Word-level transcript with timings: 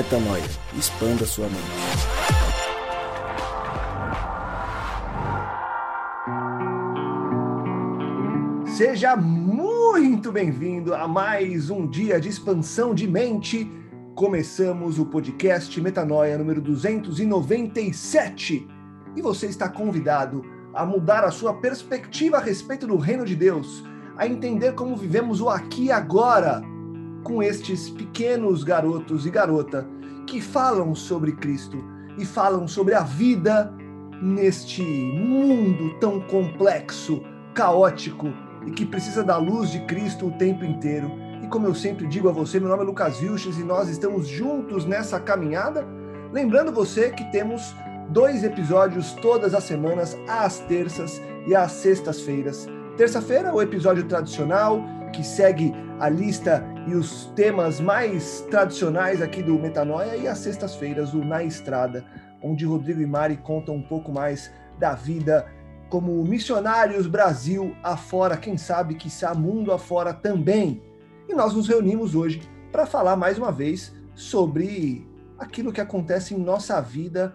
Metanoia. 0.00 0.42
Expanda 0.78 1.26
sua 1.26 1.46
mente. 1.46 1.60
Seja 8.66 9.14
muito 9.14 10.32
bem-vindo 10.32 10.94
a 10.94 11.06
mais 11.06 11.68
um 11.68 11.86
dia 11.86 12.18
de 12.18 12.30
expansão 12.30 12.94
de 12.94 13.06
mente. 13.06 13.70
Começamos 14.14 14.98
o 14.98 15.04
podcast 15.04 15.78
Metanoia 15.78 16.38
número 16.38 16.62
297 16.62 18.66
e 19.14 19.20
você 19.20 19.48
está 19.48 19.68
convidado 19.68 20.42
a 20.72 20.86
mudar 20.86 21.24
a 21.24 21.30
sua 21.30 21.52
perspectiva 21.52 22.38
a 22.38 22.40
respeito 22.40 22.86
do 22.86 22.96
reino 22.96 23.26
de 23.26 23.36
Deus, 23.36 23.84
a 24.16 24.26
entender 24.26 24.74
como 24.74 24.96
vivemos 24.96 25.42
o 25.42 25.50
aqui 25.50 25.84
e 25.84 25.92
agora 25.92 26.62
com 27.22 27.42
estes 27.42 27.90
pequenos 27.90 28.64
garotos 28.64 29.26
e 29.26 29.30
garota 29.30 29.86
que 30.26 30.40
falam 30.40 30.94
sobre 30.94 31.32
Cristo 31.32 31.82
e 32.16 32.24
falam 32.24 32.68
sobre 32.68 32.94
a 32.94 33.02
vida 33.02 33.72
neste 34.22 34.82
mundo 34.82 35.94
tão 35.98 36.20
complexo, 36.20 37.22
caótico 37.54 38.28
e 38.66 38.70
que 38.70 38.84
precisa 38.84 39.24
da 39.24 39.36
luz 39.36 39.70
de 39.70 39.80
Cristo 39.86 40.26
o 40.26 40.32
tempo 40.32 40.64
inteiro. 40.64 41.10
E 41.42 41.46
como 41.46 41.66
eu 41.66 41.74
sempre 41.74 42.06
digo 42.06 42.28
a 42.28 42.32
você, 42.32 42.60
meu 42.60 42.68
nome 42.68 42.82
é 42.82 42.86
Lucas 42.86 43.18
Vilches 43.18 43.58
e 43.58 43.64
nós 43.64 43.88
estamos 43.88 44.28
juntos 44.28 44.84
nessa 44.84 45.18
caminhada. 45.18 45.86
Lembrando 46.32 46.70
você 46.70 47.10
que 47.10 47.24
temos 47.32 47.74
dois 48.10 48.44
episódios 48.44 49.12
todas 49.14 49.54
as 49.54 49.64
semanas, 49.64 50.16
às 50.28 50.58
terças 50.60 51.20
e 51.46 51.54
às 51.54 51.72
sextas-feiras. 51.72 52.68
Terça-feira, 52.96 53.54
o 53.54 53.62
episódio 53.62 54.04
tradicional, 54.04 54.82
que 55.12 55.24
segue 55.24 55.72
a 55.98 56.08
lista 56.08 56.64
e 56.86 56.94
os 56.94 57.26
temas 57.36 57.80
mais 57.80 58.40
tradicionais 58.50 59.20
aqui 59.20 59.42
do 59.42 59.58
Metanoia, 59.58 60.16
e 60.16 60.26
às 60.26 60.38
sextas-feiras, 60.38 61.12
o 61.14 61.24
Na 61.24 61.44
Estrada, 61.44 62.04
onde 62.42 62.64
Rodrigo 62.64 63.00
e 63.00 63.06
Mari 63.06 63.36
contam 63.36 63.74
um 63.74 63.82
pouco 63.82 64.10
mais 64.10 64.50
da 64.78 64.94
vida 64.94 65.46
como 65.90 66.24
missionários 66.24 67.06
Brasil 67.06 67.76
afora, 67.82 68.36
quem 68.36 68.56
sabe 68.56 68.94
que 68.94 69.08
está 69.08 69.34
mundo 69.34 69.72
afora 69.72 70.14
também. 70.14 70.80
E 71.28 71.34
nós 71.34 71.52
nos 71.52 71.68
reunimos 71.68 72.14
hoje 72.14 72.40
para 72.70 72.86
falar 72.86 73.16
mais 73.16 73.36
uma 73.36 73.50
vez 73.50 73.92
sobre 74.14 75.06
aquilo 75.36 75.72
que 75.72 75.80
acontece 75.80 76.32
em 76.32 76.38
nossa 76.38 76.80
vida 76.80 77.34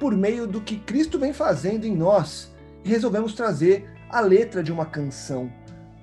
por 0.00 0.16
meio 0.16 0.46
do 0.46 0.60
que 0.60 0.78
Cristo 0.78 1.18
vem 1.18 1.32
fazendo 1.32 1.84
em 1.84 1.94
nós. 1.96 2.52
E 2.84 2.88
resolvemos 2.88 3.34
trazer 3.34 3.88
a 4.10 4.20
letra 4.20 4.62
de 4.62 4.72
uma 4.72 4.84
canção 4.84 5.50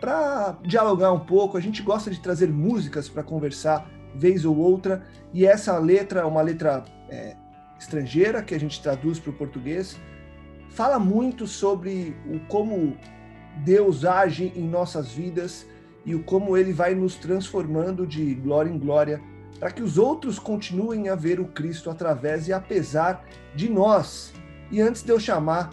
para 0.03 0.57
dialogar 0.63 1.13
um 1.13 1.19
pouco. 1.21 1.57
A 1.57 1.61
gente 1.61 1.81
gosta 1.81 2.11
de 2.11 2.19
trazer 2.19 2.49
músicas 2.49 3.07
para 3.07 3.23
conversar 3.23 3.89
vez 4.13 4.43
ou 4.43 4.57
outra, 4.57 5.01
e 5.33 5.45
essa 5.45 5.77
letra 5.77 6.19
é 6.19 6.25
uma 6.25 6.41
letra 6.41 6.83
é, 7.09 7.37
estrangeira 7.79 8.43
que 8.43 8.53
a 8.53 8.59
gente 8.59 8.81
traduz 8.81 9.17
para 9.17 9.29
o 9.29 9.33
português. 9.33 9.97
Fala 10.71 10.99
muito 10.99 11.47
sobre 11.47 12.17
o 12.29 12.37
como 12.49 12.97
Deus 13.63 14.03
age 14.03 14.51
em 14.57 14.67
nossas 14.67 15.13
vidas 15.13 15.65
e 16.05 16.13
o 16.13 16.21
como 16.21 16.57
ele 16.57 16.73
vai 16.73 16.93
nos 16.93 17.15
transformando 17.15 18.05
de 18.05 18.35
glória 18.35 18.69
em 18.69 18.77
glória 18.77 19.21
para 19.57 19.71
que 19.71 19.81
os 19.81 19.97
outros 19.97 20.37
continuem 20.37 21.07
a 21.07 21.15
ver 21.15 21.39
o 21.39 21.45
Cristo 21.45 21.89
através 21.89 22.49
e 22.49 22.51
apesar 22.51 23.23
de 23.55 23.69
nós. 23.69 24.33
E 24.69 24.81
antes 24.81 25.01
de 25.01 25.13
eu 25.13 25.19
chamar 25.19 25.71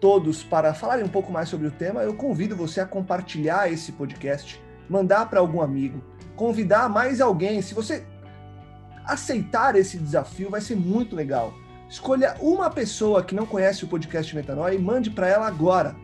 todos 0.00 0.42
para 0.42 0.74
falarem 0.74 1.04
um 1.04 1.08
pouco 1.08 1.32
mais 1.32 1.48
sobre 1.48 1.66
o 1.66 1.70
tema, 1.70 2.02
eu 2.02 2.14
convido 2.14 2.56
você 2.56 2.80
a 2.80 2.86
compartilhar 2.86 3.70
esse 3.70 3.92
podcast, 3.92 4.60
mandar 4.88 5.28
para 5.28 5.40
algum 5.40 5.60
amigo, 5.60 6.02
convidar 6.34 6.88
mais 6.88 7.20
alguém. 7.20 7.62
Se 7.62 7.74
você 7.74 8.04
aceitar 9.04 9.76
esse 9.76 9.98
desafio, 9.98 10.50
vai 10.50 10.60
ser 10.60 10.76
muito 10.76 11.14
legal. 11.14 11.54
Escolha 11.88 12.34
uma 12.40 12.68
pessoa 12.68 13.22
que 13.22 13.34
não 13.34 13.46
conhece 13.46 13.84
o 13.84 13.88
podcast 13.88 14.34
Metanoia 14.34 14.74
e 14.74 14.78
mande 14.78 15.10
para 15.10 15.28
ela 15.28 15.46
agora. 15.46 15.94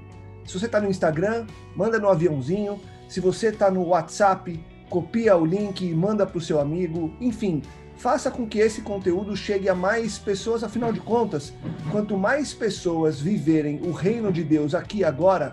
Se 0.45 0.59
você 0.59 0.67
está 0.67 0.81
no 0.81 0.89
Instagram, 0.89 1.47
manda 1.77 1.99
no 1.99 2.09
aviãozinho. 2.09 2.81
Se 3.09 3.21
você 3.21 3.49
está 3.49 3.71
no 3.71 3.89
WhatsApp, 3.89 4.65
copia 4.89 5.37
o 5.37 5.45
link 5.45 5.85
e 5.85 5.95
manda 5.95 6.25
para 6.25 6.39
o 6.39 6.41
seu 6.41 6.61
amigo. 6.61 7.15
Enfim, 7.21 7.63
faça 8.03 8.33
com 8.33 8.45
que 8.45 8.59
esse 8.59 8.81
conteúdo 8.83 9.37
chegue 9.37 9.69
a 9.69 9.77
mais 9.77 10.19
pessoas, 10.19 10.65
afinal 10.65 10.93
de 10.93 10.99
contas, 10.99 11.55
quanto 11.93 12.19
mais 12.19 12.53
pessoas 12.53 13.21
viverem 13.21 13.81
o 13.85 13.93
reino 13.93 14.33
de 14.33 14.43
Deus 14.43 14.75
aqui 14.75 14.99
e 14.99 15.05
agora, 15.05 15.53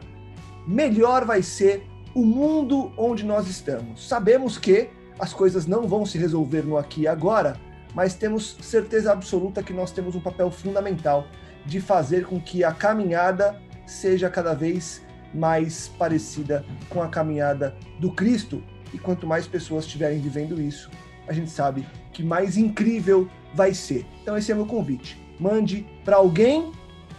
melhor 0.68 1.26
vai 1.26 1.44
ser 1.44 1.84
o 2.12 2.26
mundo 2.26 2.92
onde 2.98 3.24
nós 3.24 3.48
estamos. 3.48 4.08
Sabemos 4.08 4.58
que 4.58 4.90
as 5.20 5.32
coisas 5.32 5.68
não 5.68 5.88
vão 5.88 6.08
se 6.08 6.18
resolver 6.18 6.64
no 6.64 6.76
aqui 6.76 7.02
e 7.02 7.08
agora, 7.08 7.56
mas 7.94 8.16
temos 8.16 8.58
certeza 8.64 9.12
absoluta 9.12 9.62
que 9.62 9.72
nós 9.72 9.92
temos 9.92 10.16
um 10.16 10.20
papel 10.20 10.50
fundamental 10.50 11.28
de 11.68 11.80
fazer 11.80 12.26
com 12.26 12.42
que 12.42 12.64
a 12.64 12.72
caminhada 12.72 13.62
seja 13.86 14.28
cada 14.28 14.56
vez 14.56 15.04
mais 15.36 15.88
parecida 16.00 16.66
com 16.90 17.04
a 17.04 17.10
caminhada 17.10 17.76
do 18.00 18.12
Cristo. 18.12 18.64
E 18.92 18.98
quanto 18.98 19.28
mais 19.28 19.46
pessoas 19.46 19.86
estiverem 19.86 20.20
vivendo 20.20 20.60
isso, 20.60 20.90
a 21.30 21.34
gente 21.34 21.52
sabe 21.52 21.86
que 22.12 22.24
mais 22.24 22.58
incrível 22.58 23.30
vai 23.54 23.72
ser. 23.72 24.04
Então 24.22 24.36
esse 24.36 24.52
é 24.52 24.56
meu 24.56 24.66
convite. 24.66 25.16
Mande 25.40 25.86
para 26.04 26.16
alguém 26.18 26.72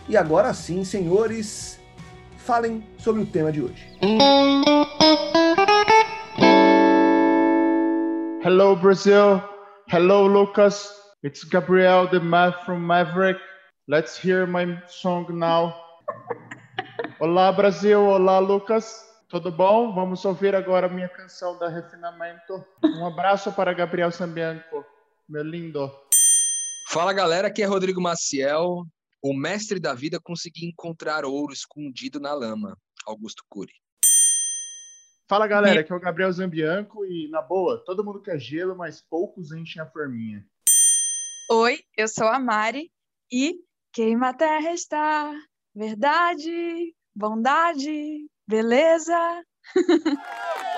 e 0.09 0.17
agora 0.17 0.53
sim, 0.53 0.83
senhores, 0.83 1.81
falem 2.39 2.85
sobre 2.99 3.23
o 3.23 3.27
tema 3.27 3.53
de 3.53 3.63
hoje. 3.63 3.87
Hello 8.45 8.75
Brazil. 8.75 9.41
Hello 9.93 10.27
Lucas. 10.27 10.91
It's 11.23 11.45
Gabriel 11.45 12.09
the 12.09 12.19
Math 12.19 12.65
from 12.65 12.81
Maverick. 12.81 13.41
Let's 13.87 14.19
hear 14.19 14.45
my 14.45 14.83
song 14.89 15.27
now. 15.31 15.73
Olá 17.21 17.53
Brasil, 17.53 18.01
olá 18.01 18.41
Lucas. 18.41 19.10
Tudo 19.31 19.53
bom? 19.53 19.95
Vamos 19.95 20.25
ouvir 20.25 20.57
agora 20.57 20.89
a 20.89 20.91
minha 20.91 21.09
canção 21.09 21.57
da 21.57 21.69
Refinamento. 21.69 22.65
Um 22.83 23.07
abraço 23.07 23.53
para 23.53 23.73
Gabriel 23.73 24.11
Sambianco, 24.11 24.85
meu 25.29 25.45
lindo. 25.45 25.89
Fala 26.89 27.13
galera, 27.13 27.47
aqui 27.47 27.63
é 27.63 27.65
Rodrigo 27.65 28.01
Maciel, 28.01 28.85
o 29.23 29.33
mestre 29.33 29.79
da 29.79 29.95
vida 29.95 30.19
conseguiu 30.21 30.69
encontrar 30.69 31.25
ouro 31.25 31.53
escondido 31.53 32.19
na 32.19 32.35
lama. 32.35 32.77
Augusto 33.07 33.45
Cury. 33.49 33.73
Fala 35.29 35.47
galera, 35.47 35.83
aqui 35.83 35.93
é 35.93 35.95
o 35.95 36.01
Gabriel 36.01 36.33
Zambianco 36.33 37.07
e 37.07 37.29
na 37.29 37.41
boa, 37.41 37.81
todo 37.85 38.05
mundo 38.05 38.21
quer 38.21 38.37
gelo, 38.37 38.77
mas 38.77 39.01
poucos 39.01 39.53
enchem 39.53 39.81
a 39.81 39.87
forminha. 39.87 40.45
Oi, 41.49 41.79
eu 41.97 42.09
sou 42.09 42.27
a 42.27 42.41
Mari 42.41 42.91
e 43.31 43.61
queima 43.93 44.31
a 44.31 44.35
terra 44.35 44.73
está, 44.73 45.33
verdade, 45.73 46.97
bondade, 47.15 48.29
Beleza? 48.51 49.45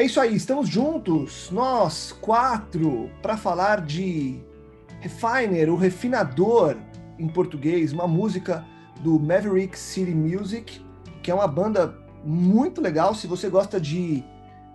É 0.00 0.04
isso 0.04 0.18
aí, 0.18 0.34
estamos 0.34 0.66
juntos, 0.66 1.50
nós 1.52 2.10
quatro, 2.22 3.10
para 3.20 3.36
falar 3.36 3.82
de 3.82 4.40
Refiner, 4.98 5.68
o 5.70 5.76
refinador 5.76 6.74
em 7.18 7.28
português, 7.28 7.92
uma 7.92 8.08
música 8.08 8.64
do 9.00 9.20
Maverick 9.20 9.78
City 9.78 10.14
Music, 10.14 10.82
que 11.22 11.30
é 11.30 11.34
uma 11.34 11.46
banda 11.46 11.98
muito 12.24 12.80
legal. 12.80 13.14
Se 13.14 13.26
você 13.26 13.50
gosta 13.50 13.78
de, 13.78 14.24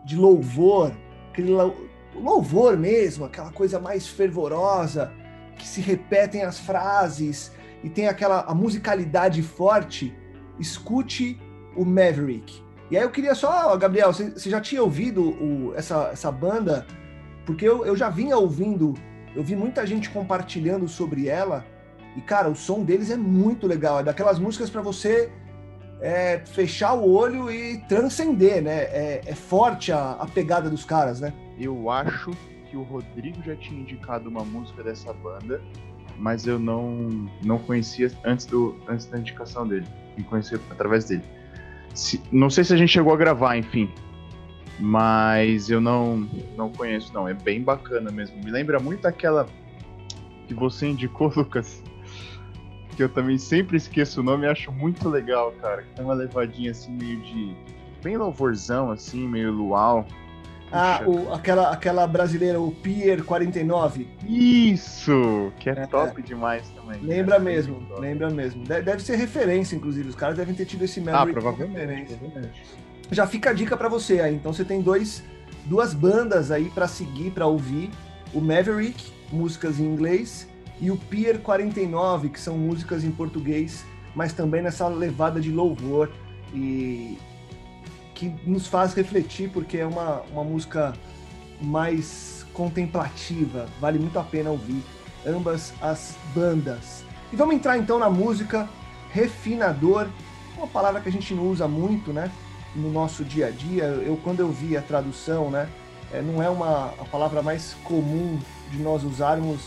de 0.05 0.15
louvor, 0.15 0.95
aquele 1.31 1.53
louvor 2.13 2.77
mesmo, 2.77 3.25
aquela 3.25 3.51
coisa 3.51 3.79
mais 3.79 4.05
fervorosa, 4.05 5.11
que 5.57 5.67
se 5.67 5.81
repetem 5.81 6.43
as 6.43 6.59
frases 6.59 7.51
e 7.83 7.89
tem 7.89 8.07
aquela 8.07 8.41
a 8.41 8.53
musicalidade 8.53 9.41
forte, 9.41 10.15
escute 10.59 11.41
o 11.75 11.83
Maverick. 11.83 12.63
E 12.89 12.97
aí 12.97 13.03
eu 13.03 13.09
queria 13.09 13.33
só, 13.33 13.75
Gabriel, 13.77 14.13
você, 14.13 14.49
já 14.49 14.61
tinha 14.61 14.81
ouvido 14.81 15.21
o, 15.21 15.73
essa, 15.75 16.09
essa 16.13 16.31
banda 16.31 16.85
Porque 17.45 17.67
eu, 17.67 17.85
eu 17.85 17.95
já 17.95 18.09
vinha 18.09 18.37
ouvindo, 18.37 18.93
eu 19.35 19.43
vi 19.43 19.55
muita 19.55 19.85
gente 19.85 20.09
compartilhando 20.09 20.87
sobre 20.87 21.27
ela, 21.27 21.65
e 22.15 22.21
cara, 22.21 22.49
o 22.49 22.55
som 22.55 22.83
deles 22.83 23.09
é 23.11 23.17
muito 23.17 23.67
legal. 23.67 23.99
É 23.99 24.03
daquelas 24.03 24.39
músicas 24.39 24.69
para 24.69 24.81
você 24.81 25.31
é, 26.01 26.39
fechar 26.45 26.93
o 26.93 27.11
olho 27.11 27.51
e 27.51 27.77
transcender, 27.87 28.61
né? 28.61 28.83
É, 28.83 29.21
é 29.25 29.35
forte 29.35 29.91
a, 29.91 30.11
a, 30.11 30.25
pegada 30.25 30.69
dos 30.69 30.85
caras, 30.85 31.19
né? 31.19 31.33
Eu 31.59 31.89
acho 31.89 32.31
que 32.69 32.77
o 32.77 32.83
Rodrigo 32.83 33.41
já 33.43 33.55
tinha 33.55 33.81
indicado 33.81 34.29
uma 34.29 34.43
música 34.43 34.81
dessa 34.81 35.11
banda, 35.13 35.61
mas 36.17 36.47
eu 36.47 36.57
não, 36.57 37.29
não 37.43 37.57
conhecia 37.59 38.09
antes, 38.23 38.45
do, 38.45 38.77
antes 38.87 39.05
da 39.07 39.19
indicação 39.19 39.67
dele. 39.67 39.87
Me 40.17 40.23
conheci 40.23 40.55
através 40.69 41.05
dele. 41.05 41.23
Se, 41.95 42.21
não 42.31 42.49
sei 42.49 42.63
se 42.63 42.73
a 42.73 42.77
gente 42.77 42.89
chegou 42.89 43.13
a 43.13 43.17
gravar, 43.17 43.57
enfim. 43.57 43.89
Mas 44.79 45.69
eu 45.69 45.79
não, 45.79 46.27
não 46.55 46.69
conheço, 46.69 47.13
não. 47.13 47.27
É 47.27 47.33
bem 47.33 47.61
bacana 47.61 48.11
mesmo. 48.11 48.37
Me 48.43 48.51
lembra 48.51 48.79
muito 48.79 49.07
aquela 49.07 49.47
que 50.47 50.53
você 50.53 50.87
indicou, 50.87 51.31
Lucas 51.35 51.81
que 52.95 53.03
eu 53.03 53.09
também 53.09 53.37
sempre 53.37 53.77
esqueço 53.77 54.21
o 54.21 54.23
nome 54.23 54.45
e 54.45 54.49
acho 54.49 54.71
muito 54.71 55.09
legal, 55.09 55.51
cara. 55.61 55.85
Tem 55.95 56.03
uma 56.03 56.13
levadinha 56.13 56.71
assim, 56.71 56.91
meio 56.91 57.19
de. 57.21 57.55
bem 58.01 58.17
louvorzão, 58.17 58.91
assim, 58.91 59.27
meio 59.27 59.51
luau. 59.51 60.07
Ah, 60.75 61.01
o, 61.05 61.33
aquela, 61.33 61.71
aquela 61.71 62.05
brasileira, 62.05 62.59
o 62.59 62.71
Pier 62.71 63.23
49. 63.23 64.07
Isso! 64.27 65.53
Que 65.57 65.69
é, 65.69 65.73
é 65.73 65.87
top 65.87 66.19
é. 66.19 66.23
demais 66.23 66.67
também. 66.69 66.99
Lembra 67.01 67.39
mesmo, 67.39 67.81
lembra 67.97 68.29
mesmo. 68.29 68.63
Deve 68.65 68.99
ser 68.99 69.15
referência, 69.15 69.75
inclusive. 69.75 70.09
Os 70.09 70.15
caras 70.15 70.35
devem 70.35 70.53
ter 70.53 70.65
tido 70.65 70.83
esse 70.83 70.99
Maverick. 70.99 71.29
Ah, 71.29 71.41
provavelmente. 71.41 72.13
provavelmente. 72.15 72.63
Já 73.09 73.25
fica 73.25 73.51
a 73.51 73.53
dica 73.53 73.77
para 73.77 73.87
você 73.87 74.19
aí. 74.19 74.35
Então 74.35 74.51
você 74.51 74.65
tem 74.65 74.81
dois, 74.81 75.23
duas 75.65 75.93
bandas 75.93 76.51
aí 76.51 76.69
para 76.69 76.87
seguir, 76.87 77.31
para 77.31 77.47
ouvir. 77.47 77.89
O 78.33 78.41
Maverick, 78.41 79.13
músicas 79.31 79.79
em 79.79 79.85
inglês, 79.85 80.47
e 80.81 80.91
o 80.91 80.97
Pier 80.97 81.39
49, 81.39 82.29
que 82.29 82.39
são 82.39 82.57
músicas 82.57 83.03
em 83.03 83.11
português, 83.11 83.85
mas 84.13 84.33
também 84.33 84.61
nessa 84.61 84.87
levada 84.87 85.39
de 85.39 85.51
louvor 85.51 86.11
e 86.53 87.17
que 88.15 88.33
nos 88.45 88.65
faz 88.65 88.93
refletir 88.93 89.49
porque 89.51 89.77
é 89.77 89.85
uma, 89.85 90.21
uma 90.31 90.43
música 90.43 90.93
mais 91.61 92.45
contemplativa, 92.53 93.67
vale 93.79 93.99
muito 93.99 94.17
a 94.17 94.23
pena 94.23 94.49
ouvir 94.49 94.81
ambas 95.25 95.73
as 95.81 96.15
bandas. 96.33 97.03
E 97.31 97.35
vamos 97.35 97.55
entrar 97.55 97.77
então 97.77 97.99
na 97.99 98.09
música 98.09 98.67
refinador, 99.11 100.07
uma 100.57 100.67
palavra 100.67 101.01
que 101.01 101.09
a 101.09 101.11
gente 101.11 101.33
não 101.33 101.49
usa 101.49 101.67
muito, 101.67 102.13
né, 102.13 102.31
no 102.75 102.91
nosso 102.91 103.23
dia 103.23 103.47
a 103.47 103.51
dia. 103.51 103.83
Eu 103.83 104.17
quando 104.23 104.39
eu 104.39 104.51
vi 104.51 104.77
a 104.77 104.81
tradução, 104.81 105.49
né, 105.49 105.67
é, 106.13 106.21
não 106.21 106.41
é 106.41 106.49
uma 106.49 106.93
a 106.99 107.05
palavra 107.05 107.41
mais 107.41 107.75
comum 107.83 108.39
de 108.71 108.77
nós 108.77 109.03
usarmos 109.03 109.61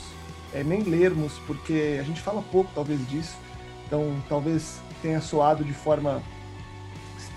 é, 0.55 0.65
nem 0.65 0.83
lermos, 0.83 1.35
porque 1.47 1.99
a 2.01 2.03
gente 2.03 2.21
fala 2.21 2.43
pouco 2.51 2.71
talvez 2.75 3.07
disso, 3.09 3.37
então 3.87 4.17
talvez 4.29 4.81
tenha 5.03 5.21
soado 5.21 5.63
de 5.65 5.73
forma 5.73 6.23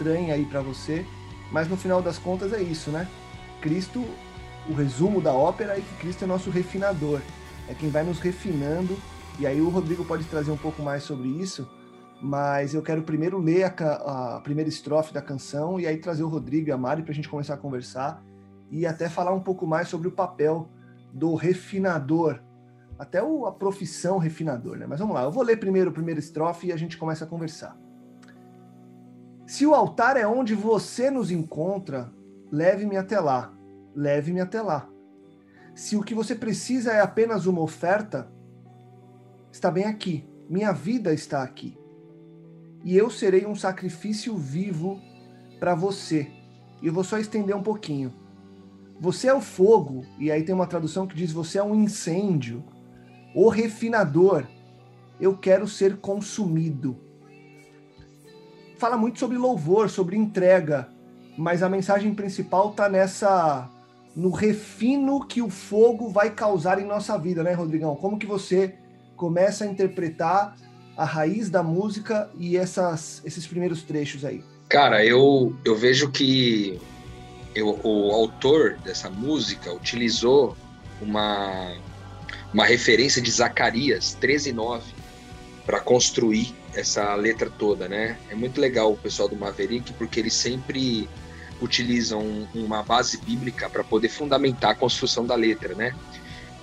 estranha 0.01 0.33
aí 0.33 0.45
para 0.45 0.61
você, 0.61 1.05
mas 1.51 1.67
no 1.67 1.77
final 1.77 2.01
das 2.01 2.17
contas 2.17 2.51
é 2.53 2.61
isso, 2.61 2.89
né? 2.89 3.07
Cristo, 3.61 4.03
o 4.67 4.73
resumo 4.73 5.21
da 5.21 5.31
ópera 5.31 5.77
é 5.77 5.81
que 5.81 5.95
Cristo 5.99 6.23
é 6.23 6.27
nosso 6.27 6.49
refinador, 6.49 7.21
é 7.69 7.73
quem 7.75 7.89
vai 7.89 8.03
nos 8.03 8.19
refinando, 8.19 8.97
e 9.39 9.45
aí 9.45 9.61
o 9.61 9.69
Rodrigo 9.69 10.03
pode 10.03 10.23
trazer 10.25 10.49
um 10.49 10.57
pouco 10.57 10.81
mais 10.81 11.03
sobre 11.03 11.27
isso, 11.27 11.69
mas 12.19 12.73
eu 12.73 12.81
quero 12.81 13.03
primeiro 13.03 13.39
ler 13.39 13.63
a, 13.63 14.37
a 14.37 14.41
primeira 14.41 14.69
estrofe 14.69 15.13
da 15.13 15.21
canção 15.21 15.79
e 15.79 15.85
aí 15.85 15.97
trazer 15.97 16.23
o 16.23 16.27
Rodrigo 16.27 16.69
e 16.69 16.71
a 16.71 16.77
Mari 16.77 17.03
para 17.03 17.11
a 17.11 17.15
gente 17.15 17.29
começar 17.29 17.53
a 17.53 17.57
conversar 17.57 18.23
e 18.69 18.85
até 18.85 19.07
falar 19.07 19.33
um 19.33 19.39
pouco 19.39 19.67
mais 19.67 19.87
sobre 19.87 20.07
o 20.07 20.11
papel 20.11 20.67
do 21.13 21.35
refinador 21.35 22.39
até 22.97 23.21
o, 23.23 23.47
a 23.47 23.51
profissão 23.51 24.19
refinador, 24.19 24.77
né? 24.77 24.85
Mas 24.87 24.99
vamos 24.99 25.15
lá, 25.15 25.23
eu 25.23 25.31
vou 25.31 25.43
ler 25.43 25.57
primeiro 25.57 25.89
a 25.89 25.93
primeira 25.93 26.19
estrofe 26.19 26.67
e 26.67 26.71
a 26.71 26.77
gente 26.77 26.97
começa 26.97 27.25
a 27.25 27.27
conversar. 27.27 27.75
Se 29.51 29.65
o 29.65 29.75
altar 29.75 30.15
é 30.15 30.25
onde 30.25 30.55
você 30.55 31.11
nos 31.11 31.29
encontra, 31.29 32.09
leve-me 32.49 32.95
até 32.95 33.19
lá, 33.19 33.53
leve-me 33.93 34.39
até 34.39 34.61
lá. 34.61 34.87
Se 35.75 35.97
o 35.97 36.01
que 36.01 36.15
você 36.15 36.33
precisa 36.33 36.93
é 36.93 37.01
apenas 37.01 37.45
uma 37.45 37.59
oferta, 37.59 38.31
está 39.51 39.69
bem 39.69 39.83
aqui, 39.83 40.25
minha 40.49 40.71
vida 40.71 41.13
está 41.13 41.43
aqui. 41.43 41.77
E 42.81 42.95
eu 42.95 43.09
serei 43.09 43.45
um 43.45 43.53
sacrifício 43.53 44.37
vivo 44.37 45.01
para 45.59 45.75
você. 45.75 46.31
E 46.81 46.87
eu 46.87 46.93
vou 46.93 47.03
só 47.03 47.17
estender 47.17 47.53
um 47.53 47.61
pouquinho. 47.61 48.13
Você 49.01 49.27
é 49.27 49.33
o 49.33 49.41
fogo, 49.41 50.05
e 50.17 50.31
aí 50.31 50.43
tem 50.43 50.55
uma 50.55 50.65
tradução 50.65 51.05
que 51.05 51.13
diz 51.13 51.29
você 51.29 51.57
é 51.57 51.63
um 51.63 51.75
incêndio 51.75 52.63
o 53.35 53.49
refinador, 53.49 54.47
eu 55.19 55.37
quero 55.37 55.67
ser 55.67 55.97
consumido. 55.97 57.10
Fala 58.81 58.97
muito 58.97 59.19
sobre 59.19 59.37
louvor, 59.37 59.91
sobre 59.91 60.17
entrega, 60.17 60.89
mas 61.37 61.61
a 61.61 61.69
mensagem 61.69 62.15
principal 62.15 62.71
está 62.71 62.89
nessa 62.89 63.69
no 64.15 64.31
refino 64.31 65.23
que 65.23 65.39
o 65.39 65.51
fogo 65.51 66.09
vai 66.09 66.31
causar 66.31 66.81
em 66.81 66.85
nossa 66.87 67.15
vida, 67.15 67.43
né, 67.43 67.53
Rodrigão? 67.53 67.95
Como 67.95 68.17
que 68.17 68.25
você 68.25 68.73
começa 69.15 69.65
a 69.65 69.67
interpretar 69.67 70.57
a 70.97 71.05
raiz 71.05 71.47
da 71.47 71.61
música 71.61 72.31
e 72.39 72.57
essas, 72.57 73.21
esses 73.23 73.45
primeiros 73.45 73.83
trechos 73.83 74.25
aí? 74.25 74.43
Cara, 74.67 75.05
eu, 75.05 75.55
eu 75.63 75.75
vejo 75.75 76.09
que 76.09 76.81
eu, 77.53 77.79
o 77.83 78.11
autor 78.11 78.79
dessa 78.83 79.11
música 79.11 79.71
utilizou 79.71 80.57
uma, 80.99 81.77
uma 82.51 82.65
referência 82.65 83.21
de 83.21 83.29
Zacarias 83.29 84.17
13:9 84.19 84.81
para 85.67 85.79
construir 85.79 86.59
essa 86.73 87.13
letra 87.15 87.49
toda, 87.49 87.87
né? 87.87 88.17
É 88.29 88.35
muito 88.35 88.59
legal 88.59 88.91
o 88.91 88.97
pessoal 88.97 89.27
do 89.27 89.35
Maverick 89.35 89.93
porque 89.93 90.19
eles 90.19 90.33
sempre 90.33 91.09
utilizam 91.61 92.47
uma 92.55 92.81
base 92.81 93.17
bíblica 93.17 93.69
para 93.69 93.83
poder 93.83 94.09
fundamentar 94.09 94.71
a 94.71 94.75
construção 94.75 95.25
da 95.25 95.35
letra, 95.35 95.75
né? 95.75 95.95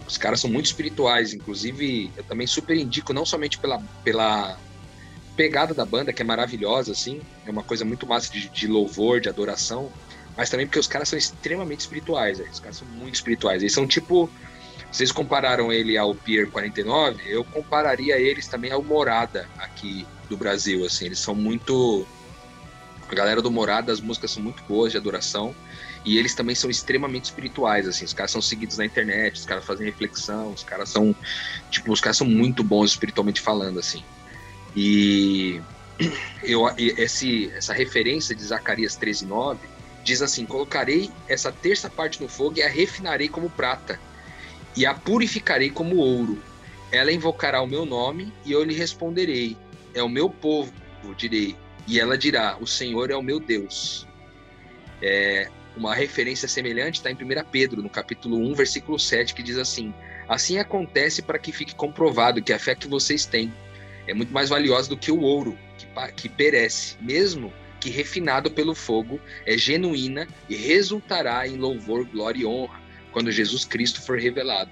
Os 0.07 0.17
caras 0.17 0.41
são 0.41 0.51
muito 0.51 0.67
espirituais, 0.67 1.35
inclusive 1.35 2.11
eu 2.17 2.25
também 2.25 2.47
super 2.47 2.77
indico 2.77 3.13
não 3.13 3.27
somente 3.27 3.59
pela, 3.59 3.79
pela 4.03 4.59
pegada 5.37 5.75
da 5.75 5.85
banda 5.85 6.13
que 6.13 6.23
é 6.23 6.25
maravilhosa, 6.25 6.93
assim, 6.93 7.21
é 7.47 7.51
uma 7.51 7.63
coisa 7.63 7.85
muito 7.85 8.07
massa 8.07 8.33
de, 8.33 8.49
de 8.49 8.67
louvor, 8.67 9.21
de 9.21 9.29
adoração, 9.29 9.93
mas 10.37 10.49
também 10.51 10.67
porque 10.67 10.79
os 10.79 10.87
caras 10.87 11.09
são 11.09 11.19
extremamente 11.19 11.81
espirituais, 11.81 12.41
os 12.41 12.59
caras 12.59 12.79
são 12.79 12.89
muito 12.89 13.15
espirituais, 13.15 13.63
eles 13.63 13.73
são 13.73 13.87
tipo 13.87 14.31
vocês 14.91 15.13
compararam 15.13 15.73
ele 15.73 15.97
ao 15.97 16.15
Pier 16.15 16.51
49, 16.51 17.23
eu 17.27 17.45
compararia 17.45 18.19
eles 18.19 18.47
também 18.47 18.73
ao 18.73 18.83
Morada 18.83 19.49
aqui 19.59 20.07
do 20.29 20.37
Brasil, 20.37 20.85
assim, 20.85 21.07
eles 21.07 21.19
são 21.19 21.35
muito 21.35 22.07
a 23.11 23.15
galera 23.15 23.41
do 23.41 23.51
Morada, 23.51 23.93
as 23.93 24.01
músicas 24.01 24.31
são 24.31 24.43
muito 24.43 24.63
boas 24.65 24.93
de 24.93 24.99
adoração 24.99 25.55
e 26.05 26.19
eles 26.19 26.35
também 26.35 26.55
são 26.55 26.71
extremamente 26.71 27.25
espirituais, 27.25 27.89
assim, 27.89 28.05
os 28.05 28.13
caras 28.13 28.31
são 28.31 28.41
seguidos 28.41 28.79
na 28.79 28.85
internet, 28.85 29.37
os 29.37 29.47
caras 29.47 29.65
fazem 29.65 29.87
reflexão, 29.87 30.53
os 30.53 30.63
caras 30.63 30.89
são, 30.89 31.15
tipo, 31.71 31.93
os 31.93 32.01
caras 32.01 32.17
são 32.17 32.27
muito 32.27 32.63
bons 32.63 32.91
espiritualmente 32.91 33.41
falando, 33.41 33.79
assim. 33.79 34.03
E 34.77 35.61
eu 36.43 36.69
esse 36.77 37.51
essa 37.55 37.73
referência 37.73 38.35
de 38.35 38.43
Zacarias 38.43 38.97
13:9 38.97 39.59
diz 40.05 40.23
assim: 40.23 40.47
"Colocarei 40.47 41.11
essa 41.27 41.51
terça 41.51 41.91
parte 41.91 42.23
no 42.23 42.29
fogo 42.29 42.59
e 42.59 42.63
a 42.63 42.69
refinarei 42.69 43.29
como 43.29 43.51
prata." 43.51 43.99
E 44.79 44.87
a 44.87 44.95
purificarei 44.95 45.71
como 45.71 45.97
ouro. 45.97 46.41
Ela 46.93 47.11
invocará 47.11 47.61
o 47.61 47.67
meu 47.67 47.85
nome 47.85 48.33
e 48.47 48.53
eu 48.53 48.63
lhe 48.63 48.73
responderei: 48.73 49.57
É 49.93 50.03
o 50.05 50.09
meu 50.09 50.31
povo, 50.31 50.73
direi. 51.17 51.57
E 51.87 51.99
ela 51.99 52.17
dirá: 52.17 52.57
O 52.61 52.67
Senhor 52.67 53.11
é 53.11 53.17
o 53.17 53.23
meu 53.23 53.41
Deus. 53.41 54.07
É, 55.03 55.49
uma 55.77 55.95
referência 55.97 56.47
semelhante 56.47 57.01
está 57.01 57.11
em 57.11 57.15
1 57.15 57.45
Pedro, 57.51 57.83
no 57.83 57.91
capítulo 57.91 58.37
1, 58.37 58.55
versículo 58.55 59.01
7, 59.01 59.35
que 59.35 59.43
diz 59.43 59.59
assim: 59.59 59.93
Assim 60.29 60.59
acontece 60.59 61.23
para 61.23 61.41
que 61.41 61.51
fique 61.51 61.75
comprovado 61.75 62.41
que 62.41 62.53
a 62.53 62.59
fé 62.59 62.77
que 62.77 62.87
vocês 62.87 63.27
têm 63.27 63.53
é 64.07 64.15
muito 64.15 64.33
mais 64.33 64.49
valiosa 64.49 64.89
do 64.89 64.97
que 64.97 65.11
o 65.11 65.21
ouro, 65.21 65.59
que, 65.77 66.13
que 66.13 66.29
perece, 66.29 66.97
mesmo 67.01 67.53
que 67.81 67.91
refinado 67.91 68.49
pelo 68.51 68.77
fogo, 68.77 69.21
é 69.45 69.59
genuína 69.59 70.29
e 70.49 70.55
resultará 70.55 71.47
em 71.49 71.57
louvor, 71.57 72.05
glória 72.05 72.43
e 72.43 72.47
honra 72.47 72.88
quando 73.13 73.31
Jesus 73.31 73.65
Cristo 73.65 74.01
for 74.03 74.19
revelado. 74.19 74.71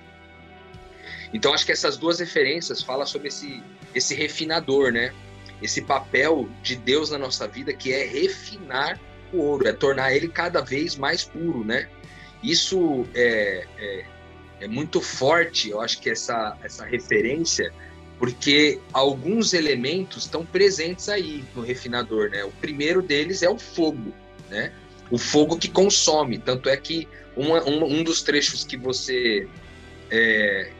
Então 1.33 1.53
acho 1.53 1.67
que 1.67 1.73
essas 1.73 1.97
duas 1.97 2.21
referências 2.21 2.83
falam 2.83 3.07
sobre 3.07 3.29
esse, 3.29 3.63
esse 3.95 4.15
refinador, 4.15 4.93
né? 4.93 5.13
Esse 5.63 5.83
papel 5.83 6.49
de 6.63 6.77
Deus 6.77 7.11
na 7.11 7.19
nossa 7.19 7.49
vida 7.49 7.73
que 7.73 7.93
é 7.93 8.07
refinar 8.07 9.01
o 9.33 9.39
ouro, 9.39 9.67
é 9.67 9.73
tornar 9.73 10.15
ele 10.15 10.29
cada 10.29 10.61
vez 10.61 10.97
mais 10.97 11.25
puro, 11.25 11.65
né? 11.65 11.89
Isso 12.43 13.07
é, 13.15 13.67
é, 13.79 14.05
é 14.61 14.69
muito 14.69 15.01
forte, 15.01 15.71
eu 15.71 15.81
acho 15.81 16.01
que 16.01 16.11
essa, 16.11 16.57
essa 16.63 16.85
referência, 16.85 17.73
porque 18.19 18.81
alguns 18.93 19.53
elementos 19.53 20.25
estão 20.25 20.45
presentes 20.45 21.09
aí 21.09 21.45
no 21.55 21.63
refinador, 21.63 22.31
né? 22.31 22.45
O 22.45 22.53
primeiro 22.53 23.03
deles 23.03 23.43
é 23.43 23.49
o 23.49 23.59
fogo, 23.59 24.13
né? 24.49 24.73
O 25.11 25.19
fogo 25.19 25.59
que 25.59 25.69
consome. 25.69 26.39
Tanto 26.39 26.69
é 26.69 26.77
que 26.77 27.09
uma, 27.37 27.63
um, 27.69 28.03
dos 28.03 28.23
trechos 28.23 28.65
que 28.65 28.77
você. 28.77 29.49
É, 30.11 30.71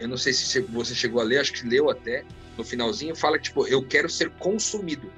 eu 0.00 0.08
não 0.08 0.16
sei 0.16 0.32
se 0.32 0.60
você 0.60 0.94
chegou 0.94 1.20
a 1.20 1.24
ler, 1.24 1.38
acho 1.38 1.52
que 1.52 1.66
leu 1.66 1.88
até, 1.88 2.24
no 2.56 2.64
finalzinho, 2.64 3.14
fala 3.14 3.38
tipo, 3.38 3.66
eu 3.66 3.86
quero 3.86 4.08
ser 4.08 4.30
consumido. 4.30 5.10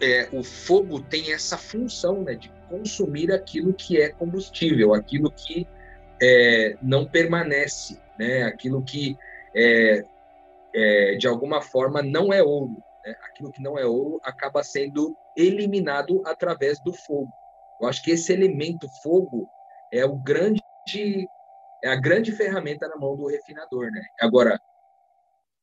É, 0.00 0.28
o 0.32 0.42
fogo 0.42 1.00
tem 1.00 1.32
essa 1.32 1.58
função 1.58 2.22
né, 2.22 2.34
de 2.34 2.50
consumir 2.68 3.32
aquilo 3.32 3.72
que 3.74 4.00
é 4.00 4.08
combustível, 4.08 4.94
aquilo 4.94 5.30
que 5.30 5.66
é, 6.20 6.76
não 6.80 7.04
permanece, 7.04 7.98
né, 8.18 8.42
aquilo 8.44 8.82
que 8.82 9.16
é, 9.54 10.04
é 10.74 11.14
de 11.16 11.26
alguma 11.26 11.60
forma 11.60 12.02
não 12.02 12.32
é 12.32 12.42
ouro. 12.42 12.76
Né? 13.04 13.14
Aquilo 13.22 13.50
que 13.50 13.62
não 13.62 13.78
é 13.78 13.84
ouro 13.84 14.20
acaba 14.22 14.62
sendo 14.62 15.16
eliminado 15.36 16.22
através 16.24 16.78
do 16.80 16.92
fogo. 16.92 17.32
Eu 17.82 17.88
acho 17.88 18.02
que 18.02 18.12
esse 18.12 18.32
elemento 18.32 18.86
fogo 19.02 19.48
é 19.92 20.04
o 20.04 20.16
grande 20.16 20.62
é 21.84 21.88
a 21.88 21.96
grande 21.96 22.30
ferramenta 22.30 22.86
na 22.86 22.96
mão 22.96 23.16
do 23.16 23.26
refinador, 23.26 23.90
né? 23.90 24.06
Agora, 24.20 24.56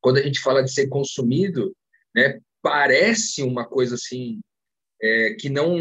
quando 0.02 0.18
a 0.18 0.22
gente 0.22 0.38
fala 0.40 0.62
de 0.62 0.70
ser 0.70 0.86
consumido, 0.88 1.74
né, 2.14 2.38
parece 2.60 3.42
uma 3.42 3.66
coisa 3.66 3.94
assim 3.94 4.38
é, 5.02 5.34
que 5.34 5.48
não 5.48 5.76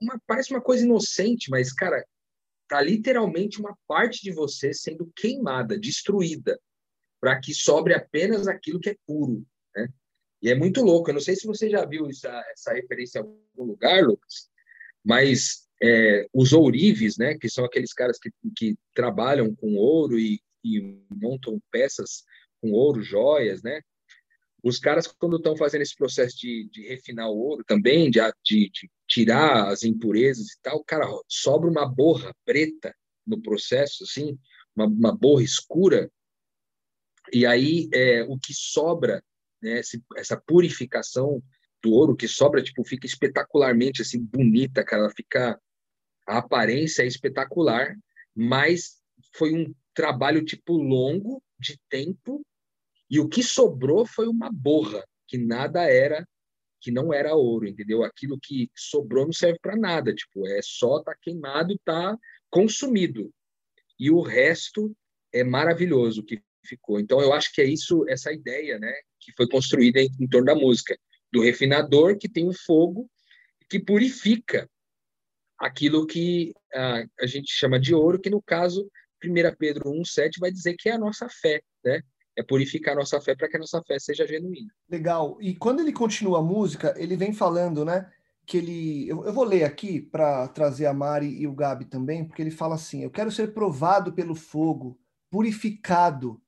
uma, 0.00 0.18
parece 0.26 0.50
uma 0.52 0.60
coisa 0.60 0.84
inocente, 0.84 1.50
mas 1.50 1.70
cara, 1.70 2.02
tá 2.66 2.80
literalmente 2.80 3.60
uma 3.60 3.76
parte 3.86 4.22
de 4.22 4.32
você 4.32 4.72
sendo 4.72 5.12
queimada, 5.14 5.78
destruída, 5.78 6.58
para 7.20 7.38
que 7.38 7.52
sobre 7.52 7.92
apenas 7.94 8.48
aquilo 8.48 8.80
que 8.80 8.88
é 8.88 8.96
puro, 9.06 9.44
né? 9.76 9.88
E 10.40 10.50
é 10.50 10.54
muito 10.54 10.82
louco. 10.82 11.10
Eu 11.10 11.14
não 11.14 11.20
sei 11.20 11.36
se 11.36 11.46
você 11.46 11.68
já 11.68 11.84
viu 11.84 12.08
essa, 12.08 12.42
essa 12.52 12.72
referência 12.72 13.18
em 13.18 13.22
algum 13.22 13.72
lugar, 13.72 14.02
Lucas, 14.02 14.48
mas 15.04 15.63
é, 15.82 16.26
os 16.32 16.52
ourives, 16.52 17.16
né, 17.18 17.36
que 17.36 17.48
são 17.48 17.64
aqueles 17.64 17.92
caras 17.92 18.18
que, 18.18 18.30
que 18.56 18.76
trabalham 18.94 19.54
com 19.54 19.74
ouro 19.74 20.18
e, 20.18 20.40
e 20.64 20.80
montam 21.10 21.60
peças 21.70 22.24
com 22.60 22.72
ouro, 22.72 23.02
joias, 23.02 23.62
né? 23.62 23.80
Os 24.62 24.78
caras, 24.78 25.06
quando 25.06 25.36
estão 25.36 25.54
fazendo 25.54 25.82
esse 25.82 25.94
processo 25.94 26.38
de, 26.38 26.66
de 26.70 26.88
refinar 26.88 27.28
o 27.28 27.36
ouro 27.36 27.62
também, 27.66 28.10
de, 28.10 28.18
de, 28.42 28.70
de, 28.70 28.90
tirar 29.06 29.68
as 29.68 29.82
impurezas 29.82 30.46
e 30.46 30.60
tal, 30.62 30.82
cara, 30.82 31.06
sobra 31.28 31.68
uma 31.68 31.86
borra 31.86 32.34
preta 32.46 32.94
no 33.26 33.42
processo, 33.42 34.04
assim, 34.04 34.38
uma, 34.74 34.86
uma 34.86 35.14
borra 35.14 35.42
escura, 35.42 36.10
e 37.30 37.44
aí 37.44 37.88
é, 37.92 38.22
o 38.22 38.38
que 38.38 38.54
sobra, 38.54 39.22
né, 39.62 39.82
essa 40.16 40.40
purificação 40.46 41.42
do 41.84 41.92
ouro 41.92 42.16
que 42.16 42.26
sobra, 42.26 42.62
tipo, 42.62 42.82
fica 42.82 43.06
espetacularmente, 43.06 44.00
assim, 44.00 44.18
bonita, 44.18 44.82
cara, 44.82 45.02
ela 45.02 45.10
fica 45.10 45.60
a 46.26 46.38
aparência 46.38 47.02
é 47.02 47.06
espetacular, 47.06 47.94
mas 48.34 48.96
foi 49.34 49.52
um 49.52 49.74
trabalho 49.92 50.42
tipo 50.42 50.72
longo 50.72 51.42
de 51.58 51.78
tempo 51.90 52.42
e 53.10 53.20
o 53.20 53.28
que 53.28 53.42
sobrou 53.42 54.06
foi 54.06 54.26
uma 54.26 54.50
borra 54.50 55.04
que 55.28 55.36
nada 55.36 55.82
era 55.82 56.26
que 56.80 56.90
não 56.90 57.12
era 57.12 57.34
ouro, 57.34 57.66
entendeu? 57.66 58.02
Aquilo 58.02 58.38
que 58.40 58.70
sobrou 58.74 59.26
não 59.26 59.32
serve 59.32 59.58
para 59.60 59.76
nada, 59.76 60.14
tipo, 60.14 60.46
é 60.46 60.60
só 60.62 61.02
tá 61.02 61.14
queimado, 61.20 61.78
tá 61.84 62.16
consumido. 62.50 63.32
E 63.98 64.10
o 64.10 64.20
resto 64.20 64.94
é 65.32 65.42
maravilhoso 65.44 66.22
que 66.22 66.42
ficou. 66.64 66.98
Então 67.00 67.20
eu 67.20 67.32
acho 67.32 67.52
que 67.52 67.60
é 67.60 67.64
isso, 67.64 68.06
essa 68.08 68.32
ideia, 68.32 68.78
né, 68.78 68.92
que 69.20 69.32
foi 69.32 69.48
construída 69.48 70.00
em, 70.00 70.10
em 70.20 70.28
torno 70.28 70.46
da 70.46 70.54
música, 70.54 70.98
do 71.34 71.42
refinador 71.42 72.16
que 72.16 72.28
tem 72.28 72.48
o 72.48 72.54
fogo 72.54 73.10
que 73.68 73.80
purifica 73.80 74.70
aquilo 75.58 76.06
que 76.06 76.54
a, 76.72 77.04
a 77.20 77.26
gente 77.26 77.52
chama 77.52 77.80
de 77.80 77.92
ouro, 77.92 78.20
que 78.20 78.30
no 78.30 78.40
caso, 78.40 78.88
1 79.22 79.56
Pedro 79.58 79.90
1,7 79.90 80.38
vai 80.38 80.52
dizer 80.52 80.76
que 80.78 80.88
é 80.88 80.92
a 80.92 80.98
nossa 80.98 81.28
fé, 81.28 81.60
né? 81.84 82.02
É 82.36 82.42
purificar 82.42 82.94
a 82.94 82.98
nossa 82.98 83.20
fé 83.20 83.34
para 83.34 83.48
que 83.48 83.56
a 83.56 83.60
nossa 83.60 83.82
fé 83.82 83.98
seja 83.98 84.26
genuína. 84.26 84.72
Legal. 84.88 85.36
E 85.40 85.56
quando 85.56 85.80
ele 85.80 85.92
continua 85.92 86.38
a 86.38 86.42
música, 86.42 86.94
ele 86.96 87.16
vem 87.16 87.32
falando, 87.32 87.84
né? 87.84 88.08
Que 88.46 88.58
ele. 88.58 89.08
Eu, 89.08 89.24
eu 89.24 89.32
vou 89.32 89.44
ler 89.44 89.64
aqui 89.64 90.00
para 90.00 90.46
trazer 90.48 90.86
a 90.86 90.92
Mari 90.92 91.40
e 91.40 91.46
o 91.46 91.54
Gabi 91.54 91.84
também, 91.84 92.24
porque 92.24 92.42
ele 92.42 92.50
fala 92.50 92.74
assim: 92.74 93.02
Eu 93.02 93.10
quero 93.10 93.30
ser 93.30 93.54
provado 93.54 94.12
pelo 94.12 94.34
fogo, 94.34 94.98
purificado. 95.30 96.40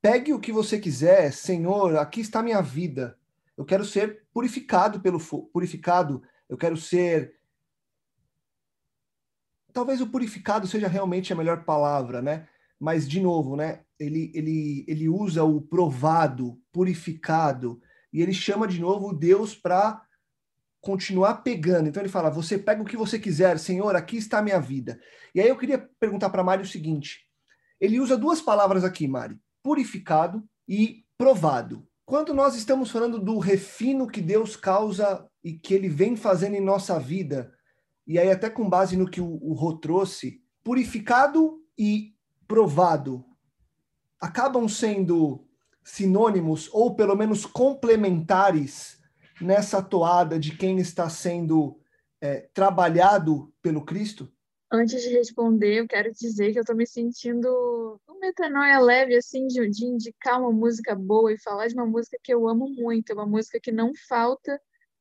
Pegue 0.00 0.32
o 0.32 0.40
que 0.40 0.52
você 0.52 0.78
quiser, 0.78 1.32
Senhor, 1.32 1.96
aqui 1.96 2.20
está 2.20 2.42
minha 2.42 2.60
vida. 2.60 3.17
Eu 3.58 3.64
quero 3.64 3.84
ser 3.84 4.24
purificado 4.32 5.00
pelo 5.00 5.18
fogo, 5.18 5.50
purificado. 5.52 6.22
Eu 6.48 6.56
quero 6.56 6.76
ser 6.76 7.36
talvez 9.72 10.00
o 10.00 10.06
purificado 10.06 10.66
seja 10.66 10.88
realmente 10.88 11.32
a 11.32 11.36
melhor 11.36 11.64
palavra, 11.64 12.22
né? 12.22 12.48
Mas, 12.80 13.08
de 13.08 13.20
novo, 13.20 13.56
né? 13.56 13.82
Ele, 13.98 14.30
ele, 14.34 14.84
ele 14.86 15.08
usa 15.08 15.42
o 15.42 15.60
provado, 15.60 16.60
purificado, 16.72 17.80
e 18.12 18.22
ele 18.22 18.32
chama 18.32 18.68
de 18.68 18.80
novo 18.80 19.12
Deus 19.12 19.56
para 19.56 20.00
continuar 20.80 21.42
pegando. 21.42 21.88
Então 21.88 22.00
ele 22.00 22.08
fala: 22.08 22.30
Você 22.30 22.56
pega 22.56 22.80
o 22.80 22.84
que 22.84 22.96
você 22.96 23.18
quiser, 23.18 23.58
Senhor, 23.58 23.94
aqui 23.96 24.16
está 24.16 24.38
a 24.38 24.42
minha 24.42 24.60
vida. 24.60 25.00
E 25.34 25.40
aí 25.40 25.48
eu 25.48 25.58
queria 25.58 25.78
perguntar 25.98 26.30
para 26.30 26.44
Mari 26.44 26.62
o 26.62 26.66
seguinte: 26.66 27.26
ele 27.80 27.98
usa 27.98 28.16
duas 28.16 28.40
palavras 28.40 28.84
aqui, 28.84 29.08
Mari: 29.08 29.36
purificado 29.62 30.48
e 30.68 31.04
provado. 31.16 31.86
Quando 32.08 32.32
nós 32.32 32.56
estamos 32.56 32.90
falando 32.90 33.18
do 33.18 33.38
refino 33.38 34.06
que 34.06 34.22
Deus 34.22 34.56
causa 34.56 35.28
e 35.44 35.52
que 35.52 35.74
ele 35.74 35.90
vem 35.90 36.16
fazendo 36.16 36.54
em 36.54 36.60
nossa 36.60 36.98
vida, 36.98 37.52
e 38.06 38.18
aí 38.18 38.30
até 38.30 38.48
com 38.48 38.66
base 38.66 38.96
no 38.96 39.10
que 39.10 39.20
o, 39.20 39.26
o 39.26 39.52
Rô 39.52 39.76
trouxe, 39.76 40.42
purificado 40.64 41.62
e 41.76 42.14
provado 42.46 43.26
acabam 44.18 44.66
sendo 44.66 45.46
sinônimos 45.84 46.70
ou 46.72 46.96
pelo 46.96 47.14
menos 47.14 47.44
complementares 47.44 48.98
nessa 49.38 49.82
toada 49.82 50.38
de 50.38 50.56
quem 50.56 50.78
está 50.78 51.10
sendo 51.10 51.78
é, 52.22 52.48
trabalhado 52.54 53.52
pelo 53.60 53.84
Cristo? 53.84 54.32
Antes 54.72 55.02
de 55.02 55.10
responder, 55.10 55.80
eu 55.80 55.86
quero 55.86 56.10
dizer 56.14 56.52
que 56.52 56.58
eu 56.58 56.62
estou 56.62 56.74
me 56.74 56.86
sentindo 56.86 58.00
metanoia 58.18 58.80
leve, 58.80 59.16
assim, 59.16 59.46
de, 59.46 59.68
de 59.70 59.86
indicar 59.86 60.40
uma 60.40 60.52
música 60.52 60.94
boa 60.94 61.32
e 61.32 61.40
falar 61.40 61.68
de 61.68 61.74
uma 61.74 61.86
música 61.86 62.18
que 62.22 62.32
eu 62.32 62.48
amo 62.48 62.68
muito, 62.68 63.12
uma 63.12 63.26
música 63.26 63.60
que 63.60 63.72
não 63.72 63.92
falta 64.08 64.60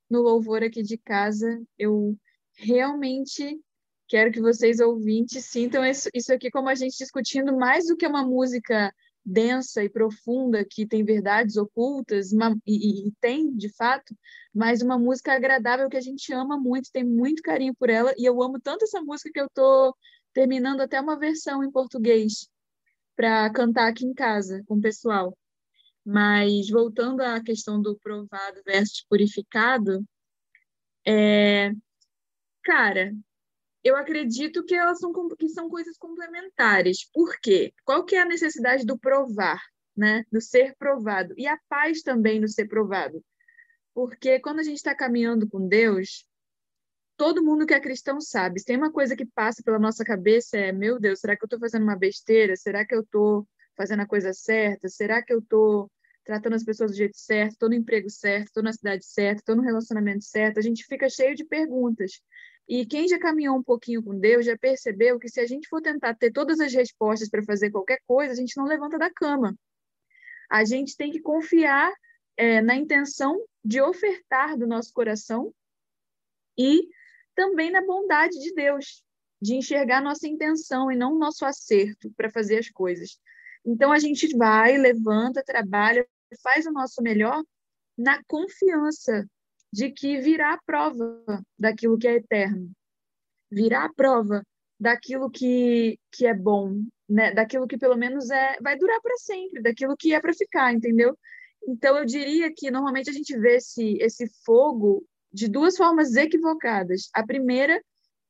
no 0.10 0.22
louvor 0.22 0.64
aqui 0.64 0.82
de 0.84 0.98
casa. 0.98 1.62
Eu 1.78 2.18
realmente 2.56 3.60
quero 4.08 4.32
que 4.32 4.42
vocês 4.42 4.80
ouvintes 4.80 5.46
sintam 5.46 5.84
isso 5.86 6.34
aqui 6.34 6.50
como 6.50 6.70
a 6.70 6.76
gente 6.76 6.98
discutindo 6.98 7.56
mais 7.56 7.88
do 7.88 7.98
que 7.98 8.08
uma 8.08 8.26
música 8.26 8.94
densa 9.28 9.84
e 9.84 9.90
profunda 9.90 10.64
que 10.64 10.88
tem 10.88 11.04
verdades 11.04 11.58
ocultas 11.58 12.32
uma, 12.32 12.56
e, 12.66 13.10
e, 13.10 13.12
tem 13.20 13.54
de 13.54 13.68
fato, 13.76 14.16
mas 14.54 14.82
uma 14.82 14.98
música 14.98 15.34
agradável 15.34 15.90
que 15.90 15.98
a 15.98 16.02
gente 16.02 16.32
ama 16.32 16.58
muito, 16.58 16.90
tem 16.94 17.04
muito 17.04 17.42
carinho 17.42 17.76
por 17.76 17.90
ela 17.90 18.14
e 18.18 18.24
eu 18.24 18.42
amo 18.42 18.58
tanto 18.62 18.86
essa 18.86 19.02
música 19.02 19.30
que 19.34 19.40
eu 19.42 19.48
estou 19.48 19.94
terminando 20.34 20.80
até 20.80 21.02
uma 21.02 21.20
versão 21.20 21.62
em 21.62 21.70
português 21.70 22.48
para 23.18 23.50
cantar 23.52 23.90
aqui 23.90 24.06
em 24.06 24.14
casa 24.14 24.64
com 24.66 24.76
o 24.76 24.82
pessoal. 24.82 25.38
Mas 26.06 26.70
voltando 26.70 27.20
à 27.20 27.44
questão 27.44 27.82
do 27.82 28.00
provado 28.00 28.62
versus 28.66 29.04
purificado, 29.10 30.06
é, 31.06 31.72
Cara, 32.68 33.14
eu 33.82 33.96
acredito 33.96 34.62
que 34.66 34.76
elas 34.76 35.00
são, 35.00 35.14
que 35.40 35.48
são 35.48 35.70
coisas 35.70 35.98
complementares. 35.98 37.10
Por 37.14 37.40
quê? 37.40 37.74
Qual 37.86 38.04
que 38.04 38.18
é 38.18 38.20
a 38.20 38.26
necessidade 38.26 38.86
do 38.86 39.00
provar, 39.00 39.62
né? 39.96 40.26
Do 40.30 40.42
ser 40.42 40.76
provado. 40.78 41.34
E 41.38 41.48
a 41.48 41.58
paz 41.70 42.02
também 42.02 42.42
do 42.42 42.50
ser 42.50 42.68
provado. 42.68 43.24
Porque 43.94 44.42
quando 44.42 44.60
a 44.60 44.64
gente 44.64 44.76
está 44.76 44.94
caminhando 44.94 45.48
com 45.48 45.66
Deus, 45.66 46.27
todo 47.18 47.44
mundo 47.44 47.66
que 47.66 47.74
é 47.74 47.80
cristão 47.80 48.22
sabe. 48.22 48.60
Se 48.60 48.66
tem 48.66 48.78
uma 48.78 48.92
coisa 48.92 49.16
que 49.16 49.26
passa 49.26 49.64
pela 49.64 49.80
nossa 49.80 50.06
cabeça 50.06 50.58
é, 50.58 50.72
meu 50.72 51.00
Deus, 51.00 51.20
será 51.20 51.36
que 51.36 51.44
eu 51.44 51.48
estou 51.48 51.60
fazendo 51.60 51.84
uma 51.84 51.98
besteira? 51.98 52.56
Será 52.56 52.86
que 52.86 52.94
eu 52.96 53.02
estou 53.02 53.48
fazendo 53.76 54.02
a 54.02 54.08
coisa 54.08 54.32
certa? 54.34 54.88
Será 54.88 55.22
que 55.24 55.34
eu 55.34 55.40
estou 55.40 55.92
tratando 56.24 56.54
as 56.54 56.64
pessoas 56.64 56.92
do 56.92 56.98
jeito 56.98 57.18
certo? 57.18 57.54
Estou 57.54 57.70
no 57.70 57.76
emprego 57.76 58.10
certo? 58.10 58.48
Estou 58.48 58.64
na 58.64 58.72
cidade 58.72 59.06
certa? 59.06 59.42
Estou 59.42 59.56
no 59.56 59.64
relacionamento 59.64 60.24
certo? 60.24 60.60
A 60.60 60.62
gente 60.62 60.86
fica 60.86 61.10
cheio 61.10 61.36
de 61.36 61.44
perguntas. 61.44 62.22
E 62.68 62.86
quem 62.86 63.08
já 63.08 63.18
caminhou 63.18 63.58
um 63.58 63.64
pouquinho 63.64 64.04
com 64.04 64.20
Deus 64.20 64.46
já 64.46 64.58
percebeu 64.58 65.18
que 65.18 65.30
se 65.30 65.40
a 65.40 65.48
gente 65.48 65.68
for 65.68 65.82
tentar 65.82 66.14
ter 66.16 66.32
todas 66.32 66.60
as 66.60 66.74
respostas 66.74 67.30
para 67.30 67.44
fazer 67.44 67.72
qualquer 67.72 68.00
coisa, 68.06 68.34
a 68.34 68.36
gente 68.36 68.58
não 68.58 68.66
levanta 68.66 68.98
da 68.98 69.10
cama. 69.10 69.58
A 70.50 70.64
gente 70.66 70.96
tem 70.96 71.12
que 71.12 71.22
confiar 71.22 71.92
é, 72.36 72.62
na 72.62 72.76
intenção 72.76 73.42
de 73.64 73.82
ofertar 73.82 74.58
do 74.58 74.68
nosso 74.68 74.94
coração 74.94 75.52
e 76.58 76.90
também 77.38 77.70
na 77.70 77.86
bondade 77.86 78.38
de 78.40 78.52
Deus, 78.54 79.04
de 79.40 79.54
enxergar 79.54 80.02
nossa 80.02 80.28
intenção 80.28 80.92
e 80.92 80.96
não 80.96 81.18
nosso 81.18 81.46
acerto 81.46 82.12
para 82.18 82.32
fazer 82.32 82.58
as 82.58 82.70
coisas. 82.70 83.20
Então 83.64 83.92
a 83.92 84.00
gente 84.00 84.36
vai, 84.36 84.76
levanta, 84.76 85.44
trabalha, 85.44 86.06
faz 86.42 86.66
o 86.66 86.72
nosso 86.72 87.02
melhor 87.04 87.44
na 87.96 88.22
confiança 88.26 89.26
de 89.72 89.92
que 89.92 90.20
virá 90.20 90.54
a 90.54 90.62
prova 90.66 91.24
daquilo 91.58 91.98
que 91.98 92.08
é 92.08 92.16
eterno. 92.16 92.72
virar 93.52 93.86
a 93.86 93.94
prova 93.94 94.44
daquilo 94.80 95.30
que, 95.30 96.00
que 96.12 96.26
é 96.26 96.34
bom, 96.34 96.82
né? 97.08 97.34
Daquilo 97.34 97.68
que 97.68 97.78
pelo 97.78 97.96
menos 97.96 98.30
é 98.32 98.58
vai 98.62 98.78
durar 98.78 99.00
para 99.02 99.16
sempre, 99.18 99.62
daquilo 99.62 99.96
que 99.96 100.14
é 100.14 100.20
para 100.20 100.34
ficar, 100.34 100.74
entendeu? 100.74 101.18
Então 101.68 101.98
eu 101.98 102.06
diria 102.06 102.52
que 102.54 102.72
normalmente 102.72 103.10
a 103.10 103.14
gente 103.14 103.38
vê 103.38 103.58
esse 103.58 103.98
esse 104.02 104.28
fogo 104.44 105.06
de 105.38 105.48
duas 105.48 105.78
formas 105.78 106.16
equivocadas. 106.16 107.12
A 107.14 107.24
primeira 107.24 107.80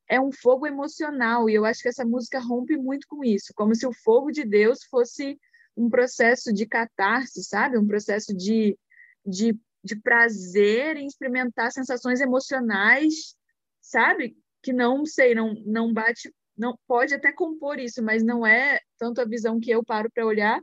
é 0.09 0.19
um 0.19 0.29
fogo 0.29 0.67
emocional, 0.67 1.49
e 1.49 1.53
eu 1.53 1.63
acho 1.63 1.81
que 1.81 1.87
essa 1.87 2.03
música 2.03 2.37
rompe 2.37 2.75
muito 2.75 3.07
com 3.07 3.23
isso, 3.23 3.53
como 3.55 3.73
se 3.73 3.87
o 3.87 3.93
fogo 4.03 4.29
de 4.29 4.43
Deus 4.43 4.83
fosse 4.89 5.39
um 5.75 5.89
processo 5.89 6.51
de 6.51 6.65
catarse, 6.65 7.41
sabe? 7.43 7.77
Um 7.77 7.87
processo 7.87 8.35
de, 8.35 8.77
de, 9.25 9.57
de 9.81 9.95
prazer 9.95 10.97
em 10.97 11.07
experimentar 11.07 11.71
sensações 11.71 12.19
emocionais, 12.19 13.37
sabe? 13.81 14.37
Que 14.61 14.73
não 14.73 15.05
sei, 15.05 15.33
não, 15.33 15.53
não 15.65 15.93
bate, 15.93 16.29
não 16.57 16.77
pode 16.85 17.13
até 17.13 17.31
compor 17.31 17.79
isso, 17.79 18.03
mas 18.03 18.21
não 18.21 18.45
é 18.45 18.81
tanto 18.97 19.21
a 19.21 19.25
visão 19.25 19.61
que 19.61 19.71
eu 19.71 19.81
paro 19.81 20.11
para 20.13 20.25
olhar, 20.25 20.61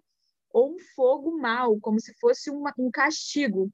ou 0.51 0.75
um 0.75 0.79
fogo 0.95 1.39
mal, 1.39 1.81
como 1.81 1.99
se 1.99 2.13
fosse 2.21 2.51
uma, 2.51 2.75
um 2.79 2.91
castigo. 2.91 3.71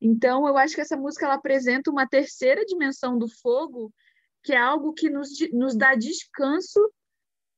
Então, 0.00 0.46
eu 0.46 0.56
acho 0.56 0.74
que 0.74 0.80
essa 0.80 0.96
música 0.96 1.26
ela 1.26 1.34
apresenta 1.34 1.90
uma 1.90 2.06
terceira 2.06 2.64
dimensão 2.64 3.18
do 3.18 3.28
fogo 3.28 3.92
que 4.42 4.52
é 4.52 4.56
algo 4.56 4.92
que 4.92 5.10
nos, 5.10 5.30
nos 5.52 5.76
dá 5.76 5.94
descanso 5.94 6.80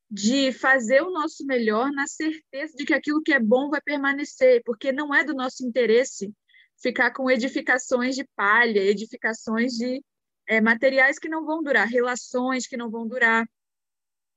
de 0.09 0.51
fazer 0.51 1.01
o 1.01 1.11
nosso 1.11 1.45
melhor 1.45 1.91
na 1.91 2.05
certeza 2.05 2.73
de 2.75 2.83
que 2.83 2.93
aquilo 2.93 3.21
que 3.21 3.31
é 3.31 3.39
bom 3.39 3.69
vai 3.69 3.79
permanecer, 3.81 4.61
porque 4.65 4.91
não 4.91 5.13
é 5.15 5.23
do 5.23 5.33
nosso 5.33 5.65
interesse 5.65 6.33
ficar 6.81 7.11
com 7.11 7.29
edificações 7.29 8.15
de 8.15 8.27
palha, 8.35 8.79
edificações 8.79 9.73
de 9.73 10.03
é, 10.47 10.59
materiais 10.59 11.17
que 11.17 11.29
não 11.29 11.45
vão 11.45 11.63
durar, 11.63 11.87
relações 11.87 12.67
que 12.67 12.75
não 12.75 12.89
vão 12.89 13.07
durar, 13.07 13.47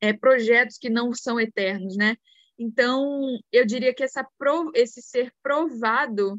é, 0.01 0.13
projetos 0.13 0.79
que 0.79 0.91
não 0.91 1.13
são 1.13 1.41
eternos, 1.41 1.97
né? 1.97 2.17
Então, 2.57 3.37
eu 3.51 3.67
diria 3.67 3.93
que 3.93 4.05
essa 4.05 4.25
esse 4.75 5.03
ser 5.03 5.33
provado 5.43 6.39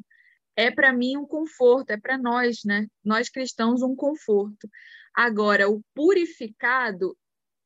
é 0.56 0.72
para 0.72 0.94
mim 0.94 1.18
um 1.18 1.26
conforto, 1.26 1.92
é 1.92 1.98
para 1.98 2.18
nós, 2.18 2.64
né? 2.64 2.88
Nós 3.04 3.30
cristãos 3.30 3.82
um 3.82 3.96
conforto. 3.96 4.70
Agora, 5.14 5.70
o 5.70 5.82
purificado, 5.94 7.18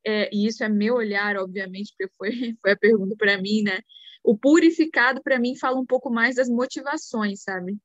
é, 0.05 0.29
e 0.33 0.47
isso 0.47 0.63
é 0.63 0.69
meu 0.69 0.95
olhar, 0.95 1.37
obviamente, 1.37 1.93
porque 1.97 2.13
foi, 2.17 2.31
foi 2.61 2.71
a 2.71 2.77
pergunta 2.77 3.15
para 3.17 3.37
mim, 3.41 3.63
né? 3.63 3.79
O 4.23 4.37
purificado, 4.37 5.21
para 5.23 5.39
mim, 5.39 5.55
fala 5.55 5.79
um 5.79 5.85
pouco 5.85 6.09
mais 6.09 6.35
das 6.35 6.49
motivações, 6.49 7.43
sabe? 7.43 7.77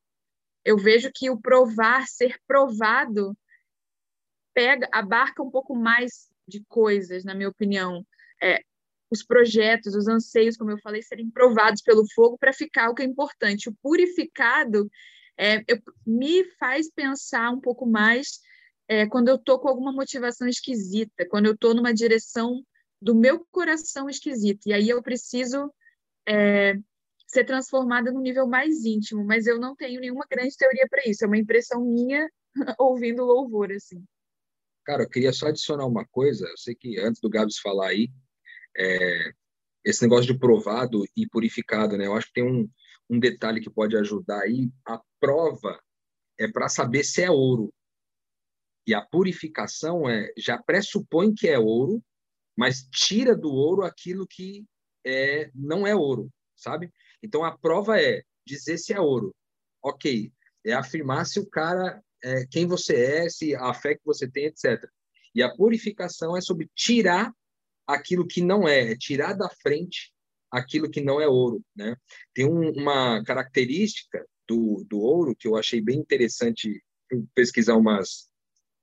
Eu 0.63 0.77
vejo 0.77 1.11
que 1.13 1.29
o 1.29 1.39
provar, 1.39 2.07
ser 2.07 2.39
provado, 2.47 3.37
pega, 4.53 4.87
abarca 4.91 5.43
um 5.43 5.51
pouco 5.51 5.75
mais 5.75 6.29
de 6.47 6.63
coisas, 6.67 7.23
na 7.23 7.35
minha 7.35 7.49
opinião. 7.49 8.05
É, 8.41 8.61
os 9.11 9.23
projetos, 9.23 9.95
os 9.95 10.07
anseios, 10.07 10.57
como 10.57 10.71
eu 10.71 10.79
falei, 10.79 11.01
serem 11.01 11.29
provados 11.29 11.81
pelo 11.81 12.05
fogo 12.13 12.37
para 12.37 12.53
ficar 12.53 12.89
o 12.89 12.95
que 12.95 13.03
é 13.03 13.05
importante. 13.05 13.69
O 13.69 13.75
purificado 13.81 14.89
é, 15.37 15.59
eu, 15.67 15.81
me 16.05 16.43
faz 16.57 16.89
pensar 16.89 17.51
um 17.51 17.59
pouco 17.59 17.85
mais 17.85 18.39
é, 18.87 19.05
quando 19.07 19.29
eu 19.29 19.35
estou 19.35 19.59
com 19.59 19.67
alguma 19.67 19.91
motivação 19.91 20.47
esquisita, 20.47 21.27
quando 21.29 21.47
eu 21.47 21.53
estou 21.53 21.73
numa 21.73 21.93
direção 21.93 22.63
do 23.01 23.15
meu 23.15 23.45
coração 23.51 24.09
esquisita. 24.09 24.61
E 24.67 24.73
aí 24.73 24.89
eu 24.89 25.01
preciso 25.01 25.71
é, 26.27 26.75
ser 27.27 27.43
transformada 27.45 28.11
no 28.11 28.21
nível 28.21 28.47
mais 28.47 28.85
íntimo, 28.85 29.23
mas 29.25 29.45
eu 29.47 29.59
não 29.59 29.75
tenho 29.75 29.99
nenhuma 29.99 30.25
grande 30.29 30.55
teoria 30.55 30.87
para 30.89 31.03
isso. 31.05 31.23
É 31.23 31.27
uma 31.27 31.37
impressão 31.37 31.83
minha 31.83 32.27
ouvindo 32.79 33.23
louvor, 33.23 33.71
assim. 33.71 34.03
Cara, 34.85 35.03
eu 35.03 35.09
queria 35.09 35.33
só 35.33 35.47
adicionar 35.47 35.85
uma 35.85 36.05
coisa. 36.05 36.47
Eu 36.47 36.57
sei 36.57 36.75
que 36.75 36.99
antes 36.99 37.19
do 37.19 37.29
Gabs 37.29 37.57
falar 37.57 37.89
aí, 37.89 38.09
é, 38.77 39.33
esse 39.83 40.01
negócio 40.01 40.25
de 40.25 40.37
provado 40.37 41.03
e 41.15 41.27
purificado, 41.27 41.97
né? 41.97 42.07
Eu 42.07 42.15
acho 42.15 42.27
que 42.27 42.33
tem 42.33 42.43
um, 42.43 42.69
um 43.09 43.19
detalhe 43.19 43.61
que 43.61 43.69
pode 43.69 43.95
ajudar 43.95 44.41
aí. 44.41 44.69
A 44.85 44.99
prova 45.19 45.79
é 46.37 46.47
para 46.47 46.67
saber 46.67 47.03
se 47.03 47.21
é 47.21 47.29
ouro. 47.29 47.73
E 48.87 48.93
a 48.93 49.01
purificação 49.01 50.09
é 50.09 50.31
já 50.37 50.61
pressupõe 50.61 51.33
que 51.33 51.47
é 51.47 51.57
ouro, 51.57 52.03
mas 52.57 52.87
tira 52.91 53.35
do 53.35 53.51
ouro 53.51 53.83
aquilo 53.83 54.27
que 54.27 54.65
é, 55.05 55.51
não 55.53 55.85
é 55.85 55.95
ouro, 55.95 56.31
sabe? 56.55 56.91
Então 57.21 57.43
a 57.43 57.57
prova 57.57 57.99
é 57.99 58.23
dizer 58.45 58.77
se 58.77 58.93
é 58.93 58.99
ouro. 58.99 59.35
Ok, 59.83 60.31
é 60.65 60.73
afirmar 60.73 61.25
se 61.25 61.39
o 61.39 61.47
cara 61.47 62.01
é 62.23 62.45
quem 62.47 62.65
você 62.65 62.95
é, 62.95 63.29
se 63.29 63.55
a 63.55 63.73
fé 63.73 63.95
que 63.95 64.05
você 64.05 64.29
tem, 64.29 64.45
etc. 64.45 64.83
E 65.33 65.43
a 65.43 65.55
purificação 65.55 66.35
é 66.35 66.41
sobre 66.41 66.69
tirar 66.75 67.31
aquilo 67.87 68.25
que 68.25 68.41
não 68.41 68.67
é, 68.67 68.91
é 68.91 68.97
tirar 68.97 69.33
da 69.33 69.49
frente 69.49 70.13
aquilo 70.51 70.89
que 70.89 71.01
não 71.01 71.19
é 71.19 71.27
ouro, 71.27 71.61
né? 71.75 71.95
Tem 72.33 72.45
um, 72.45 72.71
uma 72.71 73.23
característica 73.23 74.25
do, 74.47 74.85
do 74.87 74.99
ouro 74.99 75.35
que 75.35 75.47
eu 75.47 75.57
achei 75.57 75.81
bem 75.81 75.99
interessante 75.99 76.81
pesquisar 77.33 77.75
umas 77.75 78.29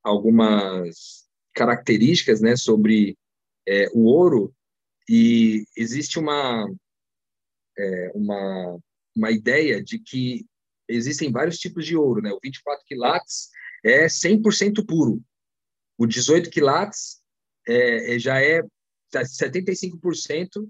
algumas 0.02 1.26
características 1.54 2.40
né, 2.40 2.56
sobre 2.56 3.16
é, 3.66 3.88
o 3.92 4.04
ouro 4.04 4.54
e 5.08 5.64
existe 5.76 6.18
uma, 6.18 6.68
é, 7.78 8.12
uma, 8.14 8.78
uma 9.14 9.30
ideia 9.30 9.82
de 9.82 9.98
que 9.98 10.44
existem 10.88 11.30
vários 11.30 11.58
tipos 11.58 11.86
de 11.86 11.96
ouro. 11.96 12.20
Né? 12.20 12.32
O 12.32 12.40
24 12.42 12.84
quilates 12.84 13.48
é 13.84 14.06
100% 14.06 14.84
puro. 14.86 15.22
O 15.96 16.06
18 16.06 16.50
quilates 16.50 17.20
é, 17.66 18.14
é 18.14 18.18
já 18.18 18.40
é 18.40 18.62
75% 19.20 20.68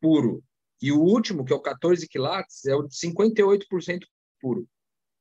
puro. 0.00 0.42
E 0.80 0.90
o 0.90 1.00
último, 1.00 1.44
que 1.44 1.52
é 1.52 1.56
o 1.56 1.60
14 1.60 2.08
quilates, 2.08 2.64
é 2.64 2.74
o 2.74 2.88
58% 2.88 4.00
puro. 4.40 4.68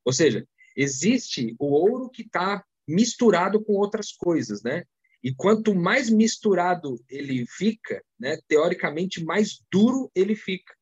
Ou 0.03 0.11
seja, 0.11 0.47
existe 0.75 1.55
o 1.59 1.67
ouro 1.67 2.09
que 2.09 2.23
está 2.23 2.63
misturado 2.87 3.63
com 3.63 3.73
outras 3.73 4.11
coisas, 4.11 4.63
né? 4.63 4.83
E 5.23 5.33
quanto 5.33 5.75
mais 5.75 6.09
misturado 6.09 6.99
ele 7.07 7.45
fica, 7.45 8.03
né, 8.19 8.39
teoricamente 8.47 9.23
mais 9.23 9.61
duro 9.71 10.09
ele 10.15 10.35
fica. 10.35 10.73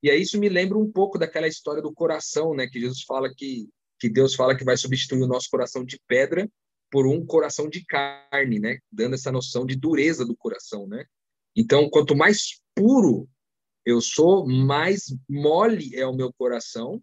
E 0.00 0.08
aí 0.08 0.22
isso 0.22 0.38
me 0.38 0.48
lembra 0.48 0.78
um 0.78 0.90
pouco 0.90 1.18
daquela 1.18 1.48
história 1.48 1.82
do 1.82 1.92
coração, 1.92 2.54
né, 2.54 2.68
que 2.68 2.78
Jesus 2.78 3.02
fala 3.02 3.32
que 3.34 3.68
que 3.98 4.08
Deus 4.08 4.34
fala 4.34 4.56
que 4.56 4.64
vai 4.64 4.76
substituir 4.76 5.22
o 5.22 5.26
nosso 5.26 5.48
coração 5.50 5.84
de 5.84 5.98
pedra 6.06 6.48
por 6.90 7.06
um 7.06 7.24
coração 7.24 7.68
de 7.68 7.84
carne, 7.84 8.58
né, 8.58 8.78
dando 8.90 9.14
essa 9.14 9.32
noção 9.32 9.66
de 9.66 9.76
dureza 9.76 10.24
do 10.24 10.36
coração, 10.36 10.86
né? 10.86 11.04
Então, 11.56 11.88
quanto 11.88 12.14
mais 12.14 12.60
puro 12.74 13.28
eu 13.84 14.00
sou, 14.00 14.46
mais 14.46 15.16
mole 15.28 15.94
é 15.94 16.06
o 16.06 16.14
meu 16.14 16.32
coração 16.32 17.02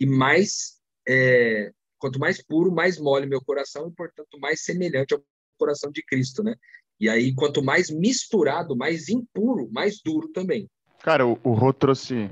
e 0.00 0.06
mais 0.06 0.80
é, 1.06 1.72
quanto 1.98 2.18
mais 2.18 2.42
puro, 2.42 2.72
mais 2.72 2.98
mole 2.98 3.26
meu 3.26 3.40
coração 3.40 3.88
e, 3.88 3.92
portanto, 3.92 4.38
mais 4.40 4.64
semelhante 4.64 5.14
ao 5.14 5.22
coração 5.58 5.90
de 5.92 6.02
Cristo, 6.02 6.42
né? 6.42 6.56
E 6.98 7.08
aí, 7.08 7.34
quanto 7.34 7.62
mais 7.62 7.90
misturado, 7.90 8.76
mais 8.76 9.08
impuro, 9.08 9.68
mais 9.70 10.00
duro 10.02 10.28
também. 10.28 10.68
Cara, 11.02 11.26
o, 11.26 11.38
o 11.42 11.52
Rô 11.52 11.72
trouxe 11.72 12.30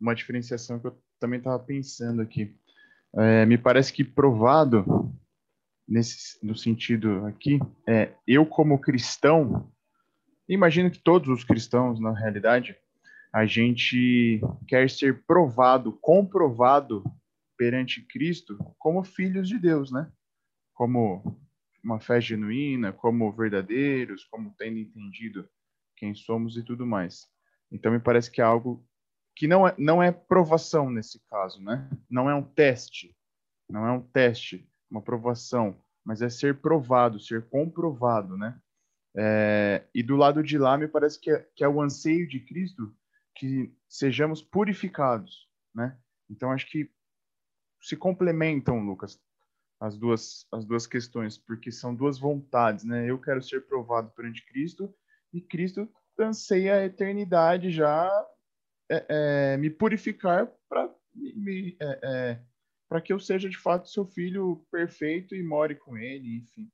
uma 0.00 0.14
diferenciação 0.14 0.78
que 0.78 0.86
eu 0.86 0.96
também 1.18 1.38
estava 1.38 1.58
pensando 1.58 2.22
aqui. 2.22 2.56
É, 3.14 3.46
me 3.46 3.58
parece 3.58 3.92
que 3.92 4.04
provado 4.04 4.84
nesse 5.88 6.44
no 6.44 6.56
sentido 6.56 7.24
aqui 7.26 7.60
é 7.86 8.12
eu 8.26 8.44
como 8.44 8.80
cristão 8.80 9.72
imagino 10.48 10.90
que 10.90 10.98
todos 10.98 11.28
os 11.28 11.44
cristãos 11.44 12.00
na 12.00 12.12
realidade 12.12 12.76
a 13.32 13.44
gente 13.44 14.40
quer 14.66 14.88
ser 14.88 15.22
provado 15.24 15.92
comprovado 15.92 17.04
perante 17.56 18.02
Cristo 18.02 18.56
como 18.78 19.04
filhos 19.04 19.48
de 19.48 19.58
Deus, 19.58 19.90
né? 19.90 20.10
Como 20.74 21.38
uma 21.82 22.00
fé 22.00 22.20
genuína, 22.20 22.92
como 22.92 23.32
verdadeiros, 23.32 24.24
como 24.24 24.54
tendo 24.58 24.78
entendido 24.78 25.48
quem 25.96 26.14
somos 26.14 26.56
e 26.56 26.62
tudo 26.62 26.86
mais. 26.86 27.26
Então 27.70 27.92
me 27.92 28.00
parece 28.00 28.30
que 28.30 28.40
é 28.40 28.44
algo 28.44 28.86
que 29.34 29.46
não 29.46 29.66
é, 29.66 29.74
não 29.78 30.02
é 30.02 30.10
provação 30.10 30.90
nesse 30.90 31.20
caso, 31.28 31.62
né? 31.62 31.88
Não 32.08 32.28
é 32.30 32.34
um 32.34 32.42
teste, 32.42 33.14
não 33.68 33.86
é 33.86 33.92
um 33.92 34.00
teste, 34.00 34.68
uma 34.90 35.02
provação, 35.02 35.80
mas 36.04 36.22
é 36.22 36.28
ser 36.28 36.60
provado, 36.60 37.20
ser 37.20 37.48
comprovado, 37.48 38.36
né? 38.36 38.58
É, 39.16 39.86
e 39.94 40.02
do 40.02 40.14
lado 40.14 40.42
de 40.42 40.58
lá 40.58 40.76
me 40.76 40.86
parece 40.86 41.18
que 41.18 41.30
é, 41.30 41.48
que 41.54 41.64
é 41.64 41.68
o 41.68 41.80
anseio 41.80 42.28
de 42.28 42.40
Cristo 42.40 42.94
que 43.34 43.74
sejamos 43.88 44.42
purificados, 44.42 45.48
né? 45.74 45.98
Então 46.28 46.52
acho 46.52 46.70
que 46.70 46.90
se 47.80 47.96
complementam, 47.96 48.80
Lucas, 48.80 49.20
as 49.80 49.96
duas, 49.96 50.46
as 50.52 50.64
duas 50.64 50.86
questões, 50.86 51.38
porque 51.38 51.70
são 51.70 51.94
duas 51.94 52.18
vontades, 52.18 52.84
né? 52.84 53.08
Eu 53.08 53.20
quero 53.20 53.42
ser 53.42 53.66
provado 53.66 54.10
perante 54.10 54.44
Cristo 54.46 54.94
e 55.32 55.40
Cristo 55.40 55.88
anseia 56.18 56.76
a 56.76 56.84
eternidade 56.84 57.70
já 57.70 58.10
é, 58.90 59.06
é, 59.08 59.56
me 59.56 59.68
purificar 59.68 60.50
para 60.68 60.90
me 61.14 61.76
é, 61.80 62.00
é 62.02 62.42
para 62.88 63.00
que 63.00 63.12
eu 63.12 63.18
seja 63.18 63.48
de 63.48 63.58
fato 63.58 63.88
seu 63.88 64.04
filho 64.04 64.64
perfeito 64.70 65.34
e 65.34 65.42
more 65.42 65.74
com 65.74 65.96
ele, 65.96 66.36
enfim, 66.36 66.70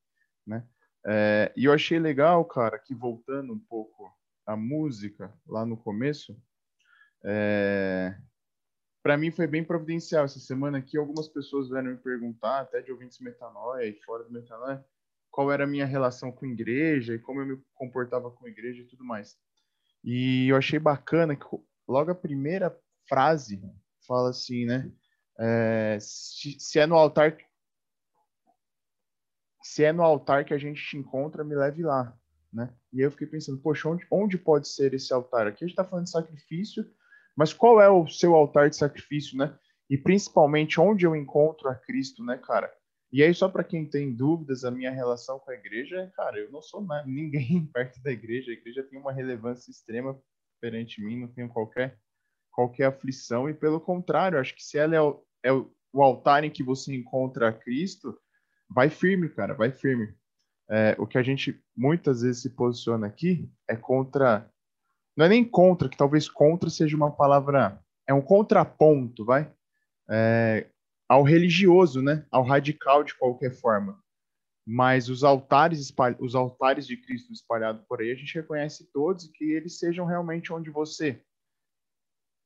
né? 0.46 0.66
É, 1.04 1.52
e 1.56 1.64
eu 1.64 1.72
achei 1.72 1.98
legal, 1.98 2.44
cara, 2.44 2.78
que 2.78 2.94
voltando 2.94 3.52
um 3.52 3.58
pouco 3.58 4.12
à 4.46 4.56
música 4.56 5.32
lá 5.46 5.66
no 5.66 5.76
começo, 5.76 6.36
é, 7.24 8.16
para 9.02 9.16
mim 9.16 9.30
foi 9.30 9.46
bem 9.46 9.64
providencial 9.64 10.24
essa 10.24 10.38
semana 10.38 10.78
aqui. 10.78 10.96
Algumas 10.96 11.28
pessoas 11.28 11.68
vieram 11.68 11.90
me 11.90 11.96
perguntar, 11.96 12.60
até 12.60 12.80
de 12.80 12.92
ouvintes 12.92 13.18
metanoia 13.18 13.86
e 13.86 13.94
fora 14.02 14.22
do 14.24 14.32
metanoia, 14.32 14.84
qual 15.30 15.50
era 15.50 15.64
a 15.64 15.66
minha 15.66 15.86
relação 15.86 16.30
com 16.30 16.44
a 16.44 16.48
igreja 16.48 17.14
e 17.14 17.18
como 17.18 17.40
eu 17.40 17.46
me 17.46 17.62
comportava 17.74 18.30
com 18.30 18.46
a 18.46 18.50
igreja 18.50 18.82
e 18.82 18.86
tudo 18.86 19.04
mais. 19.04 19.36
E 20.04 20.48
eu 20.48 20.56
achei 20.56 20.78
bacana 20.78 21.34
que 21.34 21.44
logo 21.88 22.10
a 22.10 22.14
primeira 22.14 22.76
frase 23.08 23.60
fala 24.06 24.30
assim, 24.30 24.66
né? 24.66 24.90
É, 25.44 25.98
se, 26.00 26.56
se, 26.60 26.78
é 26.78 26.86
no 26.86 26.94
altar 26.94 27.36
se 29.60 29.82
é 29.82 29.92
no 29.92 30.02
altar 30.04 30.44
que 30.44 30.54
a 30.54 30.58
gente 30.58 30.80
te 30.80 30.96
encontra, 30.96 31.42
me 31.42 31.56
leve 31.56 31.82
lá, 31.82 32.16
né? 32.52 32.72
E 32.92 33.00
eu 33.00 33.10
fiquei 33.10 33.26
pensando, 33.26 33.58
poxa, 33.58 33.88
onde, 33.88 34.06
onde 34.08 34.38
pode 34.38 34.68
ser 34.68 34.94
esse 34.94 35.12
altar? 35.12 35.48
Aqui 35.48 35.64
a 35.64 35.66
gente 35.66 35.72
está 35.72 35.84
falando 35.84 36.04
de 36.04 36.12
sacrifício, 36.12 36.88
mas 37.36 37.52
qual 37.52 37.80
é 37.80 37.88
o 37.88 38.06
seu 38.06 38.36
altar 38.36 38.70
de 38.70 38.76
sacrifício, 38.76 39.36
né? 39.36 39.58
E 39.90 39.98
principalmente 39.98 40.80
onde 40.80 41.04
eu 41.04 41.16
encontro 41.16 41.68
a 41.68 41.74
Cristo, 41.74 42.24
né, 42.24 42.38
cara? 42.38 42.72
E 43.12 43.22
aí, 43.22 43.34
só 43.34 43.48
para 43.48 43.64
quem 43.64 43.84
tem 43.84 44.14
dúvidas, 44.14 44.64
a 44.64 44.70
minha 44.70 44.90
relação 44.90 45.38
com 45.38 45.50
a 45.50 45.54
igreja 45.54 45.96
é, 46.02 46.06
cara, 46.08 46.38
eu 46.38 46.50
não 46.52 46.62
sou 46.62 46.86
ninguém 47.04 47.66
perto 47.66 48.00
da 48.02 48.12
igreja. 48.12 48.50
A 48.50 48.54
igreja 48.54 48.82
tem 48.82 48.98
uma 48.98 49.12
relevância 49.12 49.70
extrema 49.70 50.16
perante 50.60 51.02
mim, 51.02 51.20
não 51.20 51.28
tenho 51.28 51.48
qualquer, 51.48 51.98
qualquer 52.50 52.86
aflição. 52.86 53.50
E 53.50 53.54
pelo 53.54 53.80
contrário, 53.80 54.38
acho 54.38 54.54
que 54.54 54.62
se 54.62 54.78
ela 54.78 54.96
é 54.96 55.00
é 55.44 55.52
o 55.52 56.02
altar 56.02 56.44
em 56.44 56.50
que 56.50 56.62
você 56.62 56.94
encontra 56.94 57.52
Cristo, 57.52 58.18
vai 58.68 58.88
firme, 58.88 59.28
cara, 59.28 59.54
vai 59.54 59.70
firme. 59.70 60.14
É, 60.70 60.96
o 60.98 61.06
que 61.06 61.18
a 61.18 61.22
gente 61.22 61.62
muitas 61.76 62.22
vezes 62.22 62.42
se 62.42 62.50
posiciona 62.50 63.06
aqui 63.06 63.50
é 63.68 63.76
contra 63.76 64.48
não 65.16 65.26
é 65.26 65.28
nem 65.28 65.44
contra, 65.44 65.88
que 65.88 65.96
talvez 65.96 66.28
contra 66.28 66.70
seja 66.70 66.96
uma 66.96 67.10
palavra, 67.10 67.78
é 68.06 68.14
um 68.14 68.22
contraponto, 68.22 69.24
vai, 69.24 69.52
é, 70.08 70.66
ao 71.08 71.22
religioso, 71.22 72.00
né, 72.00 72.26
ao 72.30 72.42
radical 72.42 73.04
de 73.04 73.14
qualquer 73.14 73.52
forma. 73.52 74.02
Mas 74.66 75.08
os 75.08 75.24
altares, 75.24 75.92
os 76.18 76.34
altares 76.34 76.86
de 76.86 76.96
Cristo 76.96 77.32
espalhados 77.32 77.84
por 77.86 78.00
aí, 78.00 78.10
a 78.10 78.14
gente 78.14 78.34
reconhece 78.34 78.88
todos 78.92 79.26
que 79.26 79.44
eles 79.44 79.78
sejam 79.78 80.06
realmente 80.06 80.52
onde 80.52 80.70
você 80.70 81.20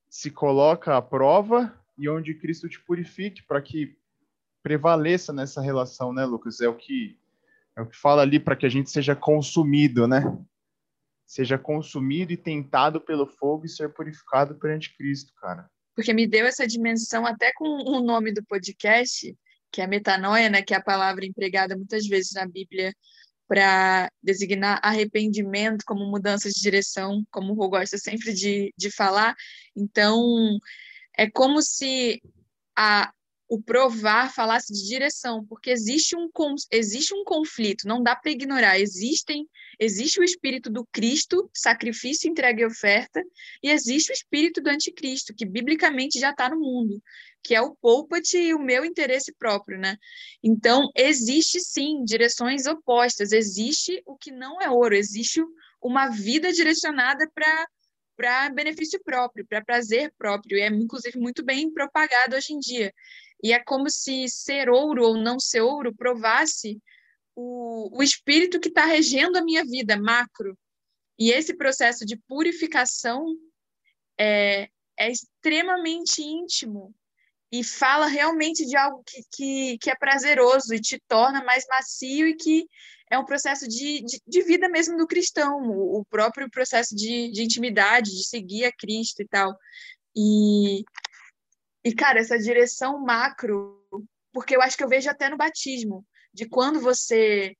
se 0.08 0.30
coloca 0.30 0.96
à 0.96 1.02
prova 1.02 1.72
e 1.98 2.08
onde 2.08 2.34
Cristo 2.34 2.68
te 2.68 2.80
purifique 2.80 3.42
para 3.42 3.60
que 3.60 3.96
prevaleça 4.62 5.32
nessa 5.32 5.60
relação, 5.60 6.12
né, 6.12 6.24
Lucas? 6.24 6.60
É 6.60 6.68
o 6.68 6.74
que 6.74 7.18
é 7.76 7.82
o 7.82 7.86
que 7.86 7.96
fala 7.96 8.22
ali 8.22 8.40
para 8.40 8.56
que 8.56 8.64
a 8.64 8.70
gente 8.70 8.90
seja 8.90 9.14
consumido, 9.14 10.08
né? 10.08 10.22
seja 11.26 11.58
consumido 11.58 12.32
e 12.32 12.36
tentado 12.36 13.00
pelo 13.00 13.26
fogo 13.26 13.66
e 13.66 13.68
ser 13.68 13.92
purificado 13.92 14.54
perante 14.54 14.96
Cristo, 14.96 15.32
cara. 15.34 15.68
Porque 15.94 16.14
me 16.14 16.26
deu 16.26 16.46
essa 16.46 16.66
dimensão 16.66 17.26
até 17.26 17.52
com 17.54 17.64
o 17.64 18.00
nome 18.00 18.32
do 18.32 18.44
podcast, 18.44 19.34
que 19.72 19.82
é 19.82 19.86
metanoia, 19.86 20.48
né, 20.48 20.62
que 20.62 20.72
é 20.72 20.76
a 20.76 20.82
palavra 20.82 21.26
empregada 21.26 21.76
muitas 21.76 22.06
vezes 22.06 22.32
na 22.32 22.46
Bíblia 22.46 22.94
para 23.48 24.10
designar 24.22 24.80
arrependimento 24.82 25.84
como 25.86 26.10
mudança 26.10 26.48
de 26.48 26.60
direção, 26.60 27.24
como 27.30 27.52
o 27.52 27.56
Rô 27.56 27.68
gosta 27.68 27.96
sempre 27.96 28.32
de, 28.32 28.72
de 28.76 28.90
falar. 28.90 29.34
Então, 29.74 30.58
é 31.16 31.30
como 31.30 31.62
se 31.62 32.20
a, 32.76 33.12
o 33.48 33.62
provar 33.62 34.32
falasse 34.32 34.72
de 34.72 34.86
direção, 34.86 35.44
porque 35.46 35.70
existe 35.70 36.16
um, 36.16 36.28
existe 36.70 37.14
um 37.14 37.24
conflito, 37.24 37.86
não 37.86 38.02
dá 38.02 38.16
para 38.16 38.32
ignorar. 38.32 38.78
Existem, 38.78 39.48
existe 39.78 40.20
o 40.20 40.24
espírito 40.24 40.68
do 40.68 40.84
Cristo, 40.86 41.48
sacrifício, 41.54 42.28
entrega 42.28 42.62
e 42.62 42.66
oferta, 42.66 43.22
e 43.62 43.70
existe 43.70 44.10
o 44.10 44.14
espírito 44.14 44.60
do 44.60 44.68
anticristo, 44.68 45.34
que 45.34 45.46
biblicamente 45.46 46.18
já 46.18 46.30
está 46.30 46.48
no 46.48 46.58
mundo, 46.58 47.00
que 47.42 47.54
é 47.54 47.60
o 47.60 47.76
poupa-te 47.76 48.36
e 48.36 48.54
o 48.54 48.58
meu 48.58 48.84
interesse 48.84 49.32
próprio, 49.32 49.78
né? 49.78 49.96
Então, 50.42 50.90
existe 50.96 51.60
sim 51.60 52.02
direções 52.04 52.66
opostas, 52.66 53.30
existe 53.30 54.02
o 54.04 54.16
que 54.16 54.32
não 54.32 54.60
é 54.60 54.68
ouro, 54.68 54.96
existe 54.96 55.40
uma 55.80 56.08
vida 56.08 56.52
direcionada 56.52 57.30
para 57.32 57.68
para 58.16 58.50
benefício 58.50 59.00
próprio, 59.04 59.46
para 59.46 59.64
prazer 59.64 60.12
próprio, 60.16 60.58
e 60.58 60.62
é 60.62 60.68
inclusive 60.68 61.18
muito 61.18 61.44
bem 61.44 61.72
propagado 61.72 62.36
hoje 62.36 62.52
em 62.52 62.58
dia. 62.58 62.92
E 63.42 63.52
é 63.52 63.62
como 63.62 63.90
se 63.90 64.28
ser 64.28 64.68
ouro 64.68 65.04
ou 65.04 65.16
não 65.16 65.38
ser 65.38 65.60
ouro 65.60 65.94
provasse 65.94 66.80
o, 67.34 67.98
o 67.98 68.02
espírito 68.02 68.58
que 68.58 68.68
está 68.68 68.86
regendo 68.86 69.38
a 69.38 69.44
minha 69.44 69.64
vida, 69.64 69.96
macro. 69.96 70.58
E 71.18 71.30
esse 71.30 71.54
processo 71.54 72.04
de 72.04 72.16
purificação 72.16 73.24
é, 74.18 74.68
é 74.98 75.10
extremamente 75.10 76.22
íntimo 76.22 76.94
e 77.50 77.62
fala 77.62 78.06
realmente 78.06 78.66
de 78.66 78.76
algo 78.76 79.02
que, 79.06 79.22
que, 79.32 79.78
que, 79.78 79.90
é 79.90 79.94
prazeroso 79.94 80.74
e 80.74 80.80
te 80.80 81.00
torna 81.08 81.44
mais 81.44 81.64
macio 81.68 82.26
e 82.26 82.34
que 82.34 82.66
é 83.10 83.18
um 83.18 83.24
processo 83.24 83.68
de, 83.68 84.02
de, 84.02 84.20
de 84.26 84.42
vida 84.42 84.68
mesmo 84.68 84.96
do 84.96 85.06
cristão, 85.06 85.62
o, 85.62 86.00
o 86.00 86.04
próprio 86.06 86.50
processo 86.50 86.94
de, 86.94 87.30
de 87.30 87.42
intimidade, 87.42 88.10
de 88.10 88.26
seguir 88.26 88.64
a 88.64 88.72
Cristo 88.72 89.22
e 89.22 89.28
tal. 89.28 89.56
E 90.14 90.84
e, 91.86 91.94
cara, 91.94 92.18
essa 92.18 92.36
direção 92.36 92.98
macro, 92.98 93.80
porque 94.32 94.56
eu 94.56 94.60
acho 94.60 94.76
que 94.76 94.82
eu 94.82 94.88
vejo 94.88 95.08
até 95.08 95.28
no 95.28 95.36
batismo, 95.36 96.04
de 96.34 96.48
quando 96.48 96.80
você 96.80 97.54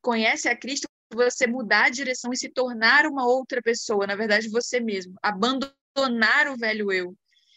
conhece 0.00 0.48
a 0.48 0.56
Cristo, 0.56 0.88
você 1.12 1.46
mudar 1.46 1.84
a 1.84 1.90
direção 1.90 2.32
e 2.32 2.38
se 2.38 2.48
tornar 2.48 3.04
uma 3.04 3.26
outra 3.26 3.60
pessoa, 3.60 4.06
na 4.06 4.16
verdade, 4.16 4.48
você 4.48 4.80
mesmo, 4.80 5.14
abandonar 5.22 6.48
o 6.48 6.56
velho 6.56 6.90
eu. 6.90 7.14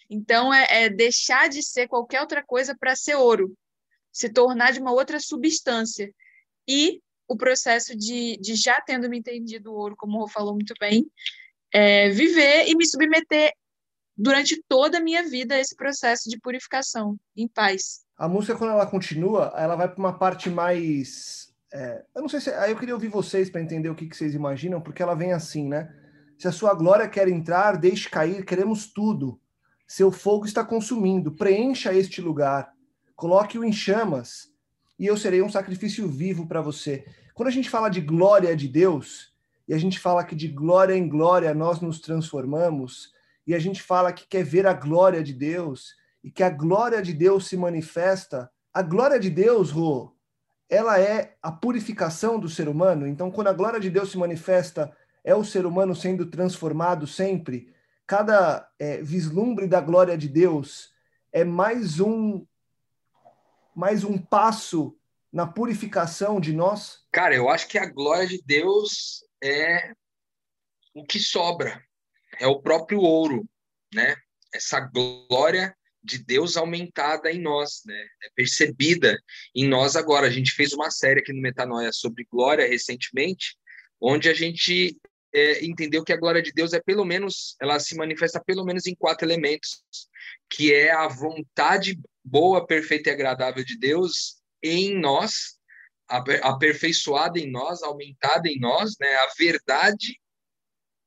Então, 0.09 0.53
é, 0.53 0.85
é 0.85 0.89
deixar 0.89 1.49
de 1.49 1.61
ser 1.61 1.87
qualquer 1.87 2.21
outra 2.21 2.43
coisa 2.43 2.75
para 2.77 2.95
ser 2.95 3.15
ouro, 3.15 3.53
se 4.11 4.29
tornar 4.29 4.71
de 4.71 4.79
uma 4.79 4.91
outra 4.91 5.19
substância. 5.19 6.11
E 6.67 7.01
o 7.27 7.37
processo 7.37 7.95
de, 7.95 8.37
de 8.37 8.55
já 8.55 8.81
tendo 8.81 9.07
me 9.07 9.19
entendido 9.19 9.71
o 9.71 9.75
ouro, 9.75 9.95
como 9.95 10.17
o 10.17 10.21
Rô 10.21 10.27
falou 10.27 10.53
muito 10.53 10.73
bem, 10.79 11.05
é, 11.71 12.09
viver 12.09 12.67
e 12.67 12.75
me 12.75 12.85
submeter 12.87 13.53
durante 14.17 14.61
toda 14.67 14.97
a 14.97 15.01
minha 15.01 15.23
vida 15.23 15.59
esse 15.59 15.75
processo 15.75 16.29
de 16.29 16.39
purificação 16.39 17.17
em 17.37 17.47
paz. 17.47 18.01
A 18.17 18.27
música, 18.27 18.57
quando 18.57 18.71
ela 18.71 18.85
continua, 18.85 19.53
ela 19.55 19.75
vai 19.75 19.87
para 19.87 19.99
uma 19.99 20.17
parte 20.17 20.49
mais. 20.49 21.53
É, 21.71 22.03
eu 22.15 22.21
não 22.21 22.27
sei 22.27 22.41
se. 22.41 22.49
Aí 22.49 22.71
eu 22.71 22.77
queria 22.77 22.93
ouvir 22.93 23.07
vocês 23.07 23.49
para 23.49 23.61
entender 23.61 23.89
o 23.89 23.95
que, 23.95 24.07
que 24.07 24.17
vocês 24.17 24.33
imaginam, 24.33 24.81
porque 24.81 25.01
ela 25.01 25.15
vem 25.15 25.31
assim, 25.31 25.67
né? 25.67 25.95
Se 26.37 26.47
a 26.47 26.51
sua 26.51 26.73
glória 26.73 27.07
quer 27.07 27.29
entrar, 27.29 27.77
deixe 27.77 28.09
cair, 28.09 28.43
queremos 28.43 28.87
tudo. 28.91 29.39
Seu 29.91 30.11
fogo 30.11 30.45
está 30.45 30.63
consumindo, 30.63 31.31
preencha 31.31 31.91
este 31.91 32.21
lugar, 32.21 32.71
coloque-o 33.15 33.63
em 33.63 33.73
chamas, 33.73 34.53
e 34.99 35.07
eu 35.07 35.17
serei 35.17 35.41
um 35.41 35.49
sacrifício 35.49 36.07
vivo 36.07 36.45
para 36.45 36.61
você. 36.61 37.03
Quando 37.33 37.47
a 37.47 37.51
gente 37.51 37.71
fala 37.71 37.89
de 37.89 37.99
glória 37.99 38.55
de 38.55 38.67
Deus, 38.67 39.33
e 39.67 39.73
a 39.73 39.79
gente 39.79 39.99
fala 39.99 40.23
que 40.23 40.35
de 40.35 40.47
glória 40.47 40.93
em 40.95 41.09
glória 41.09 41.55
nós 41.55 41.81
nos 41.81 41.99
transformamos, 41.99 43.11
e 43.47 43.55
a 43.55 43.57
gente 43.57 43.81
fala 43.81 44.13
que 44.13 44.27
quer 44.27 44.43
ver 44.43 44.67
a 44.67 44.73
glória 44.73 45.23
de 45.23 45.33
Deus 45.33 45.95
e 46.23 46.29
que 46.29 46.43
a 46.43 46.51
glória 46.51 47.01
de 47.01 47.11
Deus 47.11 47.47
se 47.47 47.57
manifesta, 47.57 48.47
a 48.71 48.83
glória 48.83 49.19
de 49.19 49.31
Deus, 49.31 49.71
Rô, 49.71 50.15
ela 50.69 50.99
é 50.99 51.35
a 51.41 51.51
purificação 51.51 52.39
do 52.39 52.47
ser 52.47 52.69
humano. 52.69 53.07
Então, 53.07 53.31
quando 53.31 53.47
a 53.47 53.53
glória 53.53 53.79
de 53.79 53.89
Deus 53.89 54.11
se 54.11 54.19
manifesta, 54.19 54.95
é 55.23 55.33
o 55.33 55.43
ser 55.43 55.65
humano 55.65 55.95
sendo 55.95 56.27
transformado 56.27 57.07
sempre. 57.07 57.73
Cada 58.09 58.67
é, 58.79 59.03
vislumbre 59.03 59.67
da 59.67 59.79
glória 59.79 60.17
de 60.17 60.27
Deus 60.27 60.91
é 61.31 61.43
mais 61.43 61.99
um 61.99 62.43
mais 63.75 64.03
um 64.03 64.17
passo 64.17 64.97
na 65.31 65.45
purificação 65.45 66.39
de 66.39 66.51
nós? 66.51 67.05
Cara, 67.11 67.35
eu 67.35 67.47
acho 67.47 67.67
que 67.67 67.77
a 67.77 67.85
glória 67.85 68.27
de 68.27 68.41
Deus 68.43 69.23
é 69.43 69.93
o 70.95 71.05
que 71.05 71.19
sobra 71.19 71.79
é 72.39 72.47
o 72.47 72.59
próprio 72.59 72.99
ouro, 72.99 73.47
né? 73.93 74.15
Essa 74.51 74.79
glória 74.79 75.77
de 76.03 76.17
Deus 76.17 76.57
aumentada 76.57 77.31
em 77.31 77.39
nós, 77.39 77.83
né? 77.85 78.07
É 78.23 78.29
percebida 78.33 79.21
em 79.53 79.67
nós 79.67 79.95
agora. 79.95 80.25
A 80.25 80.31
gente 80.31 80.51
fez 80.53 80.73
uma 80.73 80.89
série 80.89 81.19
aqui 81.19 81.31
no 81.31 81.43
Metanoia 81.43 81.91
sobre 81.93 82.25
glória 82.31 82.67
recentemente, 82.67 83.55
onde 84.01 84.27
a 84.27 84.33
gente 84.33 84.99
é, 85.33 85.65
entendeu 85.65 86.03
que 86.03 86.13
a 86.13 86.17
glória 86.17 86.41
de 86.41 86.51
Deus 86.51 86.73
é 86.73 86.79
pelo 86.79 87.05
menos, 87.05 87.55
ela 87.61 87.79
se 87.79 87.95
manifesta 87.95 88.41
pelo 88.43 88.65
menos 88.65 88.87
em 88.87 88.95
quatro 88.95 89.25
elementos, 89.25 89.83
que 90.49 90.73
é 90.73 90.91
a 90.91 91.07
vontade 91.07 91.99
boa, 92.23 92.65
perfeita 92.65 93.09
e 93.09 93.13
agradável 93.13 93.63
de 93.63 93.77
Deus 93.77 94.37
em 94.63 94.99
nós, 94.99 95.57
aperfeiçoada 96.07 97.39
em 97.39 97.49
nós, 97.49 97.83
aumentada 97.83 98.49
em 98.49 98.59
nós, 98.59 98.95
né? 98.99 99.15
A 99.15 99.27
verdade 99.37 100.19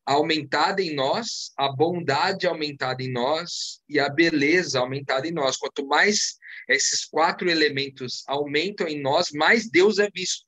aumentada 0.04 0.82
em 0.82 0.94
nós, 0.94 1.52
a 1.56 1.70
bondade 1.70 2.46
aumentada 2.46 3.02
em 3.02 3.12
nós 3.12 3.80
e 3.88 4.00
a 4.00 4.08
beleza 4.08 4.80
aumentada 4.80 5.26
em 5.28 5.32
nós. 5.32 5.56
Quanto 5.56 5.86
mais 5.86 6.36
esses 6.68 7.04
quatro 7.04 7.48
elementos 7.48 8.24
aumentam 8.26 8.86
em 8.88 9.00
nós, 9.00 9.30
mais 9.32 9.70
Deus 9.70 9.98
é 9.98 10.08
visto. 10.10 10.46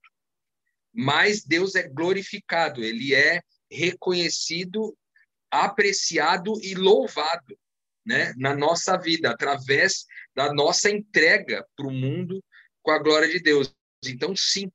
mais 0.92 1.44
Deus 1.44 1.74
é 1.74 1.88
glorificado, 1.88 2.82
ele 2.82 3.14
é 3.14 3.42
reconhecido, 3.70 4.96
apreciado 5.50 6.52
e 6.62 6.74
louvado, 6.74 7.58
né, 8.04 8.34
na 8.36 8.54
nossa 8.54 8.96
vida, 8.96 9.30
através 9.30 10.04
da 10.34 10.52
nossa 10.52 10.90
entrega 10.90 11.66
para 11.76 11.86
o 11.86 11.92
mundo 11.92 12.42
com 12.82 12.90
a 12.90 12.98
glória 12.98 13.28
de 13.28 13.40
Deus. 13.40 13.74
Então, 14.04 14.34
sim, 14.36 14.70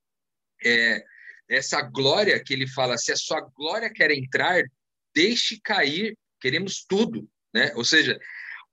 é, 0.63 1.03
essa 1.47 1.81
glória 1.81 2.41
que 2.43 2.53
ele 2.53 2.67
fala, 2.67 2.97
se 2.97 3.11
a 3.11 3.15
sua 3.15 3.41
glória 3.41 3.91
quer 3.91 4.11
entrar, 4.11 4.63
deixe 5.13 5.59
cair, 5.61 6.17
queremos 6.39 6.83
tudo, 6.87 7.29
né? 7.53 7.71
Ou 7.75 7.83
seja, 7.83 8.19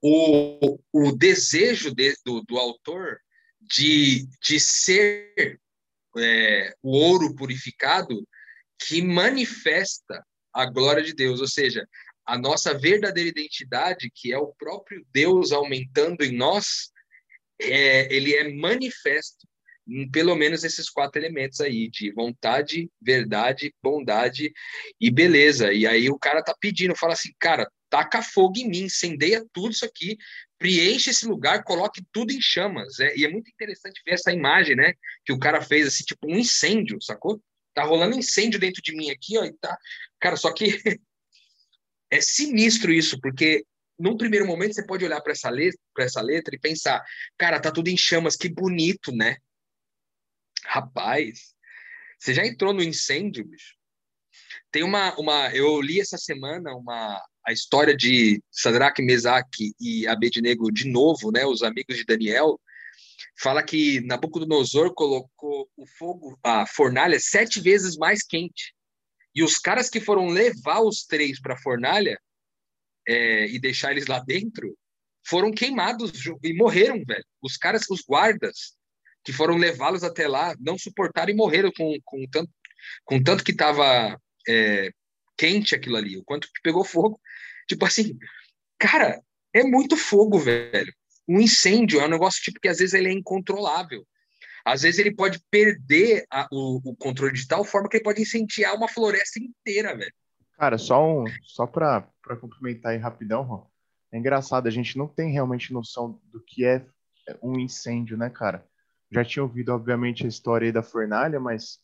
o, 0.00 0.78
o 0.92 1.12
desejo 1.12 1.94
de, 1.94 2.14
do, 2.24 2.42
do 2.42 2.58
autor 2.58 3.18
de, 3.60 4.26
de 4.42 4.60
ser 4.60 5.60
é, 6.16 6.74
o 6.82 6.96
ouro 6.96 7.34
purificado 7.34 8.26
que 8.78 9.02
manifesta 9.02 10.24
a 10.52 10.66
glória 10.66 11.02
de 11.02 11.14
Deus, 11.14 11.40
ou 11.40 11.48
seja, 11.48 11.86
a 12.24 12.36
nossa 12.36 12.76
verdadeira 12.76 13.30
identidade, 13.30 14.10
que 14.14 14.32
é 14.32 14.38
o 14.38 14.54
próprio 14.58 15.06
Deus 15.12 15.52
aumentando 15.52 16.24
em 16.24 16.32
nós, 16.36 16.90
é, 17.60 18.12
ele 18.14 18.34
é 18.34 18.52
manifesto 18.52 19.46
em 19.88 20.10
pelo 20.10 20.34
menos 20.34 20.64
esses 20.64 20.90
quatro 20.90 21.20
elementos 21.20 21.60
aí, 21.60 21.88
de 21.88 22.10
vontade, 22.12 22.90
verdade, 23.00 23.72
bondade 23.80 24.52
e 25.00 25.10
beleza. 25.10 25.72
E 25.72 25.86
aí 25.86 26.10
o 26.10 26.18
cara 26.18 26.42
tá 26.42 26.54
pedindo, 26.58 26.96
fala 26.96 27.12
assim, 27.12 27.30
cara, 27.38 27.70
taca 27.88 28.20
fogo 28.20 28.58
em 28.58 28.68
mim, 28.68 28.82
incendeia 28.82 29.44
tudo 29.52 29.70
isso 29.70 29.84
aqui, 29.84 30.16
preenche 30.58 31.10
esse 31.10 31.26
lugar, 31.26 31.62
coloque 31.62 32.02
tudo 32.12 32.32
em 32.32 32.40
chamas. 32.40 32.98
É, 32.98 33.16
e 33.16 33.24
é 33.24 33.28
muito 33.28 33.48
interessante 33.48 34.02
ver 34.04 34.14
essa 34.14 34.32
imagem, 34.32 34.74
né? 34.74 34.94
Que 35.24 35.32
o 35.32 35.38
cara 35.38 35.60
fez, 35.60 35.86
assim, 35.86 36.04
tipo 36.04 36.26
um 36.26 36.36
incêndio, 36.36 37.00
sacou? 37.00 37.40
Tá 37.76 37.84
rolando 37.84 38.16
incêndio 38.16 38.58
dentro 38.58 38.80
de 38.80 38.96
mim 38.96 39.10
aqui, 39.10 39.36
ó, 39.36 39.44
e 39.44 39.52
tá... 39.52 39.76
Cara, 40.18 40.34
só 40.34 40.50
que 40.50 40.64
é 42.10 42.22
sinistro 42.22 42.90
isso, 42.90 43.20
porque 43.20 43.66
num 43.98 44.16
primeiro 44.16 44.46
momento 44.46 44.74
você 44.74 44.86
pode 44.86 45.04
olhar 45.04 45.20
para 45.20 45.32
essa 45.32 45.50
letra, 45.50 45.78
para 45.92 46.04
essa 46.04 46.22
letra 46.22 46.54
e 46.54 46.58
pensar, 46.58 47.04
cara, 47.36 47.60
tá 47.60 47.70
tudo 47.70 47.88
em 47.88 47.96
chamas, 47.96 48.34
que 48.34 48.48
bonito, 48.48 49.12
né? 49.12 49.36
Rapaz, 50.64 51.54
você 52.18 52.32
já 52.32 52.46
entrou 52.46 52.72
no 52.72 52.82
incêndio, 52.82 53.44
bicho? 53.44 53.76
Tem 54.72 54.82
uma, 54.82 55.14
uma 55.18 55.54
eu 55.54 55.78
li 55.82 56.00
essa 56.00 56.16
semana 56.16 56.74
uma 56.74 57.22
a 57.46 57.52
história 57.52 57.94
de 57.94 58.42
Sadraque, 58.50 59.02
Mesaque 59.02 59.74
e 59.78 60.08
Abednego 60.08 60.72
de 60.72 60.88
novo, 60.88 61.30
né, 61.30 61.44
os 61.44 61.62
amigos 61.62 61.98
de 61.98 62.06
Daniel, 62.06 62.58
fala 63.38 63.62
que 63.62 64.00
Nabucodonosor 64.02 64.94
colocou 64.94 65.68
o 65.76 65.86
fogo, 65.86 66.38
a 66.42 66.66
fornalha 66.66 67.18
sete 67.20 67.60
vezes 67.60 67.96
mais 67.96 68.22
quente. 68.22 68.74
E 69.34 69.42
os 69.42 69.58
caras 69.58 69.90
que 69.90 70.00
foram 70.00 70.28
levar 70.28 70.80
os 70.80 71.04
três 71.04 71.40
para 71.40 71.54
a 71.54 71.60
fornalha 71.60 72.18
é, 73.06 73.46
e 73.48 73.58
deixar 73.58 73.92
eles 73.92 74.06
lá 74.06 74.18
dentro 74.20 74.76
foram 75.26 75.52
queimados 75.52 76.12
e 76.42 76.54
morreram, 76.54 77.02
velho. 77.04 77.24
Os 77.42 77.56
caras, 77.56 77.84
os 77.90 78.02
guardas 78.02 78.74
que 79.24 79.32
foram 79.32 79.56
levá-los 79.56 80.04
até 80.04 80.28
lá 80.28 80.54
não 80.60 80.78
suportaram 80.78 81.32
e 81.32 81.36
morreram 81.36 81.70
com, 81.76 81.96
com 82.04 82.24
tanto 82.30 82.50
com 83.04 83.22
tanto 83.22 83.44
que 83.44 83.52
estava 83.52 84.20
é, 84.48 84.90
quente 85.36 85.74
aquilo 85.74 85.96
ali, 85.96 86.16
o 86.16 86.24
quanto 86.24 86.46
que 86.46 86.62
pegou 86.62 86.84
fogo. 86.84 87.20
Tipo 87.68 87.84
assim, 87.84 88.16
cara, 88.78 89.20
é 89.52 89.64
muito 89.64 89.96
fogo, 89.96 90.38
velho. 90.38 90.92
Um 91.28 91.40
incêndio 91.40 92.00
é 92.00 92.06
um 92.06 92.10
negócio 92.10 92.42
tipo 92.42 92.60
que 92.60 92.68
às 92.68 92.78
vezes 92.78 92.94
ele 92.94 93.08
é 93.08 93.12
incontrolável. 93.12 94.06
Às 94.64 94.82
vezes 94.82 94.98
ele 94.98 95.14
pode 95.14 95.40
perder 95.50 96.26
a, 96.30 96.48
o, 96.50 96.80
o, 96.84 96.96
controle 96.96 97.32
de 97.32 97.46
tal 97.46 97.64
forma 97.64 97.88
que 97.88 97.98
ele 97.98 98.04
pode 98.04 98.20
incendiar 98.20 98.74
uma 98.74 98.88
floresta 98.88 99.38
inteira, 99.38 99.96
velho. 99.96 100.12
Cara, 100.54 100.76
só 100.76 101.06
um, 101.06 101.24
só 101.42 101.66
para 101.66 102.08
complementar 102.40 102.92
aí 102.92 102.98
rapidão, 102.98 103.42
Ron. 103.42 103.66
É 104.10 104.18
engraçado, 104.18 104.66
a 104.66 104.70
gente 104.70 104.96
não 104.96 105.06
tem 105.06 105.30
realmente 105.30 105.72
noção 105.72 106.20
do 106.32 106.40
que 106.40 106.64
é 106.64 106.84
um 107.42 107.58
incêndio, 107.58 108.16
né, 108.16 108.30
cara? 108.30 108.66
Já 109.10 109.24
tinha 109.24 109.42
ouvido, 109.42 109.72
obviamente, 109.72 110.24
a 110.24 110.28
história 110.28 110.66
aí 110.66 110.72
da 110.72 110.82
fornalha, 110.82 111.38
mas 111.38 111.78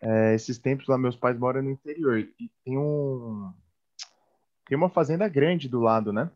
é, 0.00 0.34
esses 0.34 0.58
tempos 0.58 0.86
lá 0.86 0.98
meus 0.98 1.16
pais 1.16 1.38
moram 1.38 1.62
no 1.62 1.70
interior 1.70 2.18
e 2.18 2.50
tem 2.64 2.76
um 2.76 3.52
tem 4.66 4.76
uma 4.76 4.88
fazenda 4.88 5.28
grande 5.28 5.68
do 5.68 5.80
lado, 5.80 6.12
né? 6.12 6.30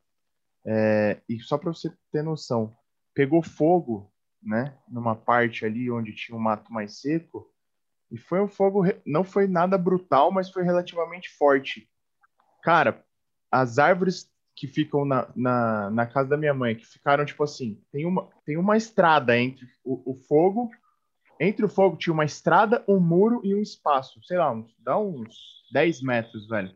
É, 0.67 1.21
e 1.29 1.41
só 1.41 1.57
para 1.57 1.73
você 1.73 1.93
ter 2.13 2.23
noção, 2.23 2.77
pegou 3.15 3.43
fogo, 3.43 4.13
né? 4.43 4.77
Numa 4.89 5.17
parte 5.17 5.65
ali 5.65 5.91
onde 5.91 6.15
tinha 6.15 6.37
um 6.37 6.41
mato 6.41 6.73
mais 6.73 7.01
seco 7.01 7.51
e 8.11 8.17
foi 8.17 8.41
um 8.41 8.49
fogo 8.49 8.85
não 9.05 9.25
foi 9.25 9.47
nada 9.47 9.77
brutal, 9.77 10.31
mas 10.31 10.51
foi 10.51 10.63
relativamente 10.63 11.29
forte. 11.31 11.89
Cara, 12.63 13.05
as 13.51 13.79
árvores 13.79 14.31
que 14.57 14.67
ficam 14.67 15.05
na, 15.05 15.29
na, 15.37 15.91
na 15.91 16.07
casa 16.07 16.31
da 16.31 16.37
minha 16.37 16.55
mãe, 16.55 16.75
que 16.75 16.87
ficaram 16.87 17.25
tipo 17.25 17.45
assim, 17.45 17.81
tem 17.93 18.05
uma, 18.07 18.29
tem 18.45 18.57
uma 18.57 18.77
estrada 18.77 19.39
entre 19.39 19.67
o, 19.85 20.13
o 20.13 20.15
fogo 20.15 20.71
entre 21.41 21.65
o 21.65 21.69
fogo 21.69 21.97
tinha 21.97 22.13
uma 22.13 22.25
estrada, 22.25 22.85
um 22.89 22.99
muro 22.99 23.41
e 23.45 23.55
um 23.55 23.61
espaço. 23.61 24.21
Sei 24.25 24.37
lá, 24.37 24.53
uns, 24.53 24.75
dá 24.81 24.99
uns 24.99 25.37
10 25.73 26.03
metros, 26.03 26.49
velho. 26.49 26.75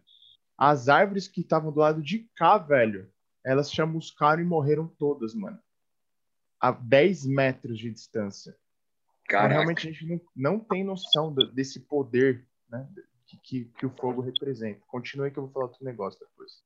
As 0.57 0.88
árvores 0.88 1.27
que 1.27 1.40
estavam 1.40 1.73
do 1.73 1.81
lado 1.81 2.01
de 2.01 2.31
cá, 2.37 2.59
velho, 2.59 3.11
elas 3.45 3.71
chamuscaram 3.71 4.43
e 4.43 4.47
morreram 4.47 4.87
todas, 4.87 5.35
mano. 5.35 5.59
A 6.61 6.71
10 6.71 7.27
metros 7.27 7.79
de 7.79 7.91
distância. 7.91 8.57
Então, 9.25 9.49
realmente 9.49 9.89
a 9.89 9.93
gente 9.93 10.07
não, 10.07 10.21
não 10.35 10.61
tem 10.61 10.85
noção 10.85 11.33
do, 11.33 11.51
desse 11.53 11.81
poder 11.81 12.47
né, 12.69 12.87
que, 13.27 13.37
que, 13.39 13.65
que, 13.79 13.87
o 13.87 13.91
fogo 13.91 14.21
representa. 14.21 14.81
Continue 14.87 15.31
que 15.31 15.39
eu 15.39 15.45
vou 15.45 15.53
falar 15.53 15.67
outro 15.67 15.85
negócio 15.85 16.21
depois. 16.21 16.63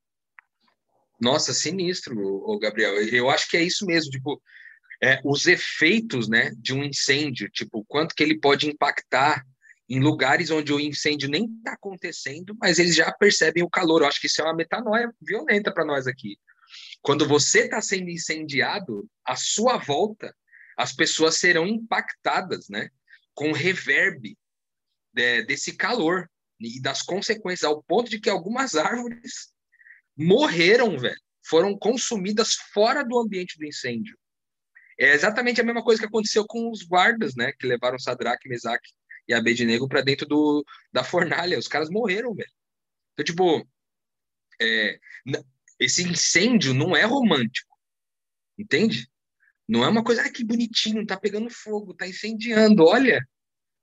Nossa, 1.21 1.55
sinistro, 1.55 2.19
o 2.19 2.59
Gabriel. 2.59 2.95
Eu 3.09 3.31
acho 3.31 3.49
que 3.49 3.57
é 3.57 3.62
isso 3.62 3.87
mesmo. 3.87 4.11
Tipo, 4.11 4.43
é, 5.03 5.21
os 5.25 5.47
efeitos 5.47 6.29
né, 6.29 6.51
de 6.59 6.75
um 6.75 6.83
incêndio, 6.83 7.49
tipo, 7.51 7.85
quanto 7.87 8.15
que 8.15 8.23
ele 8.23 8.39
pode 8.39 8.69
impactar 8.69 9.45
em 9.89 10.01
lugares 10.01 10.51
onde 10.51 10.73
o 10.73 10.81
incêndio 10.81 11.29
nem 11.29 11.45
está 11.45 11.73
acontecendo, 11.73 12.57
mas 12.61 12.79
eles 12.79 12.97
já 12.97 13.11
percebem 13.12 13.62
o 13.62 13.71
calor. 13.71 14.03
Eu 14.03 14.09
acho 14.09 14.21
que 14.21 14.27
isso 14.27 14.41
é 14.41 14.45
uma 14.45 14.55
metanoia 14.55 15.12
violenta 15.23 15.73
para 15.73 15.85
nós 15.85 16.07
aqui. 16.07 16.37
Quando 17.02 17.26
você 17.26 17.64
está 17.64 17.81
sendo 17.81 18.11
incendiado, 18.11 19.09
à 19.24 19.37
sua 19.37 19.76
volta, 19.76 20.35
as 20.76 20.92
pessoas 20.92 21.37
serão 21.37 21.66
impactadas, 21.66 22.68
né, 22.68 22.90
com 23.35 23.50
o 23.50 23.55
reverb 23.55 24.37
de, 25.12 25.42
desse 25.44 25.76
calor 25.76 26.31
e 26.61 26.81
das 26.81 27.02
consequências, 27.02 27.64
ao 27.64 27.83
ponto 27.83 28.11
de 28.11 28.20
que 28.20 28.31
algumas 28.31 28.74
árvores 28.74 29.52
morreram, 30.16 30.98
velho, 30.98 31.20
foram 31.44 31.76
consumidas 31.79 32.55
fora 32.72 33.02
do 33.02 33.18
ambiente 33.18 33.59
do 33.59 33.66
incêndio. 33.66 34.18
É 34.98 35.12
exatamente 35.12 35.61
a 35.61 35.64
mesma 35.64 35.85
coisa 35.85 36.00
que 36.00 36.07
aconteceu 36.07 36.46
com 36.46 36.70
os 36.70 36.83
guardas, 36.83 37.35
né? 37.37 37.52
Que 37.59 37.66
levaram 37.66 37.98
Sadraque, 37.98 38.48
Mesaque 38.48 38.90
e 39.29 39.35
Abednego 39.35 39.88
para 39.88 40.00
dentro 40.00 40.26
do, 40.26 40.64
da 40.90 41.05
fornalha. 41.05 41.59
Os 41.59 41.68
caras 41.68 41.90
morreram, 41.90 42.35
velho. 42.35 42.50
Então, 43.12 43.24
tipo, 43.24 43.68
é, 44.61 44.98
esse 45.79 46.03
incêndio 46.03 46.75
não 46.75 46.97
é 46.97 47.05
romântico, 47.05 47.77
entende? 48.59 49.09
Não 49.69 49.85
é 49.85 49.89
uma 49.89 50.05
coisa, 50.05 50.23
ah, 50.23 50.31
que 50.31 50.45
bonitinho, 50.45 51.07
tá 51.07 51.19
pegando 51.19 51.51
fogo, 51.51 51.95
tá 51.95 52.07
incendiando, 52.07 52.85
olha. 52.85 53.27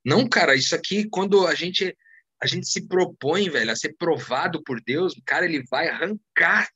Não, 0.06 0.28
cara, 0.28 0.56
isso 0.56 0.76
aqui, 0.76 1.08
quando 1.10 1.46
a 1.46 1.56
gente 1.56 1.96
a 2.42 2.46
gente 2.46 2.68
se 2.68 2.86
propõe, 2.90 3.50
velho, 3.50 3.72
a 3.72 3.76
ser 3.76 3.96
provado 3.98 4.62
por 4.64 4.82
Deus, 4.82 5.14
cara, 5.26 5.46
ele 5.46 5.64
vai 5.72 5.88
arrancar 5.88 6.70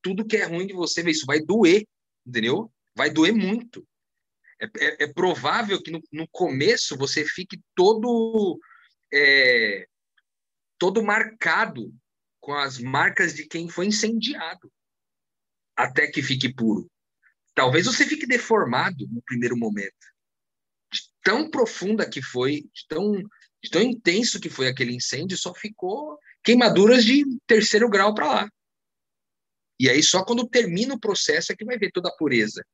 tudo 0.00 0.26
que 0.26 0.38
é 0.38 0.44
ruim 0.44 0.66
de 0.66 0.72
você, 0.72 1.02
velho. 1.02 1.12
Isso 1.12 1.26
vai 1.26 1.40
doer, 1.40 1.84
entendeu? 2.26 2.72
vai 3.00 3.10
doer 3.10 3.34
muito. 3.34 3.86
É, 4.60 4.66
é, 4.78 5.04
é 5.04 5.12
provável 5.12 5.82
que 5.82 5.90
no, 5.90 6.02
no, 6.12 6.28
começo 6.28 6.96
você 6.96 7.24
fique 7.24 7.58
todo 7.74 8.60
é, 9.12 9.86
todo 10.78 11.02
marcado 11.02 11.94
com 12.40 12.54
as 12.54 12.78
marcas 12.78 13.34
de 13.34 13.46
quem 13.46 13.68
foi 13.68 13.86
incendiado 13.86 14.72
até 15.76 16.06
que 16.06 16.22
fique 16.22 16.52
puro. 16.52 16.90
Talvez 17.54 17.86
você 17.86 18.06
fique 18.06 18.26
deformado 18.26 19.06
no 19.08 19.22
primeiro 19.22 19.56
momento. 19.56 19.94
De 20.92 21.00
tão 21.22 21.50
profunda 21.50 22.08
que 22.08 22.22
foi, 22.22 22.62
de 22.72 22.86
tão, 22.88 23.12
de 23.62 23.70
tão 23.70 23.82
intenso 23.82 24.40
que 24.40 24.48
foi 24.48 24.68
aquele 24.68 24.94
incêndio, 24.94 25.36
só 25.36 25.54
ficou 25.54 26.18
queimaduras 26.42 27.04
de 27.04 27.24
terceiro 27.46 27.88
grau 27.88 28.14
para 28.14 28.26
lá. 28.26 28.50
E 29.78 29.88
aí 29.88 30.02
só 30.02 30.24
quando 30.24 30.48
termina 30.48 30.94
o 30.94 31.00
processo 31.00 31.52
é 31.52 31.56
que 31.56 31.64
vai 31.64 31.78
ver 31.78 31.90
toda 31.90 32.08
a 32.08 32.16
pureza. 32.16 32.64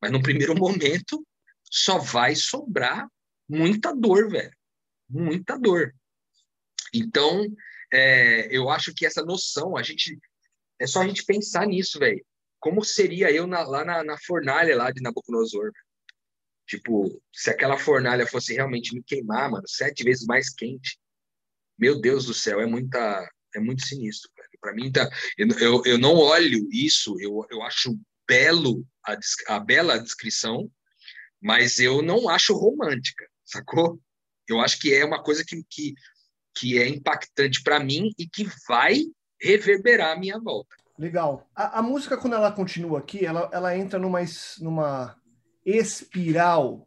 Mas 0.00 0.10
no 0.10 0.22
primeiro 0.22 0.54
momento 0.58 1.24
só 1.64 1.98
vai 1.98 2.34
sobrar 2.34 3.08
muita 3.48 3.94
dor, 3.94 4.30
velho. 4.30 4.56
Muita 5.08 5.58
dor. 5.58 5.94
Então, 6.94 7.46
é, 7.92 8.48
eu 8.50 8.70
acho 8.70 8.94
que 8.94 9.04
essa 9.04 9.22
noção, 9.22 9.76
a 9.76 9.82
gente. 9.82 10.18
É 10.78 10.86
só 10.86 11.02
a 11.02 11.06
gente 11.06 11.24
pensar 11.24 11.66
nisso, 11.66 11.98
velho. 11.98 12.24
Como 12.58 12.84
seria 12.84 13.30
eu 13.30 13.46
na, 13.46 13.62
lá 13.62 13.84
na, 13.84 14.02
na, 14.02 14.16
fornalha 14.18 14.76
lá 14.76 14.90
de 14.90 15.02
Nabucodonosor? 15.02 15.70
Tipo, 16.66 17.22
se 17.32 17.50
aquela 17.50 17.76
fornalha 17.76 18.26
fosse 18.26 18.54
realmente 18.54 18.94
me 18.94 19.02
queimar, 19.02 19.50
mano, 19.50 19.64
sete 19.66 20.02
vezes 20.02 20.26
mais 20.26 20.52
quente. 20.52 20.98
meu 21.78 22.00
Deus 22.00 22.26
do 22.26 22.34
céu, 22.34 22.60
é 22.60 22.66
muita, 22.66 23.28
é 23.54 23.60
muito 23.60 23.84
sinistro. 23.86 24.30
Para 24.60 24.72
mim, 24.74 24.90
tá, 24.90 25.08
eu, 25.36 25.82
eu 25.84 25.98
não 25.98 26.14
olho 26.14 26.68
isso, 26.72 27.16
eu, 27.20 27.44
eu 27.50 27.62
acho 27.62 27.98
belo 28.26 28.86
a, 29.04 29.18
a 29.48 29.60
bela 29.60 29.98
descrição, 29.98 30.70
mas 31.40 31.78
eu 31.80 32.00
não 32.00 32.28
acho 32.28 32.54
romântica, 32.54 33.26
sacou? 33.44 34.00
Eu 34.48 34.60
acho 34.60 34.78
que 34.78 34.94
é 34.94 35.04
uma 35.04 35.22
coisa 35.22 35.44
que, 35.44 35.62
que, 35.68 35.94
que 36.54 36.78
é 36.78 36.88
impactante 36.88 37.62
para 37.62 37.80
mim 37.80 38.12
e 38.18 38.26
que 38.26 38.48
vai 38.68 39.04
reverberar 39.40 40.16
a 40.16 40.18
minha 40.18 40.38
volta. 40.38 40.76
Legal. 40.98 41.48
A, 41.54 41.80
a, 41.80 41.82
música, 41.82 42.16
quando 42.16 42.34
ela 42.34 42.52
continua 42.52 42.98
aqui, 42.98 43.24
ela, 43.24 43.50
ela 43.52 43.76
entra 43.76 43.98
numa, 43.98 44.20
numa 44.60 45.16
espiral, 45.64 46.86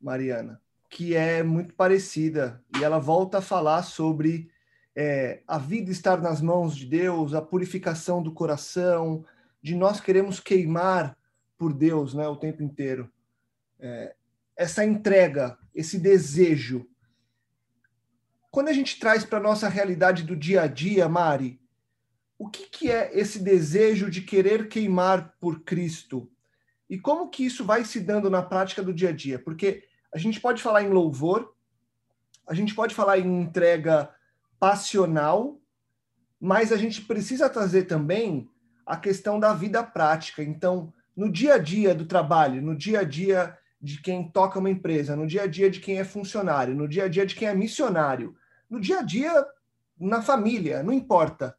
Mariana, 0.00 0.60
que 0.88 1.14
é 1.14 1.42
muito 1.42 1.74
parecida. 1.74 2.62
E 2.78 2.84
ela 2.84 2.98
volta 2.98 3.38
a 3.38 3.42
falar 3.42 3.82
sobre 3.82 4.50
é, 4.96 5.42
a 5.46 5.58
vida 5.58 5.90
estar 5.90 6.20
nas 6.20 6.40
mãos 6.40 6.76
de 6.76 6.86
Deus, 6.86 7.34
a 7.34 7.42
purificação 7.42 8.22
do 8.22 8.32
coração, 8.32 9.24
de 9.60 9.74
nós 9.74 10.00
queremos 10.00 10.40
queimar 10.40 11.16
por 11.58 11.72
Deus 11.72 12.14
né, 12.14 12.26
o 12.28 12.36
tempo 12.36 12.62
inteiro. 12.62 13.10
É, 13.80 14.14
essa 14.56 14.84
entrega, 14.84 15.58
esse 15.74 15.98
desejo. 15.98 16.86
Quando 18.54 18.68
a 18.68 18.72
gente 18.72 19.00
traz 19.00 19.24
para 19.24 19.40
a 19.40 19.42
nossa 19.42 19.68
realidade 19.68 20.22
do 20.22 20.36
dia 20.36 20.62
a 20.62 20.68
dia, 20.68 21.08
Mari, 21.08 21.60
o 22.38 22.48
que, 22.48 22.68
que 22.68 22.88
é 22.88 23.10
esse 23.12 23.40
desejo 23.40 24.08
de 24.08 24.20
querer 24.20 24.68
queimar 24.68 25.34
por 25.40 25.64
Cristo? 25.64 26.30
E 26.88 26.96
como 26.96 27.28
que 27.28 27.44
isso 27.44 27.64
vai 27.64 27.84
se 27.84 27.98
dando 27.98 28.30
na 28.30 28.42
prática 28.42 28.80
do 28.80 28.94
dia 28.94 29.08
a 29.08 29.12
dia? 29.12 29.40
Porque 29.40 29.82
a 30.14 30.18
gente 30.18 30.40
pode 30.40 30.62
falar 30.62 30.84
em 30.84 30.88
louvor, 30.88 31.52
a 32.46 32.54
gente 32.54 32.76
pode 32.76 32.94
falar 32.94 33.18
em 33.18 33.40
entrega 33.40 34.08
passional, 34.60 35.60
mas 36.40 36.70
a 36.70 36.76
gente 36.76 37.02
precisa 37.02 37.50
trazer 37.50 37.86
também 37.86 38.48
a 38.86 38.96
questão 38.96 39.40
da 39.40 39.52
vida 39.52 39.82
prática. 39.82 40.44
Então, 40.44 40.92
no 41.16 41.28
dia 41.28 41.54
a 41.54 41.58
dia 41.58 41.92
do 41.92 42.06
trabalho, 42.06 42.62
no 42.62 42.76
dia 42.76 43.00
a 43.00 43.04
dia 43.04 43.58
de 43.82 44.00
quem 44.00 44.30
toca 44.30 44.60
uma 44.60 44.70
empresa, 44.70 45.16
no 45.16 45.26
dia 45.26 45.42
a 45.42 45.46
dia 45.48 45.68
de 45.68 45.80
quem 45.80 45.98
é 45.98 46.04
funcionário, 46.04 46.72
no 46.72 46.86
dia 46.86 47.06
a 47.06 47.08
dia 47.08 47.26
de 47.26 47.34
quem 47.34 47.48
é 47.48 47.54
missionário, 47.54 48.36
no 48.74 48.80
dia 48.80 48.98
a 48.98 49.02
dia 49.02 49.46
na 49.98 50.20
família, 50.20 50.82
não 50.82 50.92
importa. 50.92 51.56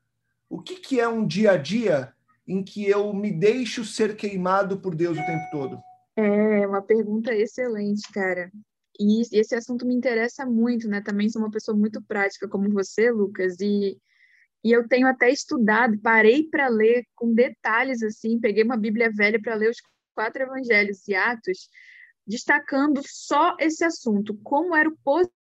O 0.50 0.62
que, 0.62 0.76
que 0.76 1.00
é 1.00 1.08
um 1.08 1.26
dia 1.26 1.52
a 1.52 1.58
dia 1.58 2.14
em 2.46 2.62
que 2.62 2.88
eu 2.88 3.14
me 3.14 3.32
deixo 3.32 3.86
ser 3.86 4.16
queimado 4.18 4.80
por 4.80 4.94
Deus 4.94 5.18
o 5.18 5.26
tempo 5.26 5.44
todo? 5.50 5.80
É 6.18 6.68
uma 6.68 6.82
pergunta 6.82 7.34
excelente, 7.34 8.12
cara. 8.12 8.52
E 9.00 9.22
esse 9.32 9.56
assunto 9.56 9.86
me 9.86 9.96
interessa 9.96 10.46
muito, 10.46 10.88
né? 10.90 11.02
Também 11.02 11.30
sou 11.30 11.42
uma 11.42 11.52
pessoa 11.52 11.76
muito 11.76 12.02
prática 12.02 12.48
como 12.48 12.70
você, 12.70 13.10
Lucas, 13.12 13.60
e, 13.60 13.98
e 14.64 14.72
eu 14.72 14.88
tenho 14.88 15.08
até 15.08 15.30
estudado, 15.30 15.98
parei 16.00 16.44
para 16.44 16.68
ler 16.68 17.06
com 17.16 17.34
detalhes 17.34 18.04
assim, 18.04 18.40
peguei 18.40 18.64
uma 18.64 18.78
Bíblia 18.78 19.10
velha 19.12 19.42
para 19.42 19.56
ler 19.56 19.70
os 19.70 19.78
quatro 20.14 20.44
evangelhos 20.44 21.08
e 21.08 21.16
Atos, 21.16 21.70
destacando 22.28 23.02
só 23.06 23.56
esse 23.60 23.84
assunto, 23.84 24.38
como 24.44 24.76
era 24.76 24.88
o 24.88 24.98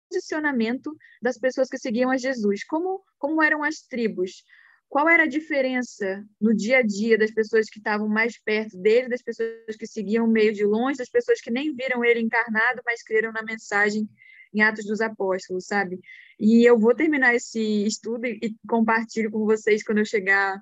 posicionamento 0.10 0.96
das 1.22 1.38
pessoas 1.38 1.70
que 1.70 1.78
seguiam 1.78 2.10
a 2.12 2.18
Jesus, 2.18 2.64
como 2.64 3.04
como 3.18 3.42
eram 3.42 3.64
as 3.64 3.82
tribos, 3.82 4.44
qual 4.88 5.10
era 5.10 5.24
a 5.24 5.28
diferença 5.28 6.24
no 6.40 6.56
dia 6.56 6.78
a 6.78 6.82
dia 6.82 7.18
das 7.18 7.32
pessoas 7.32 7.70
que 7.70 7.80
estavam 7.80 8.08
mais 8.08 8.40
perto 8.40 8.78
dele, 8.78 9.10
das 9.10 9.22
pessoas 9.22 9.76
que 9.78 9.88
seguiam 9.88 10.28
meio 10.28 10.54
de 10.54 10.64
longe, 10.64 10.98
das 10.98 11.10
pessoas 11.10 11.42
que 11.42 11.52
nem 11.52 11.76
viram 11.76 12.04
ele 12.04 12.22
encarnado, 12.22 12.82
mas 12.86 13.04
creram 13.04 13.32
na 13.32 13.44
mensagem 13.44 14.08
em 14.54 14.62
Atos 14.62 14.86
dos 14.86 15.02
Apóstolos, 15.02 15.66
sabe? 15.66 16.00
E 16.40 16.64
eu 16.64 16.80
vou 16.80 16.96
terminar 16.96 17.36
esse 17.36 17.86
estudo 17.86 18.26
e 18.26 18.56
compartilho 18.68 19.30
com 19.30 19.46
vocês 19.46 19.84
quando 19.84 19.98
eu 19.98 20.06
chegar 20.06 20.62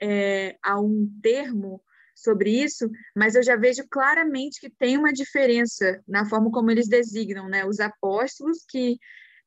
é, 0.00 0.56
a 0.62 0.78
um 0.80 1.08
termo 1.22 1.82
sobre 2.22 2.50
isso, 2.50 2.88
mas 3.16 3.34
eu 3.34 3.42
já 3.42 3.56
vejo 3.56 3.86
claramente 3.90 4.60
que 4.60 4.70
tem 4.70 4.96
uma 4.96 5.12
diferença 5.12 6.02
na 6.06 6.24
forma 6.24 6.50
como 6.50 6.70
eles 6.70 6.88
designam, 6.88 7.48
né? 7.48 7.64
Os 7.64 7.80
apóstolos 7.80 8.64
que 8.68 8.98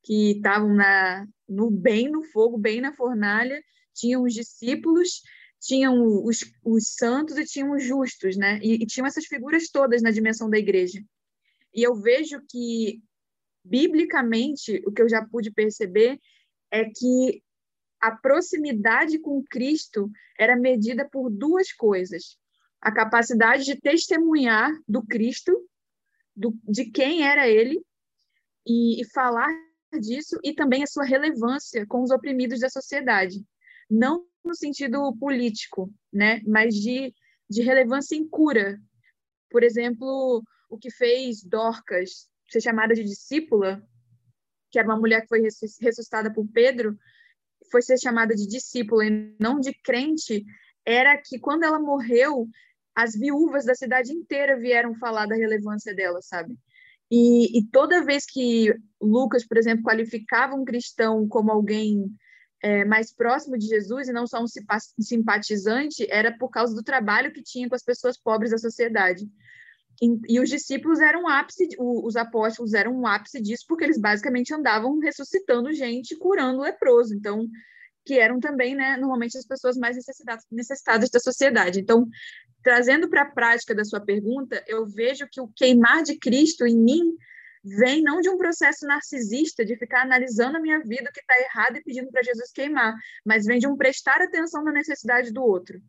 que 0.04 0.34
estavam 0.34 0.72
na 0.72 1.26
no 1.50 1.72
bem 1.72 2.10
no 2.10 2.24
fogo, 2.24 2.60
bem 2.60 2.80
na 2.80 2.94
fornalha, 2.94 3.60
tinham 3.94 4.24
os 4.24 4.34
discípulos, 4.34 5.24
tinham 5.60 6.24
os, 6.24 6.46
os 6.64 6.94
santos 6.96 7.38
e 7.38 7.46
tinham 7.46 7.72
os 7.72 7.84
justos, 7.84 8.38
né? 8.38 8.60
E, 8.62 8.76
e 8.76 8.86
tinham 8.86 9.08
essas 9.08 9.26
figuras 9.26 9.70
todas 9.70 10.02
na 10.04 10.12
dimensão 10.12 10.50
da 10.50 10.60
igreja. 10.60 11.04
E 11.74 11.82
eu 11.82 11.96
vejo 11.96 12.40
que, 12.48 13.02
biblicamente, 13.64 14.82
o 14.86 14.92
que 14.92 15.02
eu 15.02 15.10
já 15.10 15.26
pude 15.26 15.52
perceber 15.52 16.20
é 16.72 16.86
que 16.86 17.42
a 18.00 18.12
proximidade 18.12 19.18
com 19.20 19.44
Cristo 19.50 20.12
era 20.38 20.56
medida 20.56 21.08
por 21.10 21.30
duas 21.30 21.72
coisas: 21.74 22.38
a 22.86 22.92
capacidade 22.92 23.64
de 23.64 23.76
testemunhar 23.82 24.72
do 24.88 25.02
Cristo, 25.02 25.52
do, 26.36 26.56
de 26.64 26.86
quem 26.86 27.28
era 27.28 27.48
ele, 27.48 27.84
e, 28.64 29.02
e 29.02 29.06
falar 29.06 29.50
disso, 30.00 30.38
e 30.44 30.54
também 30.54 30.84
a 30.84 30.88
sua 30.88 31.04
relevância 31.04 31.84
com 31.88 32.04
os 32.04 32.12
oprimidos 32.12 32.60
da 32.60 32.70
sociedade 32.70 33.44
não 33.90 34.26
no 34.44 34.56
sentido 34.56 35.16
político, 35.18 35.92
né, 36.14 36.42
mas 36.46 36.76
de, 36.76 37.14
de 37.50 37.64
relevância 37.64 38.16
em 38.16 38.28
cura. 38.28 38.80
Por 39.50 39.64
exemplo, 39.64 40.44
o 40.70 40.78
que 40.78 40.92
fez 40.92 41.44
Dorcas 41.44 42.30
ser 42.50 42.62
chamada 42.62 42.94
de 42.94 43.04
discípula, 43.04 43.82
que 44.70 44.78
era 44.78 44.88
uma 44.88 45.00
mulher 45.00 45.22
que 45.22 45.28
foi 45.28 45.42
ressuscitada 45.42 46.32
por 46.32 46.48
Pedro, 46.52 46.98
foi 47.72 47.82
ser 47.82 47.98
chamada 47.98 48.36
de 48.36 48.48
discípula 48.48 49.06
e 49.06 49.36
não 49.40 49.60
de 49.60 49.74
crente, 49.84 50.46
era 50.86 51.18
que 51.18 51.40
quando 51.40 51.64
ela 51.64 51.80
morreu, 51.80 52.48
as 52.96 53.14
viúvas 53.14 53.66
da 53.66 53.76
cidade 53.76 54.14
inteira 54.14 54.58
vieram 54.58 54.96
falar 54.96 55.26
da 55.26 55.36
relevância 55.36 55.94
dela, 55.94 56.22
sabe? 56.22 56.56
E, 57.12 57.60
e 57.60 57.66
toda 57.68 58.04
vez 58.04 58.26
que 58.26 58.74
Lucas, 59.02 59.46
por 59.46 59.58
exemplo, 59.58 59.84
qualificava 59.84 60.56
um 60.56 60.66
cristão 60.66 61.28
como 61.28 61.52
alguém 61.52 62.10
é, 62.64 62.84
mais 62.84 63.14
próximo 63.14 63.58
de 63.58 63.68
Jesus 63.68 64.08
e 64.08 64.14
não 64.14 64.26
só 64.26 64.42
um 64.42 64.48
simpatizante, 65.00 66.08
era 66.10 66.36
por 66.36 66.50
causa 66.50 66.74
do 66.74 66.82
trabalho 66.82 67.32
que 67.32 67.44
tinha 67.44 67.70
com 67.70 67.76
as 67.76 67.84
pessoas 67.84 68.18
pobres 68.18 68.52
da 68.52 68.58
sociedade. 68.58 69.30
E, 70.02 70.36
e 70.36 70.40
os 70.40 70.50
discípulos 70.50 71.00
eram 71.00 71.24
um 71.24 71.28
ápice, 71.28 71.68
os 71.78 72.16
apóstolos 72.16 72.74
eram 72.74 72.92
um 72.94 73.06
ápice 73.06 73.42
disso, 73.42 73.66
porque 73.68 73.84
eles 73.84 74.00
basicamente 74.00 74.54
andavam 74.54 74.98
ressuscitando 75.00 75.72
gente, 75.74 76.18
curando 76.18 76.62
leproso. 76.62 77.14
Então, 77.14 77.48
que 78.06 78.20
eram 78.20 78.40
também, 78.40 78.76
né, 78.76 78.98
normalmente 78.98 79.38
as 79.38 79.46
pessoas 79.46 79.76
mais 79.78 79.96
necessitadas, 79.96 80.46
necessitadas 80.52 81.10
da 81.10 81.20
sociedade. 81.20 81.80
Então, 81.80 82.08
trazendo 82.62 83.10
para 83.10 83.24
a 83.24 83.32
prática 83.32 83.74
da 83.74 83.84
sua 83.84 84.00
pergunta, 84.00 84.64
eu 84.68 84.86
vejo 84.86 85.28
que 85.30 85.42
o 85.42 85.48
queimar 85.56 86.04
de 86.04 86.18
Cristo 86.18 86.66
em 86.66 86.78
mim 86.78 87.16
vem 87.64 88.04
não 88.04 88.22
de 88.22 88.30
um 88.30 88.38
processo 88.38 88.86
narcisista 88.86 89.66
de 89.66 89.76
ficar 89.76 90.04
analisando 90.04 90.58
a 90.58 90.62
minha 90.62 90.80
vida, 90.82 91.10
o 91.10 91.14
que 91.14 91.20
está 91.20 91.34
errado 91.40 91.78
e 91.78 91.84
pedindo 91.84 92.12
para 92.12 92.22
Jesus 92.22 92.52
queimar, 92.52 92.94
mas 93.26 93.46
vem 93.46 93.58
de 93.58 93.68
um 93.68 93.76
prestar 93.76 94.22
atenção 94.22 94.64
na 94.64 94.72
necessidade 94.72 95.34
do 95.34 95.44
outro. 95.44 95.82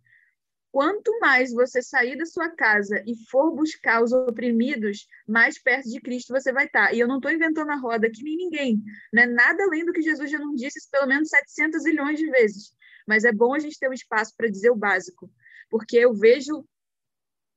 Quanto 0.76 1.18
mais 1.20 1.54
você 1.54 1.80
sair 1.80 2.18
da 2.18 2.26
sua 2.26 2.50
casa 2.50 3.02
e 3.06 3.16
for 3.30 3.50
buscar 3.56 4.02
os 4.02 4.12
oprimidos, 4.12 5.06
mais 5.26 5.58
perto 5.58 5.88
de 5.88 5.98
Cristo 6.02 6.34
você 6.34 6.52
vai 6.52 6.66
estar. 6.66 6.88
Tá. 6.88 6.92
E 6.92 7.00
eu 7.00 7.08
não 7.08 7.16
estou 7.16 7.30
inventando 7.30 7.70
a 7.70 7.76
roda 7.76 8.06
aqui 8.06 8.22
nem 8.22 8.36
ninguém, 8.36 8.82
né? 9.10 9.24
Nada 9.24 9.64
além 9.64 9.86
do 9.86 9.92
que 9.94 10.02
Jesus 10.02 10.30
já 10.30 10.38
não 10.38 10.54
disse 10.54 10.86
pelo 10.90 11.06
menos 11.06 11.30
700 11.30 11.82
milhões 11.82 12.18
de 12.18 12.28
vezes. 12.30 12.74
Mas 13.08 13.24
é 13.24 13.32
bom 13.32 13.54
a 13.54 13.58
gente 13.58 13.78
ter 13.78 13.88
um 13.88 13.94
espaço 13.94 14.34
para 14.36 14.50
dizer 14.50 14.68
o 14.68 14.76
básico, 14.76 15.30
porque 15.70 15.96
eu 15.96 16.12
vejo 16.12 16.62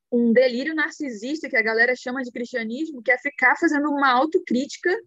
um 0.10 0.32
delírio 0.32 0.74
narcisista 0.74 1.50
que 1.50 1.58
a 1.58 1.62
galera 1.62 1.98
chama 1.98 2.24
de 2.24 2.32
cristianismo, 2.32 3.04
que 3.04 3.12
é 3.12 3.17
ficar 3.17 3.58
fazendo 3.58 3.90
uma 3.90 4.13
autocrítica 4.13 4.98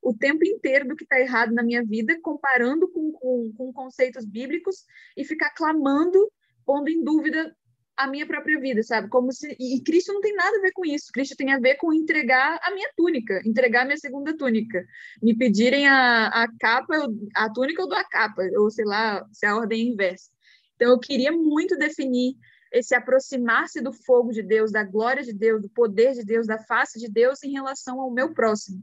o 0.00 0.14
tempo 0.14 0.42
inteiro 0.42 0.88
do 0.88 0.96
que 0.96 1.04
está 1.04 1.20
errado 1.20 1.52
na 1.52 1.62
minha 1.62 1.84
vida, 1.84 2.18
comparando 2.22 2.90
com, 2.90 3.12
com, 3.12 3.52
com, 3.54 3.72
conceitos 3.74 4.24
bíblicos 4.24 4.86
e 5.14 5.22
ficar 5.22 5.50
clamando, 5.50 6.32
pondo 6.64 6.88
em 6.88 7.04
dúvida 7.04 7.54
a 7.98 8.06
minha 8.06 8.24
própria 8.24 8.60
vida, 8.60 8.80
sabe? 8.84 9.08
Como 9.08 9.32
se 9.32 9.56
e 9.58 9.82
Cristo 9.82 10.12
não 10.12 10.20
tem 10.20 10.32
nada 10.32 10.56
a 10.56 10.60
ver 10.60 10.70
com 10.70 10.86
isso. 10.86 11.10
Cristo 11.12 11.34
tem 11.36 11.52
a 11.52 11.58
ver 11.58 11.74
com 11.74 11.92
entregar 11.92 12.60
a 12.62 12.72
minha 12.72 12.88
túnica, 12.96 13.42
entregar 13.44 13.82
a 13.82 13.84
minha 13.86 13.96
segunda 13.96 14.36
túnica. 14.36 14.86
Me 15.20 15.36
pedirem 15.36 15.88
a, 15.88 16.28
a 16.28 16.48
capa, 16.60 16.94
a 17.34 17.52
túnica 17.52 17.82
eu 17.82 17.88
dou 17.88 17.98
a 17.98 18.04
capa, 18.04 18.42
ou 18.56 18.70
sei 18.70 18.84
lá, 18.84 19.26
se 19.32 19.44
a 19.44 19.56
ordem 19.56 19.80
é 19.80 19.92
inversa. 19.92 20.30
Então 20.76 20.90
eu 20.92 20.98
queria 21.00 21.32
muito 21.32 21.76
definir 21.76 22.36
esse 22.72 22.94
aproximar-se 22.94 23.80
do 23.80 23.92
fogo 23.92 24.30
de 24.30 24.44
Deus, 24.44 24.70
da 24.70 24.84
glória 24.84 25.24
de 25.24 25.32
Deus, 25.32 25.60
do 25.60 25.68
poder 25.68 26.12
de 26.12 26.24
Deus, 26.24 26.46
da 26.46 26.58
face 26.58 27.00
de 27.00 27.10
Deus 27.10 27.42
em 27.42 27.50
relação 27.50 28.00
ao 28.00 28.12
meu 28.12 28.32
próximo. 28.32 28.80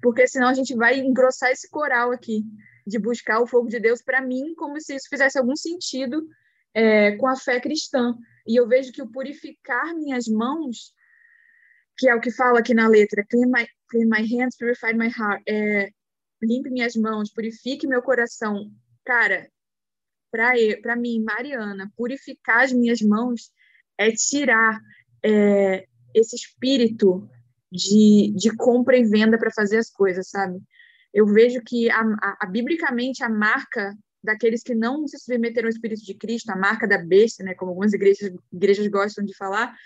Porque 0.00 0.28
senão 0.28 0.46
a 0.46 0.54
gente 0.54 0.76
vai 0.76 1.00
engrossar 1.00 1.50
esse 1.50 1.68
coral 1.68 2.12
aqui, 2.12 2.44
de 2.86 3.00
buscar 3.00 3.40
o 3.40 3.46
fogo 3.48 3.68
de 3.68 3.80
Deus 3.80 4.00
para 4.00 4.20
mim, 4.20 4.54
como 4.54 4.80
se 4.80 4.94
isso 4.94 5.08
fizesse 5.08 5.38
algum 5.38 5.56
sentido 5.56 6.24
é, 6.74 7.16
com 7.16 7.26
a 7.26 7.36
fé 7.36 7.60
cristã. 7.60 8.14
E 8.46 8.58
eu 8.58 8.68
vejo 8.68 8.92
que 8.92 9.00
o 9.00 9.10
purificar 9.10 9.94
minhas 9.94 10.26
mãos, 10.26 10.92
que 11.96 12.08
é 12.08 12.14
o 12.14 12.20
que 12.20 12.30
fala 12.30 12.58
aqui 12.58 12.74
na 12.74 12.88
letra, 12.88 13.24
clean 13.28 13.46
my, 13.46 13.66
clean 13.88 14.06
my 14.06 14.26
hands, 14.26 14.56
purify 14.56 14.92
my 14.92 15.08
heart, 15.08 15.42
é, 15.48 15.88
limpe 16.42 16.70
minhas 16.70 16.94
mãos, 16.96 17.32
purifique 17.32 17.86
meu 17.86 18.02
coração. 18.02 18.70
Cara, 19.04 19.48
para 20.30 20.96
mim, 20.96 21.22
Mariana, 21.22 21.90
purificar 21.96 22.64
as 22.64 22.72
minhas 22.72 23.00
mãos 23.00 23.52
é 23.96 24.10
tirar 24.10 24.80
é, 25.24 25.86
esse 26.12 26.34
espírito 26.34 27.28
de, 27.70 28.32
de 28.36 28.54
compra 28.56 28.96
e 28.96 29.04
venda 29.04 29.38
para 29.38 29.52
fazer 29.52 29.78
as 29.78 29.90
coisas, 29.90 30.28
sabe? 30.28 30.60
Eu 31.12 31.26
vejo 31.26 31.62
que, 31.62 31.88
a, 31.90 32.00
a, 32.00 32.36
a, 32.40 32.46
biblicamente, 32.46 33.22
a 33.22 33.28
marca 33.28 33.96
daqueles 34.24 34.62
que 34.62 34.74
não 34.74 35.06
se 35.06 35.18
submeteram 35.18 35.66
ao 35.66 35.70
Espírito 35.70 36.02
de 36.02 36.14
Cristo, 36.14 36.50
a 36.50 36.56
marca 36.56 36.88
da 36.88 36.98
besta, 36.98 37.44
né, 37.44 37.54
como 37.54 37.70
algumas 37.70 37.92
igrejas, 37.92 38.32
igrejas 38.52 38.86
gostam 38.88 39.24
de 39.24 39.36
falar, 39.36 39.76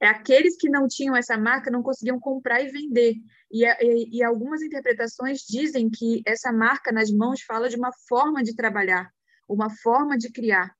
é 0.00 0.06
aqueles 0.06 0.56
que 0.56 0.70
não 0.70 0.86
tinham 0.86 1.16
essa 1.16 1.36
marca 1.36 1.70
não 1.70 1.82
conseguiam 1.82 2.20
comprar 2.20 2.62
e 2.62 2.70
vender. 2.70 3.16
E, 3.50 3.64
e, 3.64 4.18
e, 4.18 4.22
algumas 4.22 4.62
interpretações 4.62 5.40
dizem 5.40 5.90
que 5.90 6.22
essa 6.24 6.52
marca 6.52 6.92
nas 6.92 7.10
mãos 7.10 7.42
fala 7.42 7.68
de 7.68 7.76
uma 7.76 7.90
forma 8.08 8.42
de 8.42 8.54
trabalhar, 8.54 9.10
uma 9.48 9.68
forma 9.68 10.16
de 10.16 10.30
criar. 10.30 10.72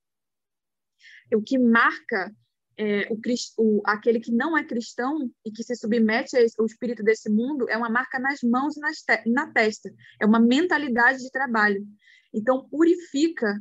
O 1.33 1.41
que 1.41 1.57
marca 1.59 2.31
é, 2.77 3.09
o, 3.11 3.19
o, 3.57 3.81
aquele 3.85 4.21
que 4.21 4.31
não 4.31 4.57
é 4.57 4.63
cristão 4.63 5.29
e 5.45 5.51
que 5.51 5.63
se 5.63 5.75
submete 5.75 6.37
ao 6.57 6.65
espírito 6.65 7.03
desse 7.03 7.29
mundo 7.29 7.69
é 7.69 7.75
uma 7.75 7.89
marca 7.89 8.17
nas 8.17 8.39
mãos 8.41 8.77
e 8.77 8.79
nas 8.79 9.01
te 9.01 9.29
na 9.29 9.51
testa, 9.51 9.91
é 10.17 10.25
uma 10.25 10.39
mentalidade 10.39 11.19
de 11.19 11.29
trabalho. 11.29 11.85
Então, 12.33 12.67
purifica 12.69 13.59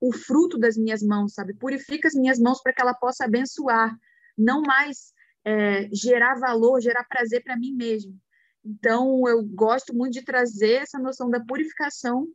o 0.00 0.12
fruto 0.12 0.58
das 0.58 0.76
minhas 0.76 1.02
mãos, 1.02 1.34
sabe? 1.34 1.54
Purifica 1.54 2.08
as 2.08 2.14
minhas 2.14 2.38
mãos 2.38 2.62
para 2.62 2.72
que 2.72 2.80
ela 2.80 2.94
possa 2.94 3.24
abençoar, 3.24 3.94
não 4.36 4.62
mais 4.62 5.12
é, 5.44 5.88
gerar 5.92 6.38
valor, 6.38 6.80
gerar 6.80 7.04
prazer 7.04 7.42
para 7.42 7.56
mim 7.56 7.72
mesmo. 7.74 8.18
Então, 8.64 9.22
eu 9.26 9.42
gosto 9.44 9.94
muito 9.94 10.14
de 10.14 10.22
trazer 10.22 10.82
essa 10.82 10.98
noção 10.98 11.30
da 11.30 11.40
purificação 11.40 12.26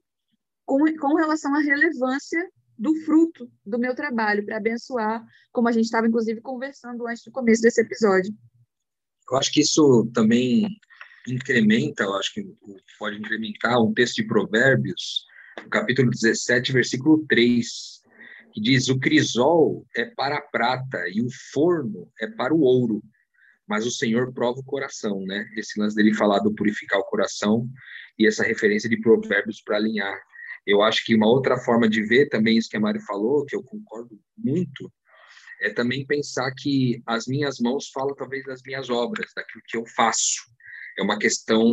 com, 0.66 0.80
com 0.98 1.16
relação 1.16 1.54
à 1.56 1.60
relevância 1.60 2.50
do 2.78 2.94
fruto 3.04 3.50
do 3.66 3.80
meu 3.80 3.96
trabalho 3.96 4.46
para 4.46 4.58
abençoar, 4.58 5.26
como 5.52 5.70
a 5.70 5.72
gente 5.72 5.86
estava 5.86 6.08
inclusive 6.08 6.42
conversando 6.42 7.08
antes 7.08 7.24
do 7.24 7.32
começo 7.32 7.62
desse 7.62 7.82
episódio. 7.82 8.34
Eu 9.32 9.38
acho 9.38 9.52
que 9.52 9.62
isso 9.62 10.10
também 10.14 10.68
incrementa, 11.28 12.04
eu 12.04 12.14
acho 12.16 12.34
que 12.34 12.44
pode 13.00 13.18
incrementar 13.18 13.82
um 13.82 13.94
texto 13.94 14.16
de 14.16 14.28
Provérbios, 14.28 15.26
capítulo 15.70 16.10
17, 16.10 16.72
versículo 16.72 17.26
3, 17.28 18.02
que 18.54 18.62
diz: 18.62 18.88
O 18.90 19.00
crisol 19.00 19.86
é 19.96 20.06
para 20.06 20.38
a 20.38 20.42
prata 20.42 21.04
e 21.10 21.22
o 21.22 21.28
forno 21.52 22.12
é 22.20 22.28
para 22.28 22.54
o 22.54 22.62
ouro, 22.62 23.04
mas 23.68 23.86
o 23.86 23.92
Senhor 23.92 24.34
prova 24.34 24.60
o 24.60 24.66
coração, 24.66 25.22
né? 25.26 25.48
Esse 25.56 25.80
lance 25.80 25.96
dele 25.96 26.14
falar 26.14 26.40
do 26.40 26.54
purificar 26.54 27.00
o 27.00 27.06
coração 27.06 27.68
e 28.18 28.28
essa 28.28 28.44
referência 28.44 28.90
de 28.90 29.00
Provérbios 29.00 29.62
para 29.62 29.78
alinhar 29.78 30.18
eu 30.66 30.82
acho 30.82 31.06
que 31.06 31.16
uma 31.16 31.28
outra 31.28 31.58
forma 31.58 31.88
de 31.88 32.02
ver 32.02 32.28
também 32.28 32.58
isso 32.58 32.70
que 32.70 32.78
a 32.78 32.80
Mari 32.80 33.00
falou, 33.00 33.46
que 33.46 33.56
eu 33.56 33.64
concordo 33.64 34.20
muito, 34.36 34.92
é 35.62 35.70
também 35.70 36.06
pensar 36.06 36.52
que 36.58 37.02
as 37.06 37.28
minhas 37.28 37.60
mãos 37.60 37.90
falam 37.94 38.16
talvez 38.16 38.44
das 38.46 38.62
minhas 38.66 38.90
obras, 38.90 39.32
daquilo 39.36 39.64
que 39.68 39.78
eu 39.78 39.86
faço. 39.86 40.42
É 40.98 41.04
uma 41.04 41.20
questão 41.20 41.64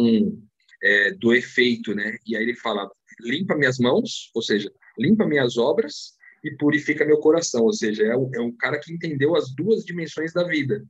é, 0.83 1.13
do 1.13 1.35
efeito, 1.35 1.95
né? 1.95 2.19
E 2.27 2.37
aí 2.37 2.43
ele 2.43 2.55
fala: 2.55 2.89
limpa 3.21 3.57
minhas 3.57 3.79
mãos, 3.79 4.31
ou 4.35 4.43
seja, 4.43 4.73
limpa 4.99 5.27
minhas 5.27 5.57
obras 5.57 6.15
e 6.45 6.51
purifica 6.57 7.05
meu 7.05 7.19
coração. 7.19 7.63
Ou 7.63 7.73
seja, 7.73 8.05
é, 8.05 8.11
é 8.11 8.41
um 8.41 8.57
cara 8.57 8.79
que 8.79 8.93
entendeu 8.93 9.37
as 9.37 9.55
duas 9.55 9.85
dimensões 9.85 10.33
da 10.33 10.45
vida, 10.45 10.85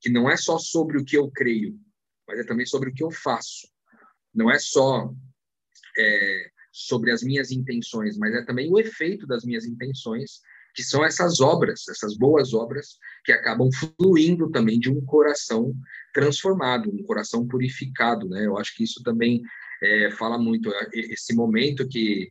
que 0.00 0.10
não 0.10 0.28
é 0.28 0.36
só 0.36 0.58
sobre 0.58 0.98
o 0.98 1.04
que 1.04 1.16
eu 1.16 1.30
creio, 1.30 1.78
mas 2.26 2.38
é 2.38 2.44
também 2.44 2.66
sobre 2.66 2.90
o 2.90 2.94
que 2.94 3.04
eu 3.04 3.10
faço. 3.10 3.68
Não 4.34 4.50
é 4.50 4.58
só 4.58 5.12
é, 5.98 6.50
sobre 6.72 7.10
as 7.10 7.22
minhas 7.22 7.50
intenções, 7.50 8.18
mas 8.18 8.34
é 8.34 8.44
também 8.44 8.70
o 8.70 8.78
efeito 8.78 9.26
das 9.26 9.44
minhas 9.44 9.64
intenções, 9.64 10.40
que 10.74 10.82
são 10.82 11.04
essas 11.04 11.40
obras, 11.40 11.86
essas 11.88 12.16
boas 12.16 12.52
obras 12.52 12.98
que 13.24 13.30
acabam 13.30 13.70
fluindo 13.72 14.50
também 14.50 14.80
de 14.80 14.90
um 14.90 15.00
coração 15.04 15.72
transformado, 16.12 16.90
um 16.90 17.04
coração 17.04 17.46
purificado, 17.46 18.28
né? 18.28 18.44
Eu 18.44 18.58
acho 18.58 18.74
que 18.74 18.82
isso 18.82 19.00
também 19.04 19.40
é, 19.82 20.10
fala 20.12 20.38
muito 20.38 20.72
é, 20.72 20.88
esse 20.92 21.34
momento 21.34 21.88
que 21.88 22.30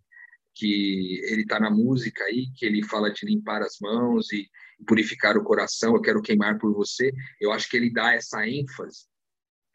que 0.55 1.19
ele 1.31 1.41
está 1.41 1.59
na 1.59 1.71
música 1.71 2.23
aí, 2.25 2.45
que 2.55 2.65
ele 2.65 2.83
fala 2.83 3.11
de 3.11 3.25
limpar 3.25 3.61
as 3.63 3.79
mãos 3.81 4.31
e 4.31 4.47
purificar 4.85 5.37
o 5.37 5.43
coração, 5.43 5.95
eu 5.95 6.01
quero 6.01 6.21
queimar 6.21 6.59
por 6.59 6.73
você. 6.73 7.11
Eu 7.39 7.51
acho 7.51 7.69
que 7.69 7.77
ele 7.77 7.91
dá 7.91 8.13
essa 8.13 8.47
ênfase 8.47 9.05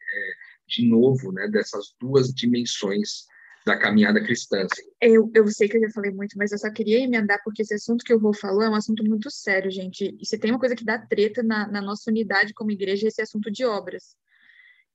é, 0.01 0.31
de 0.67 0.87
novo, 0.87 1.31
né, 1.31 1.47
dessas 1.47 1.93
duas 1.99 2.33
dimensões 2.33 3.25
da 3.65 3.77
caminhada 3.77 4.23
cristã. 4.23 4.65
Assim. 4.71 4.83
Eu, 5.01 5.29
eu 5.33 5.47
sei 5.47 5.67
que 5.67 5.77
eu 5.77 5.81
já 5.81 5.89
falei 5.89 6.11
muito, 6.11 6.37
mas 6.37 6.51
eu 6.51 6.57
só 6.57 6.71
queria 6.71 6.99
emendar, 6.99 7.41
porque 7.43 7.61
esse 7.61 7.73
assunto 7.73 8.03
que 8.03 8.13
eu 8.13 8.19
vou 8.19 8.33
falar 8.33 8.65
é 8.65 8.69
um 8.69 8.75
assunto 8.75 9.03
muito 9.03 9.29
sério, 9.29 9.69
gente. 9.69 10.15
E 10.19 10.25
se 10.25 10.37
tem 10.37 10.51
uma 10.51 10.59
coisa 10.59 10.75
que 10.75 10.85
dá 10.85 10.97
treta 10.97 11.43
na, 11.43 11.67
na 11.67 11.81
nossa 11.81 12.09
unidade 12.09 12.53
como 12.53 12.71
igreja, 12.71 13.05
é 13.05 13.09
esse 13.09 13.21
assunto 13.21 13.51
de 13.51 13.65
obras. 13.65 14.15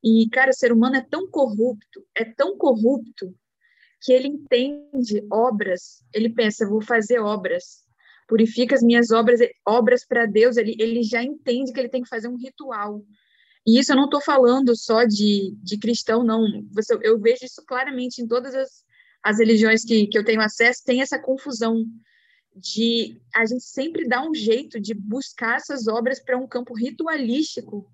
E, 0.04 0.28
cara, 0.28 0.50
o 0.50 0.54
ser 0.54 0.70
humano 0.70 0.96
é 0.96 1.00
tão 1.00 1.30
corrupto, 1.30 2.04
é 2.14 2.26
tão 2.26 2.58
corrupto, 2.58 3.34
que 4.02 4.12
ele 4.12 4.28
entende 4.28 5.26
obras, 5.32 6.04
ele 6.12 6.28
pensa, 6.28 6.68
vou 6.68 6.82
fazer 6.82 7.20
obras, 7.20 7.82
purifica 8.28 8.74
as 8.74 8.82
minhas 8.82 9.10
obras, 9.10 9.40
obras 9.66 10.04
para 10.06 10.26
Deus, 10.26 10.58
ele, 10.58 10.76
ele 10.78 11.02
já 11.02 11.22
entende 11.22 11.72
que 11.72 11.80
ele 11.80 11.88
tem 11.88 12.02
que 12.02 12.08
fazer 12.08 12.28
um 12.28 12.36
ritual. 12.36 13.02
E 13.66 13.78
isso 13.78 13.92
eu 13.92 13.96
não 13.96 14.04
estou 14.04 14.20
falando 14.20 14.76
só 14.76 15.04
de, 15.04 15.56
de 15.62 15.78
cristão, 15.78 16.22
não. 16.22 16.44
Você, 16.72 16.98
eu 17.02 17.18
vejo 17.18 17.46
isso 17.46 17.64
claramente 17.66 18.20
em 18.20 18.28
todas 18.28 18.54
as, 18.54 18.84
as 19.22 19.38
religiões 19.38 19.86
que, 19.86 20.06
que 20.06 20.18
eu 20.18 20.24
tenho 20.24 20.42
acesso, 20.42 20.84
tem 20.84 21.00
essa 21.00 21.18
confusão 21.18 21.82
de 22.54 23.18
a 23.34 23.46
gente 23.46 23.64
sempre 23.64 24.06
dá 24.06 24.22
um 24.22 24.34
jeito 24.34 24.78
de 24.78 24.92
buscar 24.92 25.56
essas 25.56 25.88
obras 25.88 26.22
para 26.22 26.36
um 26.36 26.46
campo 26.46 26.74
ritualístico, 26.74 27.90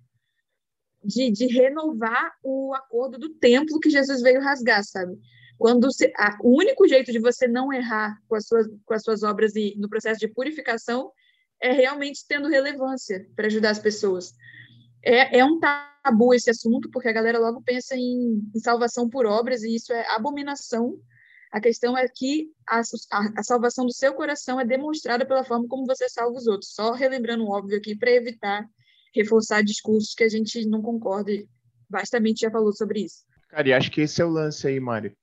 de, 1.05 1.30
de 1.30 1.46
renovar 1.46 2.32
o 2.42 2.74
acordo 2.74 3.18
do 3.18 3.30
templo 3.30 3.80
que 3.80 3.90
Jesus 3.90 4.22
veio 4.22 4.40
rasgar, 4.40 4.82
sabe? 4.84 5.18
Quando 5.59 5.92
se, 5.92 6.12
a, 6.16 6.38
o 6.42 6.57
único 6.57 6.88
jeito 6.88 7.12
de 7.12 7.18
você 7.18 7.46
não 7.46 7.72
errar 7.72 8.18
com 8.28 8.34
as 8.34 8.46
suas, 8.46 8.66
com 8.84 8.94
as 8.94 9.03
suas 9.03 9.22
obras 9.22 9.55
e 9.57 9.74
no 9.78 9.88
processo 9.88 10.20
de 10.20 10.28
purificação 10.28 11.11
é 11.62 11.72
realmente 11.72 12.24
tendo 12.26 12.48
relevância 12.48 13.26
para 13.36 13.46
ajudar 13.46 13.70
as 13.70 13.78
pessoas 13.78 14.32
é, 15.03 15.38
é 15.38 15.44
um 15.44 15.59
tabu 15.59 16.34
esse 16.34 16.51
assunto, 16.51 16.90
porque 16.90 17.09
a 17.09 17.12
galera 17.12 17.38
logo 17.38 17.62
pensa 17.62 17.96
em, 17.96 18.42
em 18.55 18.61
salvação 18.61 19.09
por 19.09 19.26
obras, 19.26 19.62
e 19.62 19.74
isso 19.74 19.92
é 19.92 20.07
abominação. 20.14 20.98
A 21.51 21.61
questão 21.61 21.96
é 21.96 22.07
que 22.09 22.48
a, 22.68 22.80
a, 22.80 23.32
a, 23.38 23.42
salvação 23.42 23.84
do 23.84 23.92
seu 23.92 24.14
coração 24.14 24.61
é 24.61 24.64
demonstrada 24.64 25.26
pela 25.26 25.44
forma 25.44 25.66
como 25.66 25.84
você 25.84 26.09
salva 26.09 26.36
os 26.36 26.46
outros. 26.46 26.72
Só 26.72 26.92
relembrando 26.92 27.44
o 27.44 27.51
óbvio 27.51 27.76
aqui, 27.76 27.96
para 27.96 28.11
evitar 28.11 28.64
reforçar 29.15 29.63
discursos 29.63 30.15
que 30.15 30.25
a 30.25 30.29
gente 30.29 30.67
não 30.67 30.83
concorda. 30.83 31.33
Bastamente 31.89 32.41
já 32.41 32.51
falou 32.51 32.73
sobre 32.73 33.05
isso. 33.05 33.25
Cara, 33.49 33.69
e 33.69 33.73
acho 33.73 33.91
que 33.91 34.03
esse 34.03 34.23
é 34.23 34.25
o 34.25 34.31
lance 34.31 34.67
aí, 34.67 34.79
Mário. 34.79 35.17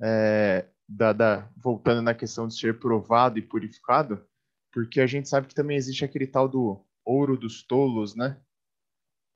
É, 0.00 0.66
da, 0.88 1.12
da, 1.12 1.50
voltando 1.56 2.00
na 2.02 2.14
questão 2.14 2.48
de 2.48 2.58
ser 2.58 2.78
provado 2.78 3.38
e 3.38 3.42
purificado, 3.42 4.24
porque 4.72 5.00
a 5.00 5.06
gente 5.06 5.28
sabe 5.28 5.48
que 5.48 5.54
também 5.54 5.76
existe 5.76 6.04
aquele 6.04 6.26
tal 6.26 6.48
do 6.48 6.82
ouro 7.04 7.36
dos 7.36 7.62
tolos, 7.62 8.14
né? 8.14 8.40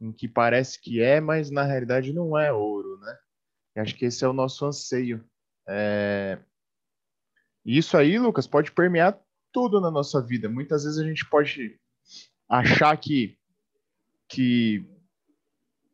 em 0.02 0.12
que 0.12 0.26
parece 0.26 0.80
que 0.80 1.00
é, 1.00 1.20
mas 1.20 1.48
na 1.50 1.62
realidade 1.62 2.12
não 2.12 2.36
é 2.36 2.52
ouro, 2.52 2.98
né? 2.98 3.16
E 3.76 3.80
acho 3.80 3.94
que 3.94 4.04
esse 4.04 4.24
é 4.24 4.28
o 4.28 4.32
nosso 4.32 4.66
anseio. 4.66 5.24
É... 5.68 6.40
isso 7.64 7.96
aí, 7.96 8.18
Lucas, 8.18 8.48
pode 8.48 8.72
permear 8.72 9.18
tudo 9.52 9.80
na 9.80 9.92
nossa 9.92 10.20
vida. 10.20 10.48
Muitas 10.48 10.82
vezes 10.82 10.98
a 10.98 11.04
gente 11.04 11.24
pode 11.30 11.78
achar 12.50 12.96
que, 12.96 13.38
que 14.32 14.84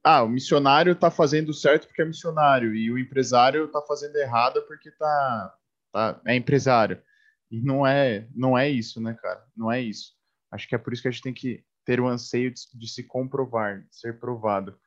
ah, 0.03 0.23
o 0.23 0.29
missionário 0.29 0.93
está 0.93 1.11
fazendo 1.11 1.53
certo 1.53 1.87
porque 1.87 2.03
é 2.03 2.05
missionário 2.05 2.75
e 2.75 2.91
o 2.91 2.99
empresário 2.99 3.67
está 3.67 3.83
fazendo 3.83 4.17
errado 4.17 4.63
porque 4.67 4.91
tá, 4.93 5.55
tá, 5.93 6.21
é 6.25 6.37
empresário. 6.37 7.03
E 7.51 7.61
não 7.61 7.87
é, 7.87 8.29
não 8.35 8.57
é 8.57 8.69
isso, 8.69 9.01
né, 9.01 9.15
cara? 9.21 9.45
Não 9.57 9.73
é 9.73 9.81
isso. 9.81 10.15
Acho 10.51 10.69
que 10.69 10.75
é 10.75 10.79
por 10.79 10.93
isso 10.93 11.03
que 11.03 11.09
a 11.09 11.11
gente 11.11 11.23
tem 11.23 11.35
que 11.35 11.65
ter 11.85 12.01
o 12.01 12.07
anseio 12.07 12.53
de, 12.53 12.61
de 12.75 12.89
se 12.89 13.03
comprovar, 13.03 13.81
de 13.81 13.97
ser 13.97 14.19
provado. 14.19 14.79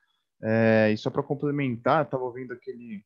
É, 0.41 0.91
e 0.91 0.97
só 0.97 1.09
para 1.09 1.23
complementar, 1.23 2.05
estava 2.05 2.23
ouvindo 2.23 2.53
aquele 2.53 3.03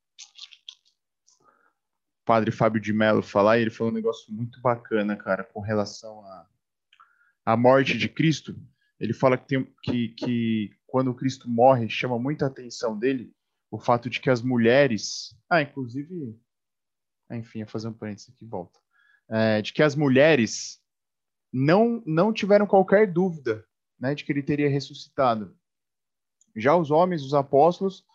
padre 2.24 2.52
Fábio 2.52 2.82
de 2.82 2.94
Mello 2.94 3.22
falar, 3.22 3.58
e 3.58 3.62
ele 3.62 3.70
falou 3.70 3.92
um 3.92 3.96
negócio 3.96 4.34
muito 4.34 4.60
bacana, 4.62 5.16
cara, 5.16 5.44
com 5.44 5.60
relação 5.60 6.26
à 6.26 6.48
a 7.46 7.56
morte 7.56 7.98
de 7.98 8.10
Cristo. 8.10 8.60
Ele 9.00 9.14
fala 9.14 9.38
que, 9.38 9.48
tem, 9.48 9.64
que, 9.84 10.10
que 10.10 10.72
quando 10.86 11.14
Cristo 11.14 11.50
morre, 11.50 11.90
chama 11.90 12.18
muita 12.18 12.46
atenção 12.46 12.98
dele 12.98 13.34
o 13.70 13.80
fato 13.80 14.10
de 14.10 14.20
que 14.20 14.30
as 14.30 14.42
mulheres. 14.42 15.36
Ah, 15.50 15.62
inclusive. 15.62 16.40
Enfim, 17.32 17.60
ia 17.60 17.68
fazer 17.68 17.88
um 17.88 17.94
parênteses 17.94 18.30
aqui, 18.30 18.46
volta. 18.46 18.80
É, 19.28 19.62
de 19.62 19.74
que 19.74 19.82
as 19.82 19.96
mulheres 19.96 20.80
não, 21.52 22.04
não 22.06 22.32
tiveram 22.32 22.68
qualquer 22.68 23.12
dúvida 23.12 23.66
né, 24.00 24.14
de 24.14 24.24
que 24.24 24.32
ele 24.32 24.44
teria 24.44 24.70
ressuscitado. 24.70 25.58
Já 26.56 26.76
os 26.76 26.92
homens, 26.92 27.24
os 27.24 27.34
apóstolos, 27.34 28.06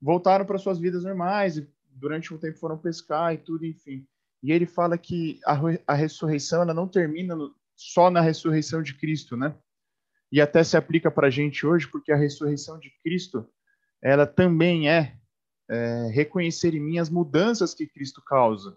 voltaram 0.00 0.44
para 0.44 0.58
suas 0.58 0.78
vidas 0.78 1.04
normais 1.04 1.56
e 1.56 1.68
durante 1.90 2.32
um 2.32 2.38
tempo 2.38 2.58
foram 2.58 2.78
pescar 2.78 3.34
e 3.34 3.38
tudo, 3.38 3.66
enfim. 3.66 4.06
E 4.42 4.50
ele 4.50 4.66
fala 4.66 4.96
que 4.96 5.38
a, 5.44 5.58
a 5.86 5.94
ressurreição 5.94 6.62
ela 6.62 6.72
não 6.72 6.88
termina 6.88 7.36
no, 7.36 7.54
só 7.76 8.10
na 8.10 8.20
ressurreição 8.20 8.82
de 8.82 8.94
Cristo, 8.94 9.36
né? 9.36 9.54
E 10.32 10.40
até 10.40 10.62
se 10.62 10.76
aplica 10.76 11.10
para 11.10 11.26
a 11.26 11.30
gente 11.30 11.66
hoje, 11.66 11.88
porque 11.88 12.12
a 12.12 12.16
ressurreição 12.16 12.78
de 12.78 12.90
Cristo, 13.02 13.48
ela 14.02 14.26
também 14.26 14.88
é, 14.88 15.16
é 15.68 16.10
reconhecer 16.12 16.74
em 16.74 16.80
mim 16.80 16.98
as 16.98 17.10
mudanças 17.10 17.74
que 17.74 17.86
Cristo 17.86 18.22
causa, 18.22 18.76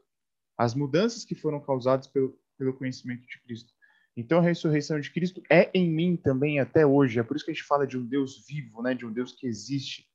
as 0.57 0.73
mudanças 0.73 1.23
que 1.23 1.35
foram 1.35 1.59
causadas 1.59 2.07
pelo, 2.07 2.37
pelo 2.57 2.73
conhecimento 2.73 3.27
de 3.27 3.39
Cristo. 3.41 3.71
Então 4.15 4.39
a 4.39 4.43
ressurreição 4.43 4.99
de 4.99 5.11
Cristo 5.11 5.41
é 5.49 5.69
em 5.73 5.89
mim 5.89 6.15
também 6.15 6.59
até 6.59 6.85
hoje. 6.85 7.19
É 7.19 7.23
por 7.23 7.35
isso 7.35 7.45
que 7.45 7.51
a 7.51 7.53
gente 7.53 7.65
fala 7.65 7.87
de 7.87 7.97
um 7.97 8.05
Deus 8.05 8.45
vivo, 8.47 8.81
né? 8.81 8.93
De 8.93 9.05
um 9.05 9.11
Deus 9.11 9.31
que 9.31 9.47
existe. 9.47 10.07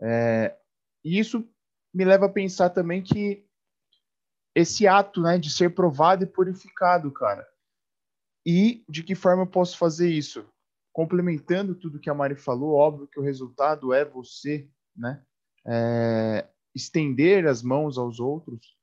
É, 0.00 0.56
e 1.04 1.18
isso 1.18 1.46
me 1.92 2.04
leva 2.04 2.26
a 2.26 2.30
pensar 2.30 2.70
também 2.70 3.02
que 3.02 3.44
esse 4.54 4.86
ato, 4.86 5.22
né, 5.22 5.38
de 5.38 5.50
ser 5.50 5.74
provado 5.74 6.24
e 6.24 6.26
purificado, 6.26 7.12
cara. 7.12 7.46
E 8.44 8.84
de 8.88 9.02
que 9.02 9.14
forma 9.14 9.42
eu 9.42 9.46
posso 9.46 9.76
fazer 9.76 10.10
isso? 10.10 10.48
Complementando 10.98 11.76
tudo 11.76 12.00
que 12.00 12.10
a 12.10 12.14
Mari 12.14 12.34
falou, 12.34 12.74
óbvio 12.74 13.06
que 13.06 13.20
o 13.20 13.22
resultado 13.22 13.94
é 13.94 14.04
você, 14.04 14.68
né, 14.96 15.22
é, 15.64 16.44
estender 16.74 17.46
as 17.46 17.62
mãos 17.62 17.96
aos 17.96 18.18
outros, 18.18 18.76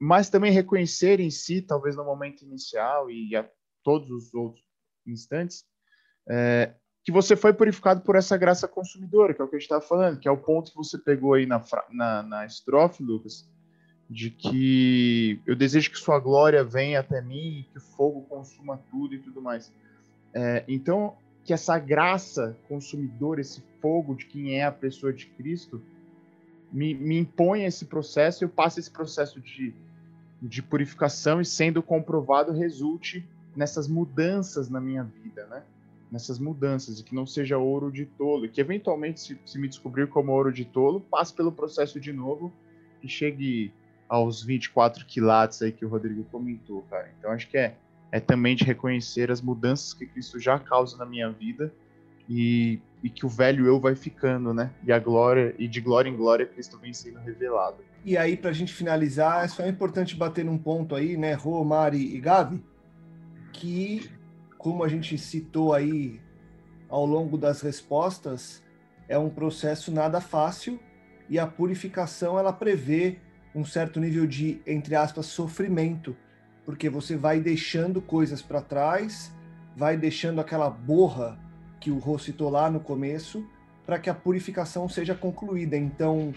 mas 0.00 0.28
também 0.28 0.50
reconhecer 0.50 1.20
em 1.20 1.30
si, 1.30 1.62
talvez 1.62 1.94
no 1.94 2.04
momento 2.04 2.44
inicial 2.44 3.08
e 3.08 3.36
a 3.36 3.48
todos 3.84 4.10
os 4.10 4.34
outros 4.34 4.64
instantes, 5.06 5.64
é, 6.28 6.74
que 7.04 7.12
você 7.12 7.36
foi 7.36 7.52
purificado 7.52 8.00
por 8.00 8.16
essa 8.16 8.36
graça 8.36 8.66
consumidora, 8.66 9.32
que 9.32 9.40
é 9.40 9.44
o 9.44 9.48
que 9.48 9.54
a 9.54 9.58
gente 9.60 9.66
estava 9.66 9.80
falando, 9.80 10.18
que 10.18 10.26
é 10.26 10.32
o 10.32 10.42
ponto 10.42 10.72
que 10.72 10.76
você 10.76 10.98
pegou 10.98 11.34
aí 11.34 11.46
na, 11.46 11.64
na, 11.92 12.22
na 12.24 12.46
estrofe, 12.46 13.00
Lucas, 13.00 13.48
de 14.10 14.28
que 14.28 15.40
eu 15.46 15.54
desejo 15.54 15.88
que 15.88 15.98
sua 15.98 16.18
glória 16.18 16.64
venha 16.64 16.98
até 16.98 17.22
mim 17.22 17.64
que 17.70 17.78
o 17.78 17.80
fogo 17.80 18.22
consuma 18.22 18.76
tudo 18.90 19.14
e 19.14 19.20
tudo 19.20 19.40
mais. 19.40 19.72
É, 20.34 20.64
então, 20.66 21.16
que 21.44 21.52
essa 21.52 21.78
graça 21.78 22.56
consumidora, 22.68 23.40
esse 23.40 23.62
fogo 23.80 24.14
de 24.14 24.26
quem 24.26 24.58
é 24.58 24.64
a 24.64 24.72
pessoa 24.72 25.12
de 25.12 25.26
Cristo, 25.26 25.82
me, 26.72 26.94
me 26.94 27.18
impõe 27.18 27.64
esse 27.64 27.84
processo 27.84 28.44
eu 28.44 28.48
passo 28.48 28.80
esse 28.80 28.90
processo 28.90 29.40
de 29.40 29.74
de 30.42 30.60
purificação 30.60 31.40
e 31.40 31.44
sendo 31.44 31.80
comprovado 31.80 32.50
resulte 32.52 33.24
nessas 33.54 33.86
mudanças 33.86 34.68
na 34.68 34.80
minha 34.80 35.04
vida, 35.04 35.46
né? 35.46 35.62
Nessas 36.10 36.38
mudanças, 36.38 36.98
e 36.98 37.04
que 37.04 37.14
não 37.14 37.24
seja 37.24 37.56
ouro 37.56 37.90
de 37.90 38.04
tolo, 38.04 38.44
e 38.44 38.48
que 38.48 38.60
eventualmente, 38.60 39.20
se, 39.20 39.38
se 39.46 39.58
me 39.58 39.68
descobrir 39.68 40.08
como 40.08 40.32
ouro 40.32 40.52
de 40.52 40.64
tolo, 40.64 41.00
passe 41.00 41.32
pelo 41.32 41.52
processo 41.52 42.00
de 42.00 42.12
novo 42.12 42.52
e 43.02 43.08
chegue 43.08 43.72
aos 44.08 44.42
24 44.42 45.06
quilates 45.06 45.62
aí 45.62 45.72
que 45.72 45.84
o 45.84 45.88
Rodrigo 45.88 46.24
comentou, 46.24 46.82
cara. 46.90 47.10
Então 47.18 47.30
acho 47.30 47.48
que 47.48 47.56
é, 47.56 47.76
é 48.12 48.20
também 48.20 48.54
de 48.54 48.62
reconhecer 48.62 49.30
as 49.30 49.40
mudanças 49.40 49.94
que 49.94 50.06
Cristo 50.06 50.38
já 50.38 50.58
causa 50.58 50.98
na 50.98 51.06
minha 51.06 51.30
vida 51.30 51.72
e, 52.28 52.78
e 53.02 53.08
que 53.08 53.24
o 53.24 53.28
velho 53.28 53.66
eu 53.66 53.80
vai 53.80 53.94
ficando, 53.94 54.52
né? 54.52 54.70
E 54.86 54.92
a 54.92 54.98
glória, 54.98 55.54
e 55.58 55.66
de 55.66 55.80
glória 55.80 56.10
em 56.10 56.16
glória 56.16 56.46
Cristo 56.46 56.78
vem 56.78 56.92
sendo 56.92 57.18
revelado. 57.18 57.78
E 58.04 58.16
aí, 58.16 58.36
para 58.36 58.50
a 58.50 58.52
gente 58.52 58.72
finalizar, 58.72 59.44
é 59.44 59.48
só 59.48 59.66
importante 59.66 60.14
bater 60.14 60.44
num 60.44 60.58
ponto 60.58 60.94
aí, 60.94 61.16
né, 61.16 61.32
Rô, 61.32 61.64
Mari 61.64 62.14
e 62.14 62.20
Gabi, 62.20 62.62
que, 63.52 64.10
como 64.58 64.84
a 64.84 64.88
gente 64.88 65.16
citou 65.16 65.72
aí 65.72 66.20
ao 66.88 67.06
longo 67.06 67.38
das 67.38 67.62
respostas, 67.62 68.62
é 69.08 69.16
um 69.16 69.30
processo 69.30 69.90
nada 69.90 70.20
fácil 70.20 70.78
e 71.30 71.38
a 71.38 71.46
purificação 71.46 72.38
ela 72.38 72.52
prevê 72.52 73.18
um 73.54 73.64
certo 73.64 74.00
nível 74.00 74.26
de, 74.26 74.60
entre 74.66 74.94
aspas, 74.94 75.26
sofrimento, 75.26 76.16
porque 76.64 76.88
você 76.88 77.16
vai 77.16 77.40
deixando 77.40 78.00
coisas 78.00 78.40
para 78.40 78.60
trás, 78.60 79.32
vai 79.76 79.96
deixando 79.96 80.40
aquela 80.40 80.70
borra 80.70 81.38
que 81.80 81.90
o 81.90 81.98
Rô 81.98 82.18
citou 82.18 82.48
lá 82.48 82.70
no 82.70 82.80
começo, 82.80 83.44
para 83.84 83.98
que 83.98 84.08
a 84.08 84.14
purificação 84.14 84.88
seja 84.88 85.14
concluída. 85.14 85.76
Então, 85.76 86.32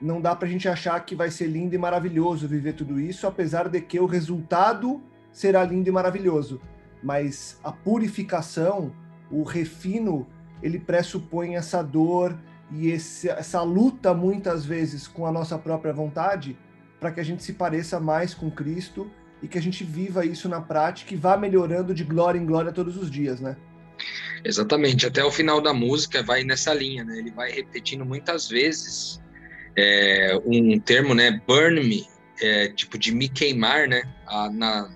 não 0.00 0.20
dá 0.20 0.34
para 0.34 0.48
a 0.48 0.50
gente 0.50 0.68
achar 0.68 0.98
que 1.04 1.14
vai 1.14 1.30
ser 1.30 1.46
lindo 1.46 1.74
e 1.74 1.78
maravilhoso 1.78 2.48
viver 2.48 2.72
tudo 2.72 2.98
isso, 2.98 3.26
apesar 3.26 3.68
de 3.68 3.80
que 3.80 4.00
o 4.00 4.06
resultado 4.06 5.02
será 5.30 5.62
lindo 5.62 5.88
e 5.88 5.92
maravilhoso. 5.92 6.60
Mas 7.02 7.60
a 7.62 7.70
purificação, 7.70 8.92
o 9.30 9.42
refino, 9.42 10.26
ele 10.62 10.78
pressupõe 10.78 11.56
essa 11.56 11.82
dor 11.82 12.36
e 12.70 12.88
esse, 12.88 13.28
essa 13.28 13.62
luta 13.62 14.14
muitas 14.14 14.64
vezes 14.64 15.06
com 15.06 15.26
a 15.26 15.32
nossa 15.32 15.58
própria 15.58 15.92
vontade 15.92 16.56
para 16.98 17.10
que 17.10 17.20
a 17.20 17.24
gente 17.24 17.42
se 17.42 17.54
pareça 17.54 17.98
mais 17.98 18.34
com 18.34 18.50
Cristo 18.50 19.10
e 19.42 19.48
que 19.48 19.58
a 19.58 19.62
gente 19.62 19.84
viva 19.84 20.24
isso 20.24 20.48
na 20.48 20.60
prática 20.60 21.14
e 21.14 21.16
vá 21.16 21.36
melhorando 21.36 21.94
de 21.94 22.04
glória 22.04 22.38
em 22.38 22.46
glória 22.46 22.72
todos 22.72 22.96
os 22.96 23.10
dias, 23.10 23.40
né? 23.40 23.56
Exatamente, 24.44 25.06
até 25.06 25.22
o 25.24 25.30
final 25.30 25.60
da 25.60 25.74
música 25.74 26.22
vai 26.22 26.44
nessa 26.44 26.72
linha, 26.72 27.04
né? 27.04 27.18
Ele 27.18 27.30
vai 27.30 27.50
repetindo 27.50 28.04
muitas 28.04 28.48
vezes 28.48 29.20
é, 29.76 30.40
um 30.44 30.78
termo, 30.80 31.14
né? 31.14 31.40
Burn 31.46 31.82
me, 31.82 32.06
é, 32.40 32.68
tipo 32.68 32.98
de 32.98 33.12
me 33.12 33.28
queimar, 33.28 33.86
né? 33.86 34.02
A, 34.26 34.50
na, 34.50 34.90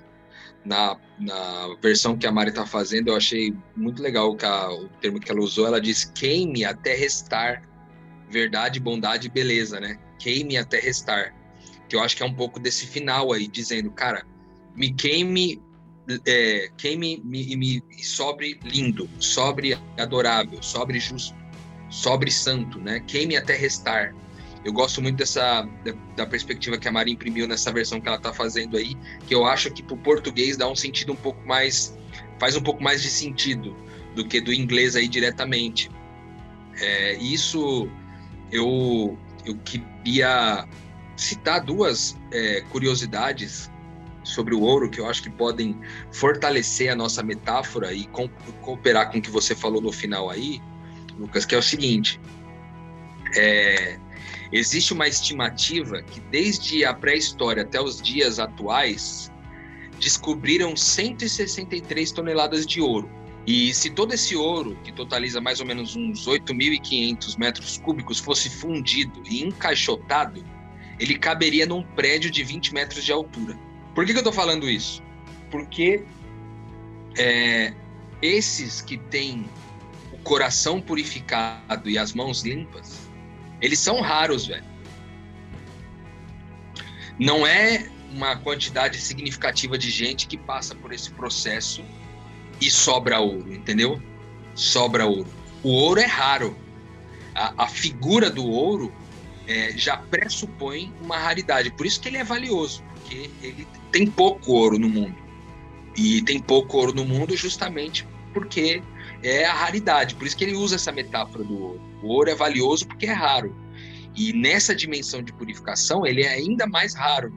na, 0.64 0.96
na 1.18 1.76
versão 1.82 2.16
que 2.16 2.26
a 2.26 2.32
Mari 2.32 2.52
tá 2.52 2.64
fazendo, 2.64 3.08
eu 3.08 3.16
achei 3.16 3.54
muito 3.76 4.02
legal 4.02 4.34
que 4.34 4.46
a, 4.46 4.70
o 4.70 4.88
termo 5.00 5.20
que 5.20 5.30
ela 5.30 5.40
usou. 5.40 5.66
Ela 5.66 5.80
diz 5.80 6.04
queime 6.04 6.64
até 6.64 6.94
restar 6.94 7.62
verdade, 8.34 8.80
bondade 8.80 9.28
e 9.28 9.30
beleza, 9.30 9.78
né? 9.78 9.96
Queime 10.18 10.56
até 10.56 10.80
restar. 10.80 11.34
Que 11.88 11.96
eu 11.96 12.00
acho 12.00 12.16
que 12.16 12.22
é 12.22 12.26
um 12.26 12.34
pouco 12.34 12.58
desse 12.58 12.86
final 12.86 13.32
aí, 13.32 13.46
dizendo, 13.46 13.90
cara, 13.90 14.24
me 14.74 14.92
queime 14.92 15.60
é, 16.26 16.68
queime 16.76 17.20
me, 17.24 17.56
me 17.56 17.82
sobre 18.02 18.58
lindo, 18.62 19.08
sobre 19.18 19.78
adorável, 19.98 20.62
sobre 20.62 21.00
justo, 21.00 21.34
sobre 21.88 22.30
santo, 22.30 22.78
né? 22.78 23.00
Queime 23.06 23.36
até 23.36 23.56
restar. 23.56 24.14
Eu 24.64 24.72
gosto 24.72 25.00
muito 25.00 25.16
dessa 25.16 25.62
da, 25.84 25.92
da, 26.16 26.26
perspectiva 26.26 26.78
que 26.78 26.88
a 26.88 26.92
Maria 26.92 27.12
imprimiu 27.12 27.46
nessa 27.46 27.72
versão 27.72 28.00
que 28.00 28.08
ela 28.08 28.16
está 28.16 28.32
fazendo 28.32 28.76
aí, 28.76 28.96
que 29.26 29.34
eu 29.34 29.44
acho 29.44 29.70
que 29.70 29.82
para 29.82 29.94
o 29.94 29.98
português 29.98 30.56
dá 30.56 30.68
um 30.68 30.76
sentido 30.76 31.12
um 31.12 31.16
pouco 31.16 31.46
mais 31.46 31.96
faz 32.38 32.56
um 32.56 32.62
pouco 32.62 32.82
mais 32.82 33.02
de 33.02 33.10
sentido 33.10 33.76
do 34.14 34.26
que 34.26 34.40
do 34.40 34.52
inglês 34.52 34.96
aí 34.96 35.06
diretamente. 35.08 35.90
É, 36.78 37.14
isso 37.16 37.88
eu 38.50 39.18
eu 39.44 39.56
queria 39.58 40.66
citar 41.16 41.60
duas 41.62 42.16
é, 42.32 42.62
curiosidades 42.70 43.70
sobre 44.24 44.54
o 44.54 44.60
ouro 44.60 44.90
que 44.90 45.00
eu 45.00 45.06
acho 45.06 45.22
que 45.22 45.30
podem 45.30 45.78
fortalecer 46.10 46.90
a 46.90 46.96
nossa 46.96 47.22
metáfora 47.22 47.92
e 47.92 48.06
co 48.06 48.28
cooperar 48.62 49.12
com 49.12 49.18
o 49.18 49.22
que 49.22 49.30
você 49.30 49.54
falou 49.54 49.80
no 49.80 49.92
final 49.92 50.30
aí, 50.30 50.60
Lucas, 51.18 51.44
que 51.44 51.54
é 51.54 51.58
o 51.58 51.62
seguinte: 51.62 52.20
é, 53.36 53.98
existe 54.50 54.92
uma 54.92 55.06
estimativa 55.06 56.02
que 56.02 56.20
desde 56.20 56.84
a 56.84 56.94
pré-história 56.94 57.62
até 57.62 57.80
os 57.80 58.00
dias 58.00 58.38
atuais 58.38 59.30
descobriram 60.00 60.76
163 60.76 62.10
toneladas 62.12 62.66
de 62.66 62.80
ouro. 62.80 63.08
E 63.46 63.74
se 63.74 63.90
todo 63.90 64.14
esse 64.14 64.34
ouro, 64.34 64.76
que 64.82 64.90
totaliza 64.90 65.40
mais 65.40 65.60
ou 65.60 65.66
menos 65.66 65.94
uns 65.94 66.26
8.500 66.26 67.38
metros 67.38 67.78
cúbicos, 67.78 68.18
fosse 68.18 68.48
fundido 68.48 69.22
e 69.28 69.44
encaixotado, 69.44 70.42
ele 70.98 71.18
caberia 71.18 71.66
num 71.66 71.82
prédio 71.82 72.30
de 72.30 72.42
20 72.42 72.72
metros 72.72 73.04
de 73.04 73.12
altura. 73.12 73.58
Por 73.94 74.04
que, 74.04 74.12
que 74.12 74.18
eu 74.18 74.20
estou 74.20 74.32
falando 74.32 74.68
isso? 74.68 75.02
Porque 75.50 76.04
é, 77.16 77.72
esses 78.20 78.80
que 78.80 78.98
têm 78.98 79.48
o 80.12 80.18
coração 80.18 80.80
purificado 80.80 81.88
e 81.88 81.96
as 81.96 82.12
mãos 82.12 82.42
limpas, 82.42 83.08
eles 83.60 83.78
são 83.78 84.00
raros, 84.00 84.46
velho. 84.46 84.64
Não 87.18 87.46
é 87.46 87.88
uma 88.10 88.36
quantidade 88.36 89.00
significativa 89.00 89.78
de 89.78 89.90
gente 89.90 90.26
que 90.26 90.36
passa 90.36 90.74
por 90.74 90.92
esse 90.92 91.10
processo 91.10 91.84
e 92.60 92.70
sobra 92.70 93.20
ouro, 93.20 93.52
entendeu? 93.52 94.02
Sobra 94.54 95.06
ouro. 95.06 95.28
O 95.62 95.70
ouro 95.70 96.00
é 96.00 96.06
raro. 96.06 96.56
A, 97.34 97.64
a 97.64 97.68
figura 97.68 98.30
do 98.30 98.44
ouro 98.44 98.92
é, 99.46 99.72
já 99.76 99.96
pressupõe 99.96 100.92
uma 101.00 101.16
raridade. 101.16 101.70
Por 101.72 101.86
isso 101.86 102.00
que 102.00 102.08
ele 102.08 102.18
é 102.18 102.24
valioso, 102.24 102.82
porque 102.94 103.30
ele 103.42 103.66
tem 103.94 104.08
pouco 104.08 104.50
ouro 104.50 104.76
no 104.76 104.88
mundo. 104.88 105.14
E 105.96 106.20
tem 106.22 106.40
pouco 106.40 106.78
ouro 106.78 106.92
no 106.92 107.04
mundo 107.04 107.36
justamente 107.36 108.04
porque 108.32 108.82
é 109.22 109.44
a 109.44 109.54
raridade. 109.54 110.16
Por 110.16 110.26
isso 110.26 110.36
que 110.36 110.42
ele 110.42 110.56
usa 110.56 110.74
essa 110.74 110.90
metáfora 110.90 111.44
do 111.44 111.56
ouro. 111.56 111.80
O 112.02 112.08
ouro 112.08 112.28
é 112.28 112.34
valioso 112.34 112.88
porque 112.88 113.06
é 113.06 113.12
raro. 113.12 113.54
E 114.16 114.32
nessa 114.32 114.74
dimensão 114.74 115.22
de 115.22 115.32
purificação, 115.32 116.04
ele 116.04 116.24
é 116.24 116.28
ainda 116.28 116.66
mais 116.66 116.92
raro. 116.92 117.32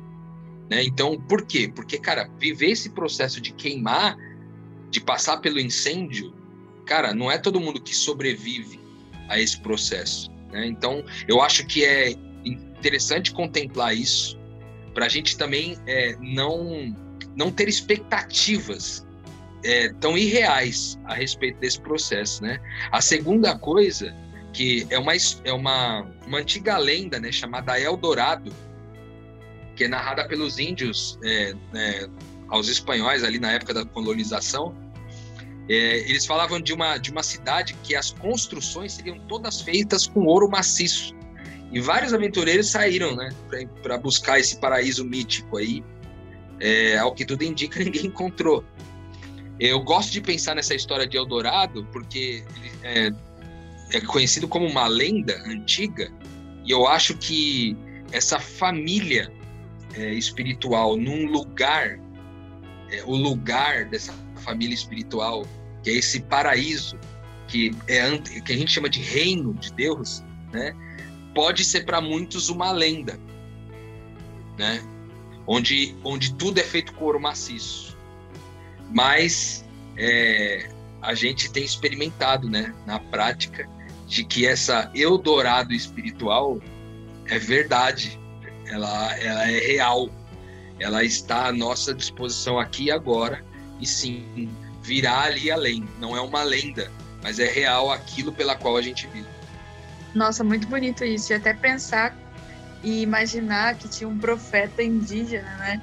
Né? 0.67 0.83
Então, 0.83 1.21
por 1.21 1.45
quê? 1.45 1.71
Porque, 1.73 1.99
cara, 1.99 2.27
viver 2.39 2.71
esse 2.71 2.89
processo 2.89 3.39
de 3.39 3.53
queimar, 3.53 4.17
de 4.89 4.99
passar 4.99 5.37
pelo 5.37 5.59
incêndio, 5.59 6.33
cara, 6.87 7.13
não 7.13 7.31
é 7.31 7.37
todo 7.37 7.59
mundo 7.59 7.79
que 7.79 7.95
sobrevive 7.95 8.79
a 9.29 9.39
esse 9.39 9.61
processo. 9.61 10.31
Né? 10.51 10.65
Então, 10.65 11.05
eu 11.27 11.39
acho 11.39 11.67
que 11.67 11.85
é 11.85 12.15
interessante 12.43 13.31
contemplar 13.31 13.95
isso, 13.95 14.39
para 14.97 15.05
a 15.05 15.09
gente 15.09 15.37
também 15.37 15.77
é, 15.85 16.17
não, 16.19 16.91
não 17.35 17.51
ter 17.51 17.69
expectativas 17.69 19.05
é, 19.63 19.89
tão 19.99 20.17
irreais 20.17 20.97
a 21.05 21.13
respeito 21.13 21.59
desse 21.59 21.79
processo, 21.79 22.41
né? 22.41 22.59
A 22.91 22.99
segunda 22.99 23.55
coisa, 23.55 24.11
que 24.51 24.87
é 24.89 24.97
uma, 24.97 25.13
é 25.43 25.53
uma, 25.53 26.01
uma 26.25 26.39
antiga 26.39 26.79
lenda, 26.79 27.19
né, 27.19 27.31
chamada 27.31 27.79
Eldorado, 27.79 28.51
que 29.75 29.83
é 29.83 29.87
narrada 29.87 30.27
pelos 30.27 30.57
índios 30.57 31.19
é, 31.23 31.53
é, 31.75 32.09
aos 32.47 32.67
espanhóis 32.67 33.23
ali 33.23 33.37
na 33.37 33.51
época 33.51 33.75
da 33.75 33.85
colonização, 33.85 34.75
é, 35.69 36.09
eles 36.09 36.25
falavam 36.25 36.59
de 36.59 36.73
uma, 36.73 36.97
de 36.97 37.11
uma 37.11 37.21
cidade 37.21 37.75
que 37.83 37.95
as 37.95 38.09
construções 38.13 38.93
seriam 38.93 39.19
todas 39.27 39.61
feitas 39.61 40.07
com 40.07 40.25
ouro 40.25 40.49
maciço. 40.49 41.15
E 41.71 41.79
vários 41.81 42.13
aventureiros 42.13 42.69
saíram 42.69 43.15
né, 43.15 43.29
para 43.83 43.97
buscar 43.97 44.39
esse 44.39 44.57
paraíso 44.57 45.03
mítico 45.03 45.57
aí. 45.57 45.83
É, 46.59 46.97
ao 46.97 47.13
que 47.13 47.25
tudo 47.25 47.43
indica, 47.43 47.79
ninguém 47.83 48.07
encontrou. 48.07 48.63
Eu 49.59 49.79
gosto 49.81 50.11
de 50.11 50.21
pensar 50.21 50.55
nessa 50.55 50.75
história 50.75 51.07
de 51.07 51.17
Eldorado 51.17 51.85
porque 51.91 52.43
é, 52.83 53.11
é 53.91 54.01
conhecido 54.01 54.47
como 54.47 54.65
uma 54.65 54.87
lenda 54.87 55.35
antiga, 55.45 56.11
e 56.63 56.71
eu 56.71 56.87
acho 56.87 57.17
que 57.17 57.75
essa 58.11 58.39
família 58.39 59.31
é, 59.95 60.13
espiritual 60.13 60.95
num 60.97 61.25
lugar, 61.25 61.99
é, 62.91 63.03
o 63.05 63.15
lugar 63.15 63.85
dessa 63.85 64.13
família 64.43 64.73
espiritual, 64.73 65.45
que 65.83 65.89
é 65.89 65.93
esse 65.93 66.21
paraíso, 66.21 66.99
que, 67.47 67.71
é, 67.87 68.17
que 68.41 68.53
a 68.53 68.57
gente 68.57 68.71
chama 68.71 68.89
de 68.89 69.01
reino 69.01 69.53
de 69.53 69.73
Deus, 69.73 70.23
né? 70.51 70.75
Pode 71.37 71.63
ser 71.63 71.85
para 71.85 72.01
muitos 72.01 72.49
uma 72.49 72.71
lenda, 72.71 73.19
né? 74.57 74.83
onde, 75.45 75.95
onde 76.03 76.33
tudo 76.33 76.59
é 76.59 76.63
feito 76.63 76.91
com 76.93 77.05
ouro 77.05 77.19
maciço. 77.19 77.95
Mas 78.91 79.63
é, 79.95 80.67
a 80.99 81.13
gente 81.13 81.51
tem 81.51 81.63
experimentado 81.63 82.49
né, 82.49 82.73
na 82.87 82.97
prática 82.97 83.69
de 84.07 84.23
que 84.23 84.47
essa 84.47 84.89
Eldorado 84.95 85.75
espiritual 85.75 86.59
é 87.27 87.37
verdade, 87.37 88.19
ela, 88.65 89.15
ela 89.17 89.51
é 89.51 89.59
real, 89.59 90.09
ela 90.79 91.03
está 91.03 91.49
à 91.49 91.51
nossa 91.51 91.93
disposição 91.93 92.57
aqui 92.57 92.85
e 92.85 92.91
agora, 92.91 93.45
e 93.79 93.85
sim, 93.85 94.49
virá 94.81 95.21
ali 95.21 95.51
além. 95.51 95.87
Não 95.99 96.17
é 96.17 96.21
uma 96.21 96.41
lenda, 96.41 96.91
mas 97.21 97.37
é 97.37 97.45
real 97.45 97.91
aquilo 97.91 98.33
pela 98.33 98.55
qual 98.55 98.75
a 98.75 98.81
gente 98.81 99.05
vive. 99.05 99.36
Nossa, 100.13 100.43
muito 100.43 100.67
bonito 100.67 101.03
isso. 101.03 101.31
E 101.31 101.35
até 101.35 101.53
pensar 101.53 102.15
e 102.83 103.01
imaginar 103.01 103.75
que 103.75 103.87
tinha 103.89 104.07
um 104.07 104.17
profeta 104.17 104.81
indígena, 104.81 105.49
né? 105.57 105.81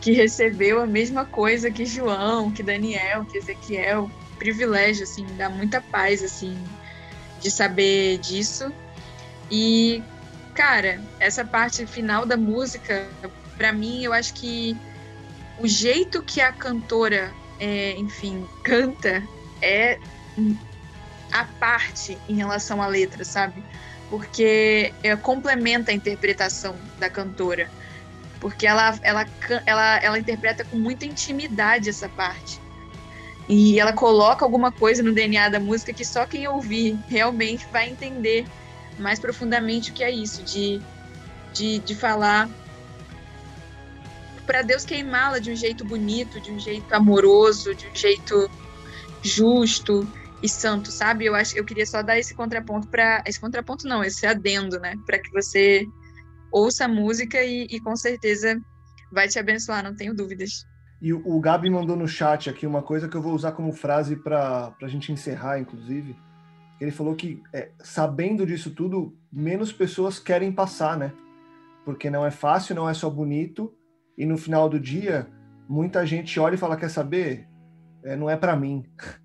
Que 0.00 0.12
recebeu 0.12 0.82
a 0.82 0.86
mesma 0.86 1.24
coisa 1.24 1.70
que 1.70 1.86
João, 1.86 2.50
que 2.50 2.62
Daniel, 2.62 3.24
que 3.24 3.38
Ezequiel. 3.38 4.10
Privilégio, 4.38 5.04
assim, 5.04 5.24
dá 5.36 5.48
muita 5.48 5.80
paz, 5.80 6.22
assim, 6.22 6.58
de 7.40 7.50
saber 7.50 8.18
disso. 8.18 8.72
E 9.50 10.02
Cara, 10.54 11.00
essa 11.18 11.44
parte 11.44 11.84
final 11.84 12.24
da 12.24 12.36
música, 12.36 13.08
para 13.56 13.72
mim, 13.72 14.04
eu 14.04 14.12
acho 14.12 14.32
que 14.34 14.76
o 15.58 15.66
jeito 15.66 16.22
que 16.22 16.40
a 16.40 16.52
cantora, 16.52 17.32
é, 17.58 17.98
enfim, 17.98 18.46
canta 18.62 19.22
é 19.60 19.98
a 21.34 21.44
parte 21.44 22.16
em 22.28 22.36
relação 22.36 22.80
à 22.80 22.86
letra, 22.86 23.24
sabe? 23.24 23.60
Porque 24.08 24.94
é, 25.02 25.16
complementa 25.16 25.90
a 25.90 25.94
interpretação 25.94 26.76
da 27.00 27.10
cantora. 27.10 27.68
Porque 28.38 28.64
ela, 28.66 28.96
ela, 29.02 29.26
ela, 29.66 29.96
ela 29.96 30.18
interpreta 30.18 30.64
com 30.64 30.76
muita 30.76 31.04
intimidade 31.04 31.90
essa 31.90 32.08
parte. 32.08 32.60
E 33.48 33.80
ela 33.80 33.92
coloca 33.92 34.44
alguma 34.44 34.70
coisa 34.70 35.02
no 35.02 35.12
DNA 35.12 35.48
da 35.48 35.58
música 35.58 35.92
que 35.92 36.04
só 36.04 36.24
quem 36.24 36.46
ouvir 36.46 36.96
realmente 37.08 37.66
vai 37.72 37.90
entender 37.90 38.46
mais 38.96 39.18
profundamente 39.18 39.90
o 39.90 39.92
que 39.92 40.04
é 40.04 40.10
isso, 40.12 40.40
de, 40.44 40.80
de, 41.52 41.80
de 41.80 41.94
falar 41.96 42.48
para 44.46 44.62
Deus 44.62 44.84
queimá-la 44.84 45.40
de 45.40 45.50
um 45.50 45.56
jeito 45.56 45.84
bonito, 45.84 46.40
de 46.40 46.52
um 46.52 46.60
jeito 46.60 46.94
amoroso, 46.94 47.74
de 47.74 47.88
um 47.88 47.94
jeito 47.94 48.48
justo 49.20 50.06
e 50.44 50.48
santo, 50.48 50.90
sabe? 50.92 51.24
Eu 51.24 51.34
acho, 51.34 51.56
eu 51.56 51.64
queria 51.64 51.86
só 51.86 52.02
dar 52.02 52.18
esse 52.18 52.34
contraponto 52.34 52.88
para 52.88 53.24
esse 53.26 53.40
contraponto 53.40 53.88
não, 53.88 54.04
esse 54.04 54.26
adendo, 54.26 54.78
né, 54.78 54.94
para 55.06 55.18
que 55.18 55.30
você 55.32 55.86
ouça 56.52 56.84
a 56.84 56.88
música 56.88 57.42
e, 57.42 57.66
e, 57.70 57.80
com 57.80 57.96
certeza 57.96 58.60
vai 59.10 59.26
te 59.26 59.38
abençoar, 59.38 59.82
não 59.82 59.94
tenho 59.94 60.14
dúvidas. 60.14 60.66
E 61.00 61.12
o, 61.12 61.22
o 61.24 61.40
Gabi 61.40 61.70
mandou 61.70 61.96
no 61.96 62.06
chat 62.06 62.48
aqui 62.48 62.66
uma 62.66 62.82
coisa 62.82 63.08
que 63.08 63.16
eu 63.16 63.22
vou 63.22 63.34
usar 63.34 63.52
como 63.52 63.72
frase 63.72 64.16
para 64.16 64.74
a 64.80 64.88
gente 64.88 65.10
encerrar, 65.10 65.58
inclusive 65.58 66.16
ele 66.80 66.90
falou 66.90 67.14
que, 67.14 67.42
é, 67.52 67.70
sabendo 67.80 68.46
disso 68.46 68.70
tudo, 68.70 69.16
menos 69.32 69.72
pessoas 69.72 70.18
querem 70.18 70.52
passar, 70.52 70.96
né? 70.96 71.12
Porque 71.84 72.10
não 72.10 72.24
é 72.24 72.30
fácil, 72.30 72.74
não 72.74 72.88
é 72.88 72.94
só 72.94 73.08
bonito, 73.08 73.72
e 74.16 74.26
no 74.26 74.36
final 74.36 74.68
do 74.68 74.80
dia, 74.80 75.28
muita 75.68 76.04
gente 76.06 76.38
olha 76.38 76.54
e 76.54 76.58
fala: 76.58 76.76
quer 76.76 76.90
saber? 76.90 77.48
É, 78.02 78.16
não 78.16 78.28
é 78.28 78.36
para 78.36 78.56
mim. 78.56 78.84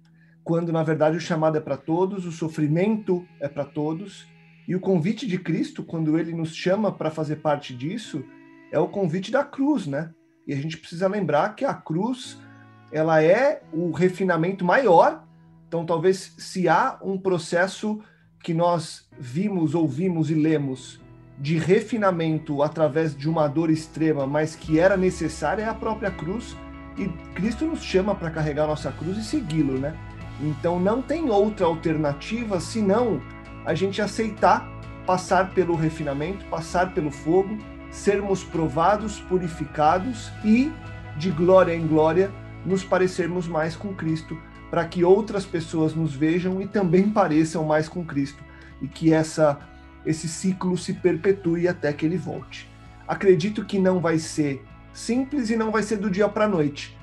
Quando, 0.50 0.74
na 0.74 0.82
verdade, 0.82 1.16
o 1.16 1.22
chamado 1.22 1.58
é 1.58 1.62
para 1.62 1.78
todos, 1.78 2.26
o 2.26 2.32
sofrimento 2.32 3.24
é 3.39 3.47
para 3.47 3.64
todos, 3.64 4.28
e 4.68 4.76
o 4.76 4.80
convite 4.80 5.28
de 5.28 5.38
Cristo, 5.38 5.84
quando 5.84 6.18
ele 6.18 6.34
nos 6.34 6.56
chama 6.56 6.91
para 6.91 7.12
fazer 7.12 7.38
parte 7.38 7.74
disso, 7.76 8.24
é 8.72 8.80
o 8.80 8.88
convite 8.88 9.32
da 9.32 9.43
cruz, 9.43 9.86
né? 9.86 10.12
E 10.47 10.54
a 10.54 10.56
gente 10.56 10.78
precisa 10.78 11.08
lembrar 11.08 11.56
que 11.56 11.64
a 11.64 11.74
cruz, 11.74 12.39
ela 12.91 13.22
é 13.22 13.62
o 13.72 13.91
refinamento 13.91 14.66
maior 14.66 15.24
então, 15.70 15.86
talvez 15.86 16.34
se 16.39 16.68
há 16.68 16.97
um 17.00 17.16
processo 17.16 18.02
que 18.43 18.56
nós 18.56 19.08
vimos, 19.20 19.76
ouvimos 19.76 20.32
e 20.32 20.34
lemos 20.34 21.00
de 21.38 21.60
refinamento 21.60 22.64
através 22.64 23.16
de 23.16 23.30
uma 23.30 23.47
dor 23.47 23.70
extrema, 23.70 24.26
mas 24.26 24.56
que 24.56 24.80
era 24.80 24.97
necessária, 24.97 25.62
é 25.62 25.70
a 25.70 25.74
própria 25.76 26.10
cruz. 26.10 26.58
E 26.97 27.08
Cristo 27.36 27.66
nos 27.66 27.84
chama 27.84 28.16
para 28.16 28.32
carregar 28.32 28.66
nossa 28.66 28.91
cruz 28.91 29.16
e 29.20 29.24
segui-lo, 29.24 29.78
né? 29.78 29.95
Então 30.42 30.80
não 30.80 31.02
tem 31.02 31.30
outra 31.30 31.66
alternativa 31.66 32.60
senão 32.60 33.22
a 33.66 33.74
gente 33.74 34.02
aceitar 34.02 34.68
passar 35.10 35.56
pelo 35.56 35.76
refinamento, 35.76 36.46
passar 36.46 36.94
pelo 36.94 37.10
fogo, 37.10 37.58
sermos 37.90 38.44
provados, 38.44 39.20
purificados 39.22 40.32
e, 40.46 40.72
de 41.18 41.32
glória 41.32 41.74
em 41.74 41.88
glória, 41.88 42.32
nos 42.64 42.84
parecermos 42.84 43.48
mais 43.48 43.76
com 43.76 43.92
Cristo 43.96 44.38
para 44.70 44.86
que 44.86 45.04
outras 45.04 45.48
pessoas 45.48 45.96
nos 45.96 46.14
vejam 46.14 46.62
e 46.62 46.68
também 46.68 47.10
pareçam 47.10 47.64
mais 47.64 47.90
com 47.90 48.06
Cristo 48.06 48.44
e 48.82 48.88
que 48.88 49.12
essa 49.12 49.60
esse 50.06 50.30
ciclo 50.30 50.78
se 50.78 50.94
perpetue 50.94 51.68
até 51.68 51.92
que 51.92 52.06
ele 52.06 52.18
volte. 52.18 52.70
Acredito 53.08 53.66
que 53.66 53.80
não 53.80 54.00
vai 54.00 54.20
ser 54.20 54.64
simples 54.94 55.50
e 55.50 55.56
não 55.56 55.72
vai 55.72 55.82
ser 55.82 55.98
do 55.98 56.10
dia 56.10 56.30
para 56.30 56.46
a 56.46 56.48
noite. 56.48 56.96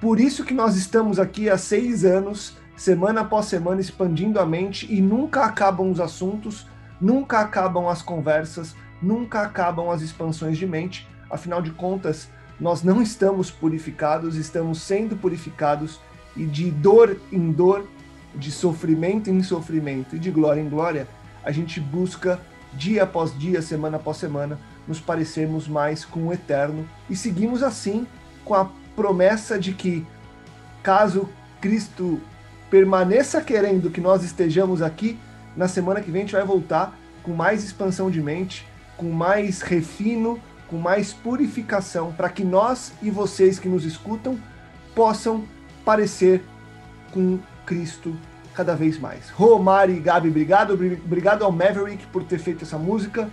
Por 0.00 0.18
isso 0.18 0.44
que 0.44 0.52
nós 0.52 0.76
estamos 0.76 1.20
aqui 1.20 1.48
há 1.48 1.56
seis 1.56 2.04
anos, 2.04 2.58
semana 2.76 3.22
após 3.22 3.46
semana, 3.46 3.80
expandindo 3.80 4.40
a 4.40 4.46
mente 4.46 4.92
e 4.92 5.00
nunca 5.00 5.44
acabam 5.44 5.90
os 5.90 6.00
assuntos, 6.00 6.66
nunca 7.00 7.40
acabam 7.40 7.88
as 7.88 8.02
conversas, 8.02 8.74
nunca 9.00 9.42
acabam 9.42 9.90
as 9.90 10.02
expansões 10.02 10.58
de 10.58 10.66
mente. 10.66 11.08
Afinal 11.30 11.62
de 11.62 11.70
contas, 11.70 12.28
nós 12.60 12.82
não 12.82 13.02
estamos 13.02 13.50
purificados, 13.50 14.36
estamos 14.36 14.80
sendo 14.80 15.16
purificados 15.16 16.00
e 16.36 16.44
de 16.44 16.70
dor 16.70 17.16
em 17.30 17.50
dor, 17.50 17.86
de 18.34 18.50
sofrimento 18.50 19.28
em 19.28 19.42
sofrimento 19.42 20.16
e 20.16 20.18
de 20.18 20.30
glória 20.30 20.60
em 20.60 20.68
glória, 20.68 21.06
a 21.44 21.50
gente 21.50 21.80
busca 21.80 22.40
dia 22.72 23.02
após 23.02 23.36
dia, 23.38 23.60
semana 23.60 23.96
após 23.96 24.16
semana, 24.16 24.58
nos 24.86 25.00
parecermos 25.00 25.68
mais 25.68 26.04
com 26.04 26.28
o 26.28 26.32
eterno 26.32 26.88
e 27.08 27.16
seguimos 27.16 27.62
assim 27.62 28.06
com 28.44 28.54
a 28.54 28.68
promessa 28.96 29.58
de 29.58 29.72
que 29.72 30.06
caso 30.82 31.28
Cristo 31.60 32.20
permaneça 32.72 33.42
querendo 33.42 33.90
que 33.90 34.00
nós 34.00 34.24
estejamos 34.24 34.80
aqui, 34.80 35.18
na 35.54 35.68
semana 35.68 36.00
que 36.00 36.10
vem 36.10 36.22
a 36.22 36.24
gente 36.24 36.32
vai 36.32 36.42
voltar 36.42 36.98
com 37.22 37.34
mais 37.34 37.62
expansão 37.62 38.10
de 38.10 38.22
mente, 38.22 38.66
com 38.96 39.10
mais 39.10 39.60
refino, 39.60 40.40
com 40.68 40.78
mais 40.78 41.12
purificação, 41.12 42.12
para 42.12 42.30
que 42.30 42.42
nós 42.42 42.94
e 43.02 43.10
vocês 43.10 43.58
que 43.58 43.68
nos 43.68 43.84
escutam 43.84 44.40
possam 44.94 45.44
parecer 45.84 46.42
com 47.12 47.38
Cristo 47.66 48.16
cada 48.54 48.74
vez 48.74 48.98
mais. 48.98 49.28
Romari 49.28 49.98
e 49.98 50.00
Gabi, 50.00 50.30
obrigado. 50.30 50.72
Obrigado 50.72 51.44
ao 51.44 51.52
Maverick 51.52 52.06
por 52.06 52.24
ter 52.24 52.38
feito 52.38 52.64
essa 52.64 52.78
música. 52.78 53.28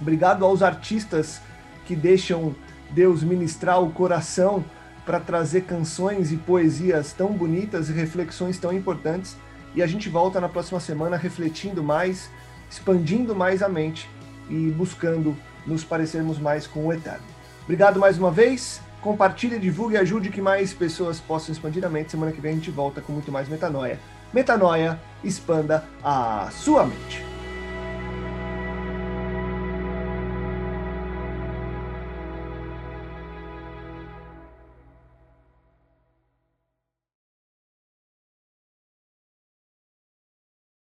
Obrigado 0.00 0.44
aos 0.44 0.62
artistas 0.62 1.40
que 1.84 1.96
deixam 1.96 2.54
Deus 2.92 3.24
ministrar 3.24 3.82
o 3.82 3.90
coração 3.90 4.64
para 5.04 5.20
trazer 5.20 5.62
canções 5.62 6.32
e 6.32 6.36
poesias 6.36 7.12
tão 7.12 7.32
bonitas 7.32 7.88
e 7.88 7.92
reflexões 7.92 8.58
tão 8.58 8.72
importantes. 8.72 9.36
E 9.74 9.82
a 9.82 9.86
gente 9.86 10.08
volta 10.08 10.40
na 10.40 10.48
próxima 10.48 10.78
semana 10.80 11.16
refletindo 11.16 11.82
mais, 11.82 12.30
expandindo 12.70 13.34
mais 13.34 13.62
a 13.62 13.68
mente 13.68 14.08
e 14.48 14.70
buscando 14.70 15.36
nos 15.66 15.82
parecermos 15.84 16.38
mais 16.38 16.66
com 16.66 16.86
o 16.86 16.92
Eterno. 16.92 17.24
Obrigado 17.64 17.98
mais 17.98 18.18
uma 18.18 18.30
vez. 18.30 18.80
Compartilhe, 19.00 19.58
divulgue 19.58 19.94
e 19.94 19.98
ajude 19.98 20.30
que 20.30 20.40
mais 20.40 20.72
pessoas 20.72 21.18
possam 21.20 21.52
expandir 21.52 21.84
a 21.84 21.88
mente. 21.88 22.12
Semana 22.12 22.32
que 22.32 22.40
vem 22.40 22.52
a 22.52 22.54
gente 22.54 22.70
volta 22.70 23.00
com 23.00 23.12
muito 23.12 23.32
mais 23.32 23.48
metanoia. 23.48 23.98
Metanoia, 24.32 25.00
expanda 25.24 25.84
a 26.02 26.48
sua 26.52 26.86
mente. 26.86 27.31